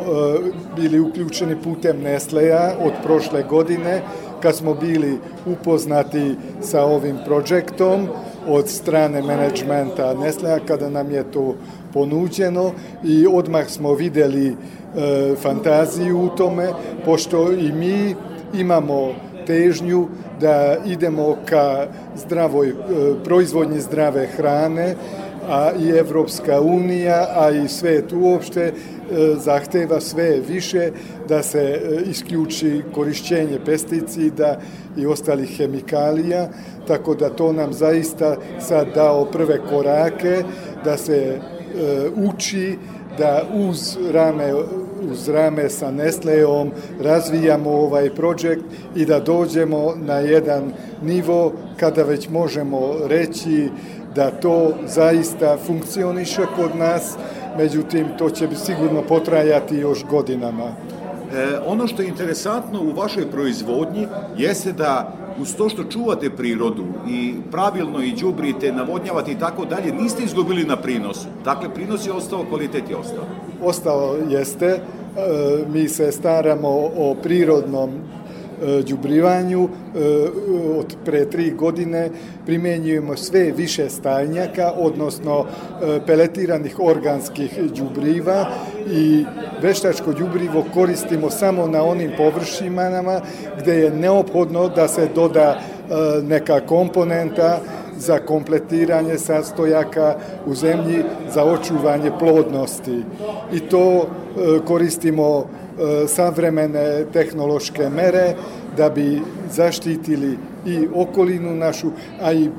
bili 0.76 0.99
uključeni 0.99 1.56
putem 1.64 2.01
Nestleja 2.01 2.76
od 2.86 2.93
prošle 3.04 3.43
godine 3.43 4.01
kad 4.43 4.56
smo 4.56 4.74
bili 4.74 5.18
upoznati 5.45 6.36
sa 6.62 6.86
ovim 6.86 7.18
projektom 7.26 8.08
od 8.47 8.70
strane 8.70 9.22
menadžmenta 9.22 10.14
Nestlea 10.14 10.60
kada 10.68 10.89
nam 10.89 11.12
je 11.12 11.24
to 11.32 11.56
ponuđeno 11.93 12.72
i 13.04 13.28
odmah 13.28 13.68
smo 13.68 13.93
videli 13.93 14.47
e, 14.47 14.56
fantaziju 15.36 16.20
u 16.20 16.30
tome, 16.30 16.70
pošto 17.06 17.51
i 17.51 17.72
mi 17.72 18.16
imamo 18.54 19.14
težnju 19.47 20.08
da 20.41 20.78
idemo 20.86 21.36
ka 21.45 21.88
zdravoj, 22.16 22.70
e, 22.70 22.74
proizvodnji 23.24 23.80
zdrave 23.80 24.28
hrane, 24.28 24.95
a 25.50 25.72
i 25.80 25.89
Evropska 25.89 26.62
unija, 26.62 27.28
a 27.36 27.52
i 27.52 27.68
svet 27.68 28.14
uopšte 28.14 28.62
e, 28.62 28.74
zahteva 29.36 30.00
sve 30.02 30.39
više 30.48 30.91
da 31.30 31.44
se 31.44 31.60
e, 31.60 32.02
isključi 32.10 32.82
korišćenje 32.94 33.60
pesticida 33.66 34.60
i 34.98 35.06
ostalih 35.06 35.58
hemikalija, 35.58 36.50
tako 36.88 37.16
da 37.16 37.30
to 37.30 37.54
nam 37.54 37.74
zaista 37.74 38.38
sad 38.60 38.88
dao 38.96 39.26
prve 39.26 39.60
korake 39.70 40.44
da 40.84 40.98
se 40.98 41.39
E, 41.74 42.10
uči 42.16 42.78
da 43.18 43.44
uz 43.54 43.98
rame 44.12 44.54
uz 45.12 45.30
rame 45.30 45.70
sa 45.70 45.91
Nestleom 45.91 46.72
razvijamo 47.02 47.72
ovaj 47.72 48.10
projekt 48.16 48.64
i 48.96 49.06
da 49.06 49.20
dođemo 49.20 49.94
na 49.96 50.14
jedan 50.14 50.74
nivo 51.02 51.54
kada 51.78 52.04
već 52.04 52.30
možemo 52.30 52.96
reći 53.06 53.70
da 54.16 54.32
to 54.32 54.74
zaista 54.86 55.57
funkcioniše 55.68 56.41
kod 56.55 56.76
nas, 56.76 57.18
međutim 57.57 58.07
to 58.18 58.30
će 58.30 58.47
sigurno 58.55 59.01
potrajati 59.01 59.76
još 59.76 60.05
godinama. 60.05 60.64
E, 60.64 61.59
ono 61.66 61.88
što 61.88 62.01
je 62.01 62.07
interesantno 62.07 62.82
u 62.82 62.91
vašoj 62.91 63.32
proizvodnji 63.32 64.07
jeste 64.38 64.72
da 64.72 65.14
uz 65.39 65.55
to 65.55 65.70
što 65.70 65.84
čuvate 65.84 66.30
prirodu 66.30 66.84
i 67.09 67.34
pravilno 67.51 68.03
i 68.03 68.11
đubrite, 68.11 68.72
navodnjavate 68.72 69.32
i 69.32 69.39
tako 69.39 69.66
dalje, 69.66 69.93
niste 69.93 70.24
izgubili 70.24 70.64
na 70.64 70.76
prinosu. 70.76 71.28
Dakle, 71.43 71.74
prinos 71.74 72.07
je 72.07 72.11
ostao, 72.11 72.45
kvalitet 72.49 72.89
je 72.89 72.95
ostao. 72.95 73.24
Ostao 73.64 74.16
jeste. 74.30 74.66
E, 74.66 74.80
mi 75.74 75.89
se 75.89 76.11
staramo 76.11 76.70
o 76.97 77.16
prirodnom 77.24 77.89
đubrivanju 78.88 79.64
e, 79.64 79.70
od 80.78 80.95
pre 81.05 81.26
tri 81.30 81.51
godine 81.51 82.09
primenjujemo 82.45 83.16
sve 83.16 83.51
više 83.57 83.89
stajnjaka, 83.89 84.72
odnosno 84.78 85.45
e, 85.45 85.99
peletiranih 86.05 86.80
organskih 86.80 87.59
đubriva 87.78 88.45
i 88.88 89.26
veštačko 89.61 90.14
đubrivo 90.14 90.66
koristimo 90.74 91.30
samo 91.30 91.68
na 91.68 91.84
onim 91.84 92.11
površinama 92.18 93.22
gde 93.59 93.74
je 93.74 93.91
neophodno 93.91 94.70
da 94.70 94.88
se 94.88 95.07
doda 95.16 95.59
e, 95.59 95.93
neka 96.22 96.59
komponenta 96.59 97.59
za 97.97 98.20
kompletiranje 98.20 99.18
sastojaka 99.18 100.16
u 100.45 100.55
zemlji 100.55 101.03
za 101.34 101.43
očuvanje 101.43 102.11
plodnosti. 102.20 103.03
I 103.53 103.59
to 103.59 104.07
koristimo 104.66 105.45
E, 105.62 105.62
savremene 106.07 107.05
tehnološke 107.13 107.89
mere 107.89 108.36
da 108.78 108.89
bi 108.89 109.21
zaštitili 109.51 110.38
i 110.65 110.88
okolinu 110.95 111.55
našu, 111.55 111.91
a 112.21 112.34
i 112.34 112.49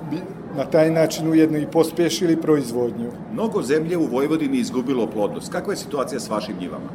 na 0.57 0.65
taj 0.65 0.91
način 0.91 1.31
ujedno 1.31 1.59
i 1.59 1.67
pospešili 1.67 2.37
proizvodnju. 2.37 3.11
Mnogo 3.33 3.63
zemlje 3.63 3.97
u 3.97 4.07
Vojvodini 4.07 4.59
izgubilo 4.59 5.07
plodnost. 5.07 5.53
Kakva 5.53 5.73
je 5.73 5.77
situacija 5.77 6.21
s 6.21 6.31
vašim 6.31 6.55
njivama? 6.61 6.87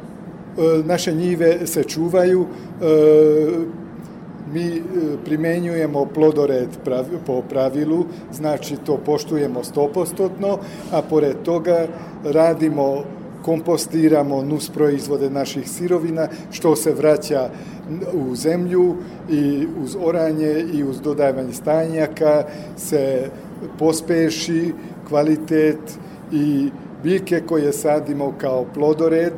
E, 0.58 0.82
naše 0.84 1.12
njive 1.12 1.66
se 1.66 1.84
čuvaju, 1.84 2.46
e, 2.46 2.86
mi 4.52 4.82
primenjujemo 5.24 6.06
plodored 6.06 6.68
po 7.26 7.42
pravilu, 7.42 8.04
znači 8.32 8.76
to 8.76 8.96
poštujemo 8.96 9.64
stopostotno, 9.64 10.58
a 10.92 11.02
pored 11.02 11.36
toga 11.44 11.86
radimo 12.24 13.04
kompostiramo 13.42 14.42
nus 14.42 14.70
proizvode 14.70 15.30
naših 15.30 15.70
sirovina, 15.70 16.28
što 16.50 16.76
se 16.76 16.92
vraća 16.94 17.50
u 18.12 18.34
zemlju 18.36 18.96
i 19.30 19.66
uz 19.82 19.96
oranje 20.00 20.64
i 20.72 20.84
uz 20.84 21.00
dodavanje 21.00 21.52
stajnjaka 21.52 22.44
se 22.76 23.30
pospeši 23.78 24.72
kvalitet 25.08 25.98
i 26.32 26.70
biljke 27.02 27.42
koje 27.46 27.72
sadimo 27.72 28.32
kao 28.38 28.64
plodored, 28.74 29.32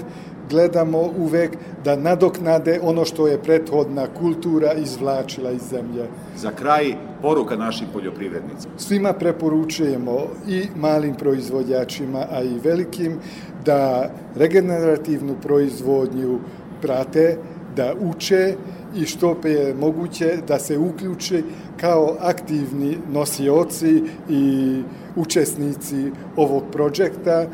gledamo 0.51 0.99
uvek 1.19 1.51
da 1.85 1.97
nadoknade 1.97 2.81
ono 2.83 3.05
što 3.05 3.27
je 3.27 3.43
prethodna 3.43 4.07
kultura 4.07 4.73
izvlačila 4.73 5.51
iz 5.51 5.63
zemlje. 5.63 6.07
Za 6.37 6.51
kraj, 6.51 6.95
poruka 7.23 7.57
našim 7.57 7.87
poljoprivrednicima. 7.93 8.75
Svima 8.77 9.13
preporučujemo 9.13 10.19
i 10.49 10.63
malim 10.77 11.15
proizvođačima, 11.15 12.27
a 12.31 12.43
i 12.43 12.59
velikim, 12.65 13.19
da 13.65 14.11
regenerativnu 14.37 15.35
proizvodnju 15.43 16.39
prate, 16.83 17.37
da 17.77 17.95
uče 18.01 18.55
i 18.97 19.07
što 19.07 19.37
je 19.45 19.75
moguće 19.75 20.39
da 20.49 20.59
se 20.59 20.79
uključe 20.79 21.43
kao 21.81 22.17
aktivni 22.21 22.99
nosioci 23.13 24.03
i 24.29 24.77
učesnici 25.17 26.11
ovog 26.37 26.63
projekta 26.73 27.47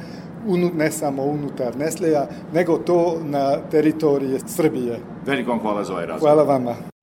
ne 0.74 0.90
samo 0.90 1.22
unutar 1.22 1.76
Nesleja, 1.76 2.26
nego 2.54 2.78
to 2.78 3.18
na 3.24 3.56
teritorije 3.70 4.38
Srbije. 4.46 5.00
Veliko 5.26 5.50
vam 5.50 5.60
hvala 5.60 5.84
za 5.84 5.92
ovaj 5.92 6.06
razgovor. 6.06 6.34
Hvala 6.34 6.52
vama. 6.52 6.97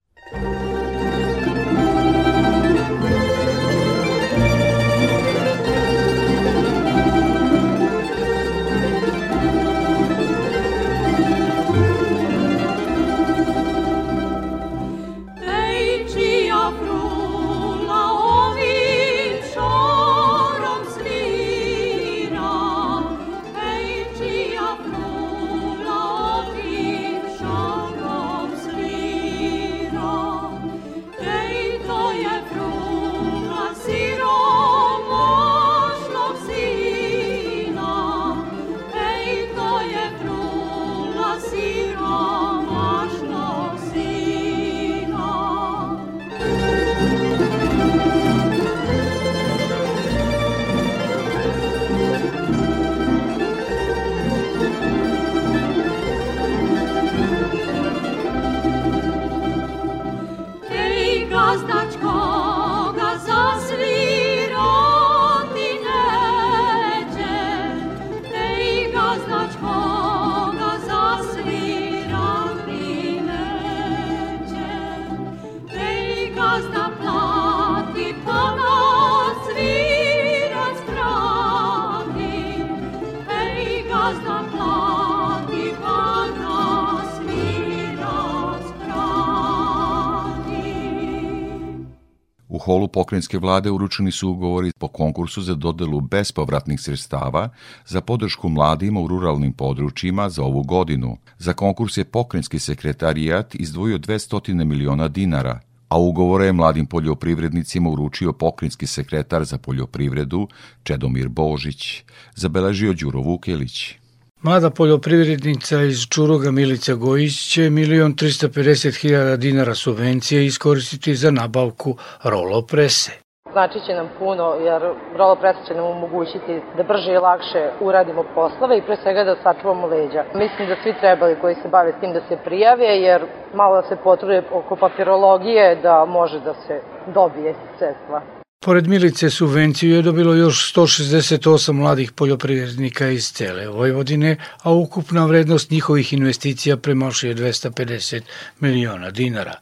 Pokrenjske 93.05 93.37
vlade 93.37 93.71
uručeni 93.71 94.11
su 94.11 94.29
ugovori 94.29 94.71
po 94.79 94.87
konkursu 94.87 95.41
za 95.41 95.55
dodelu 95.55 96.01
bespovratnih 96.01 96.81
sredstava 96.81 97.49
za 97.85 98.01
podršku 98.01 98.49
mladima 98.49 98.99
u 98.99 99.07
ruralnim 99.07 99.53
područjima 99.53 100.29
za 100.29 100.43
ovu 100.43 100.63
godinu. 100.63 101.17
Za 101.37 101.53
konkurs 101.53 101.97
je 101.97 102.03
pokrenjski 102.03 102.59
sekretarijat 102.59 103.55
izdvojio 103.55 103.97
200 103.97 104.65
miliona 104.65 105.07
dinara, 105.07 105.59
a 105.89 105.99
ugovore 105.99 106.45
je 106.45 106.53
mladim 106.53 106.85
poljoprivrednicima 106.85 107.89
uručio 107.89 108.33
pokrinjski 108.33 108.87
sekretar 108.87 109.45
za 109.45 109.57
poljoprivredu 109.57 110.47
Čedomir 110.83 111.29
Božić, 111.29 112.03
zabeležio 112.35 112.93
Đuro 112.93 113.21
Vukelić. 113.21 114.04
Mlada 114.45 114.69
poljoprivrednica 114.69 115.77
iz 115.81 115.99
Čuruga 116.13 116.51
Milica 116.51 116.93
Gojić 116.93 117.35
će 117.53 117.61
1.350.000 117.61 119.37
dinara 119.37 119.75
subvencije 119.75 120.45
iskoristiti 120.45 121.15
za 121.15 121.31
nabavku 121.31 121.95
rolo 122.23 122.61
prese. 122.61 123.11
Znači 123.51 123.77
će 123.85 123.93
nam 123.93 124.09
puno 124.19 124.45
jer 124.67 124.81
rolo 125.17 125.35
presa 125.35 125.59
će 125.67 125.73
nam 125.73 125.85
omogućiti 125.85 126.53
da 126.77 126.83
brže 126.83 127.11
i 127.13 127.23
lakše 127.29 127.61
uradimo 127.81 128.23
poslove 128.35 128.77
i 128.77 128.85
pre 128.85 128.97
svega 129.03 129.23
da 129.23 129.35
sačuvamo 129.43 129.87
leđa. 129.87 130.23
Mislim 130.35 130.67
da 130.67 130.75
svi 130.83 130.93
trebali 130.99 131.41
koji 131.41 131.55
se 131.55 131.67
bave 131.75 131.93
s 131.97 131.99
tim 131.99 132.13
da 132.13 132.21
se 132.27 132.37
prijave 132.45 132.89
jer 133.07 133.21
malo 133.53 133.81
da 133.81 133.87
se 133.87 133.95
potrude 134.03 134.43
oko 134.51 134.75
papirologije 134.75 135.75
da 135.75 136.05
može 136.05 136.39
da 136.39 136.53
se 136.53 136.81
dobije 137.13 137.55
sredstva. 137.77 138.21
Pored 138.65 138.87
Milice 138.87 139.29
subvenciju 139.29 139.95
je 139.95 140.01
dobilo 140.01 140.33
još 140.33 140.73
168 140.75 141.71
mladih 141.73 142.11
poljoprivrednika 142.11 143.09
iz 143.09 143.31
cele 143.31 143.67
Vojvodine, 143.67 144.37
a 144.63 144.73
ukupna 144.73 145.25
vrednost 145.25 145.71
njihovih 145.71 146.13
investicija 146.13 146.77
premašuje 146.77 147.35
250 147.35 148.21
miliona 148.59 149.11
dinara. 149.11 149.53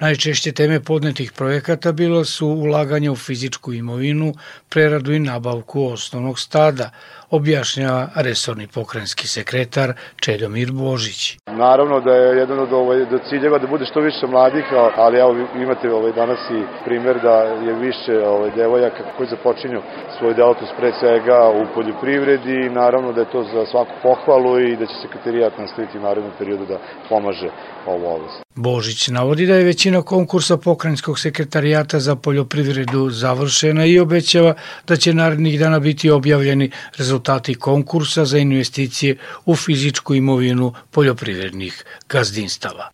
Najčešće 0.00 0.52
teme 0.52 0.80
podnetih 0.80 1.32
projekata 1.32 1.92
bilo 1.92 2.24
su 2.24 2.46
ulaganje 2.46 3.10
u 3.10 3.16
fizičku 3.16 3.72
imovinu, 3.72 4.32
preradu 4.70 5.12
i 5.12 5.18
nabavku 5.18 5.86
osnovnog 5.92 6.38
stada, 6.38 6.90
objašnjava 7.30 8.08
resorni 8.16 8.66
pokrenjski 8.74 9.26
sekretar 9.28 9.92
Čedomir 10.20 10.72
Božić. 10.72 11.36
Naravno 11.46 12.00
da 12.00 12.14
je 12.14 12.38
jedan 12.38 12.58
od 12.58 12.72
ovaj, 12.72 12.98
do 12.98 13.18
ciljeva 13.28 13.58
da 13.58 13.66
bude 13.66 13.84
što 13.90 14.00
više 14.00 14.26
mladih, 14.26 14.64
ali 14.96 15.18
evo 15.18 15.36
imate 15.56 15.92
ovaj, 15.92 16.12
danas 16.12 16.38
i 16.50 16.62
primer 16.84 17.20
da 17.22 17.34
je 17.66 17.74
više 17.74 18.14
ovaj, 18.26 18.50
devojaka 18.56 19.02
koji 19.16 19.28
započinju 19.28 19.82
svoju 20.18 20.34
delatnost 20.34 20.72
pre 20.78 20.92
svega 21.00 21.38
u 21.60 21.66
poljoprivredi 21.74 22.54
i 22.54 22.70
naravno 22.70 23.12
da 23.12 23.20
je 23.20 23.32
to 23.32 23.42
za 23.42 23.66
svaku 23.66 23.92
pohvalu 24.02 24.60
i 24.60 24.76
da 24.76 24.86
će 24.86 24.94
sekretarijat 25.02 25.58
nastaviti 25.58 25.98
u 25.98 26.02
narednom 26.02 26.32
periodu 26.38 26.66
da 26.66 26.78
pomaže 27.08 27.50
ovu 27.86 28.06
oblast. 28.06 28.42
Božić 28.54 29.08
navodi 29.08 29.46
da 29.46 29.54
je 29.54 29.64
većina 29.64 30.02
konkursa 30.02 30.56
pokrenjskog 30.56 31.18
sekretarijata 31.18 32.00
za 32.00 32.16
poljoprivredu 32.16 33.10
završena 33.10 33.84
i 33.86 33.98
obećava 33.98 34.54
da 34.86 34.96
će 34.96 35.14
narednih 35.14 35.58
dana 35.60 35.78
biti 35.78 36.10
objavljeni 36.10 36.70
rezultati 36.96 37.54
konkursa 37.54 38.24
za 38.24 38.38
investicije 38.38 39.16
u 39.46 39.56
fizičku 39.56 40.14
imovinu 40.14 40.72
poljoprivrednih 40.90 41.84
gazdinstava. 42.08 42.90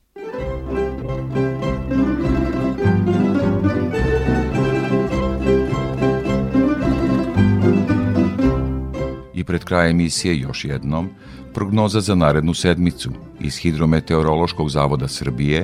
I 9.35 9.45
pred 9.45 9.65
krajem 9.65 9.91
emisije 9.91 10.39
još 10.39 10.65
jednom 10.65 11.11
prognoza 11.55 12.01
za 12.09 12.15
narednu 12.15 12.55
sedmicu 12.55 13.09
iz 13.47 13.55
Hidrometeorološkog 13.63 14.69
zavoda 14.77 15.09
Srbije 15.19 15.59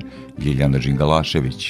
Ljiljana 0.44 0.78
Đingalašević. 0.84 1.60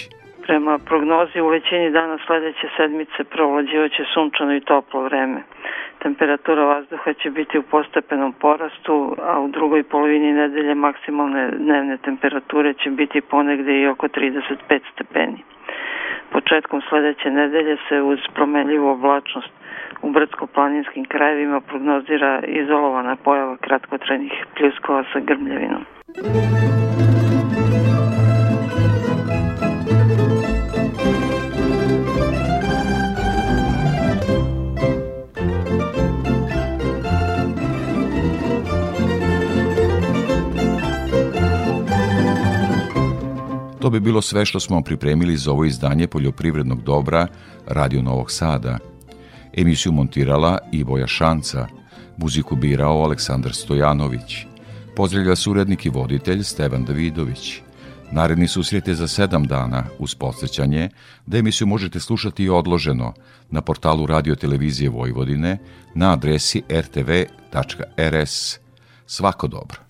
Prema 0.47 0.75
prognozi 0.79 1.39
u 1.41 1.49
većini 1.57 1.91
dana 1.99 2.17
sledeće 2.27 2.67
sedmice 2.77 3.21
provlađivaće 3.35 4.03
sunčano 4.15 4.53
i 4.57 4.67
toplo 4.71 5.01
vreme. 5.09 5.41
Temperatura 6.03 6.63
vazduha 6.65 7.13
će 7.13 7.31
biti 7.31 7.59
u 7.59 7.63
postepenom 7.63 8.33
porastu, 8.33 9.17
a 9.31 9.41
u 9.41 9.49
drugoj 9.49 9.83
polovini 9.83 10.33
nedelje 10.33 10.75
maksimalne 10.75 11.51
dnevne 11.51 11.97
temperature 11.97 12.75
će 12.75 12.91
biti 12.91 13.21
ponegde 13.21 13.73
i 13.81 13.87
oko 13.87 14.07
35 14.09 14.81
stepeni. 14.93 15.41
Početkom 16.33 16.81
sledeće 16.89 17.31
nedelje 17.31 17.77
se 17.89 18.03
uz 18.03 18.19
promenljivu 18.35 18.89
oblačnost 18.89 19.60
u 20.03 20.11
brdsko-planinskim 20.11 21.05
krajevima 21.09 21.61
prognozira 21.61 22.43
izolovana 22.47 23.17
pojava 23.17 23.57
kratkotrajnih 23.57 24.33
pljuskova 24.57 25.05
sa 25.13 25.21
grmljavinom. 25.21 25.85
To 43.81 43.91
bi 43.91 44.01
bilo 44.01 44.23
sve 44.23 44.45
što 44.45 44.61
smo 44.61 44.83
pripremili 44.83 45.37
za 45.37 45.51
ovo 45.51 45.65
izdanje 45.65 46.07
poljoprivrednog 46.07 46.83
dobra 46.83 47.27
Radio 47.67 48.03
Novog 48.03 48.31
Sada. 48.31 48.79
Emisiju 49.57 49.93
montirala 49.93 50.59
Ivoja 50.73 51.07
Šanca, 51.07 51.67
muziku 52.17 52.57
birao 52.57 53.03
Aleksandar 53.05 53.55
Stojanović. 53.55 54.47
Pozdravlja 54.97 55.37
surednik 55.37 55.87
i 55.87 55.91
voditelj 55.91 56.43
Stevan 56.43 56.85
Davidović. 56.85 57.61
Naredni 58.13 58.49
susret 58.49 58.89
je 58.89 58.95
za 58.95 59.09
sedam 59.09 59.45
dana 59.45 59.85
uz 59.99 60.15
podsjećanje 60.15 60.89
da 61.27 61.39
emisiju 61.39 61.67
možete 61.67 62.01
slušati 62.01 62.45
i 62.45 62.49
odloženo 62.49 63.15
na 63.51 63.61
portalu 63.61 64.07
Radio 64.07 64.35
Televizije 64.35 64.91
Vojvodine 64.91 65.59
na 65.95 66.13
adresi 66.13 66.63
rtv.rs. 66.71 68.59
Svako 69.07 69.47
dobro. 69.47 69.90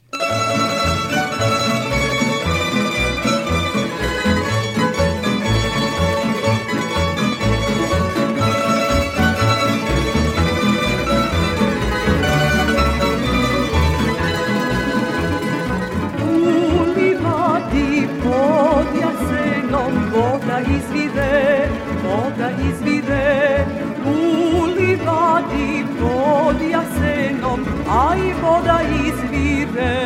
a 28.10 28.16
i 28.16 28.32
voda 28.42 28.80
izvire. 29.06 29.96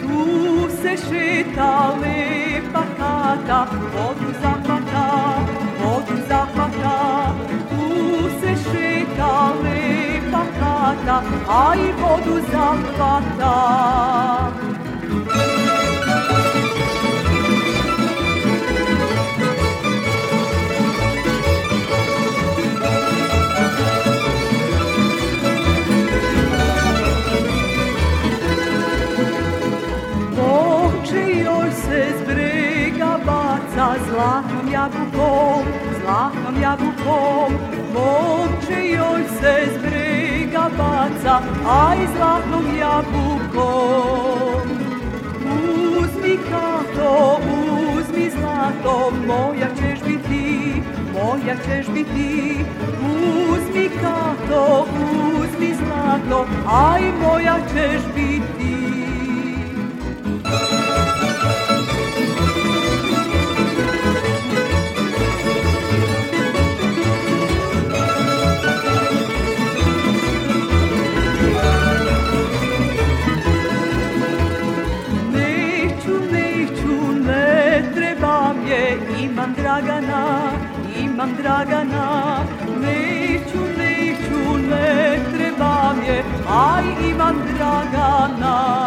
Tu 0.00 0.68
se 0.82 0.96
šeta 0.96 1.94
lepa 2.02 2.84
kata, 2.98 3.66
vodu 3.94 4.30
zahvata, 4.42 5.06
vodu 5.80 6.16
zahvata. 6.28 6.96
Tu 7.70 8.28
se 8.40 8.52
šeta 8.64 9.52
lepa 9.62 10.44
kata, 10.60 11.22
a 11.48 11.74
i 11.76 11.92
vodu 12.02 12.40
zahvata. 12.52 13.54
Thank. 15.26 15.83
Zlatnom 34.08 34.72
jabukom, 34.72 35.64
zlatnom 36.00 36.62
jabukom, 36.62 37.52
momče 37.94 38.80
joj 38.90 39.22
se 39.40 39.54
z 39.72 39.78
brega 39.82 40.70
baca, 40.78 41.42
aj 41.68 41.98
zlatnom 42.16 42.66
jabukom. 42.78 44.66
Uzmi 45.98 46.38
kato, 46.50 47.40
uzmi 47.96 48.30
zlato, 48.30 49.12
moja 49.26 49.68
ćeš 49.78 49.98
biti, 50.06 50.82
moja 51.12 51.56
ćeš 51.56 51.86
biti. 51.94 52.64
Uzmi 53.50 53.88
kato, 54.02 54.86
uzmi 55.38 55.74
zlato, 55.74 56.46
aj 56.66 57.02
moja 57.22 57.56
ćeš 57.74 58.02
biti. 58.14 58.93
Dragana, 79.64 80.52
imam 81.00 81.30
Dragana, 81.42 82.44
neću, 82.80 83.58
neću, 83.78 84.58
ne 84.70 85.18
trebam 85.32 85.96
je, 86.06 86.24
aj 86.48 86.84
imam 87.10 87.36
Dragana. 87.56 88.84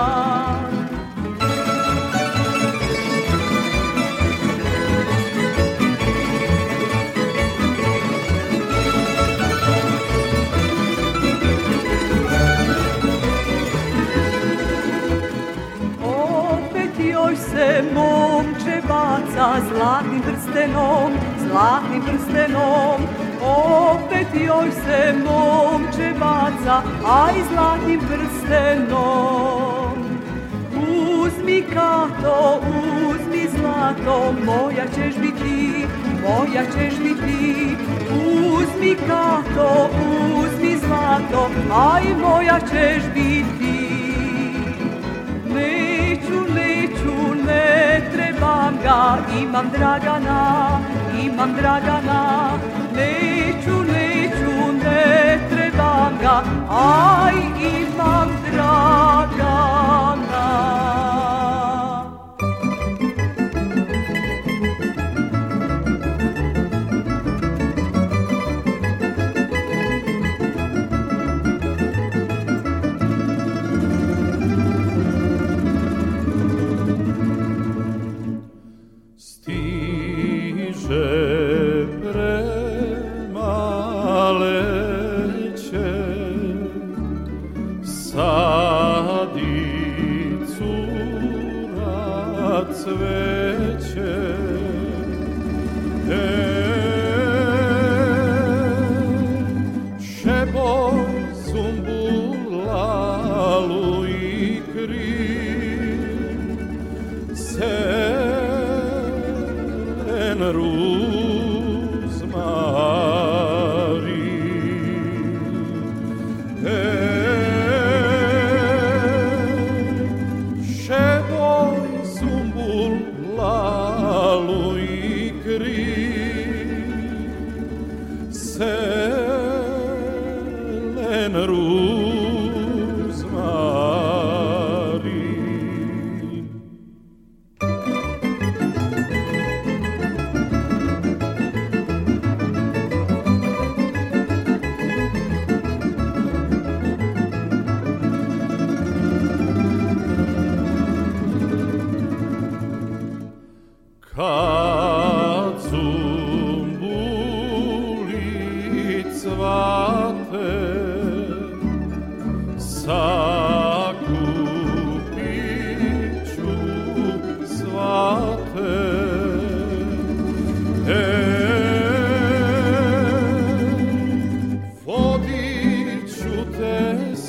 se 17.38 17.84
momče 17.94 18.82
baca 18.88 19.62
zlatnim 19.70 19.97
prstenom, 20.58 21.12
zlatnim 21.40 22.02
prstenom. 22.02 23.02
Opet 23.42 24.28
joj 24.34 24.72
se 24.72 25.14
momče 25.26 26.14
baca, 26.20 26.82
aj 27.06 27.34
zlatnim 27.52 28.00
prstenom. 28.00 29.38
Uzmi 31.22 31.64
kato, 31.74 32.62
uzmi 33.10 33.48
zlato, 33.58 34.34
moja 34.46 34.86
ćeš 34.96 35.16
biti, 35.22 35.86
moja 36.24 36.64
ćeš 36.66 36.98
biti. 37.00 37.76
Uzmi 38.54 38.96
kato, 39.08 39.90
uzmi 40.38 40.78
zlato, 40.78 41.50
aj 41.74 42.04
moja 42.22 42.60
ćeš 42.60 43.04
biti. 43.14 43.98
Ne 47.48 48.02
trebam 48.12 48.78
ga, 48.84 49.18
imam 49.42 49.70
Dragana, 49.70 50.80
imam 51.24 51.54
Dragana, 51.56 52.52
neću, 52.96 53.84
neću, 53.94 54.74
ne 54.84 55.40
trebam 55.50 56.18
ga, 56.22 56.44
aj 56.70 57.36
imam 57.60 58.30
Dragana. 58.52 59.77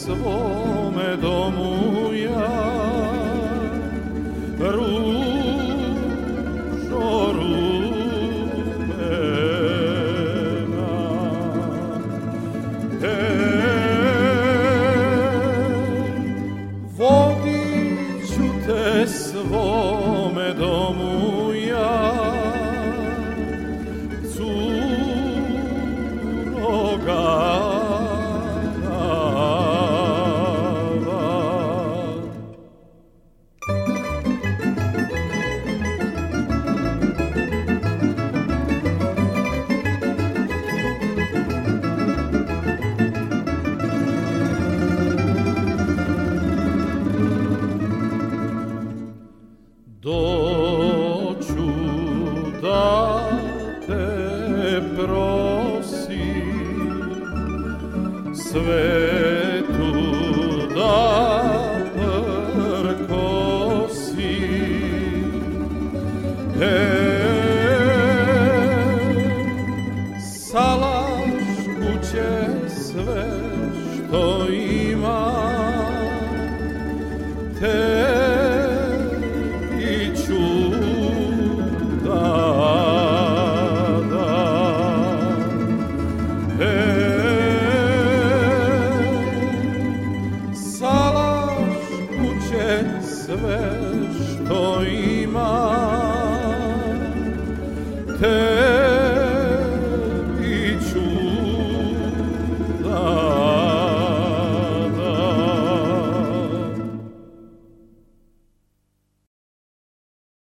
possible. 0.08 0.57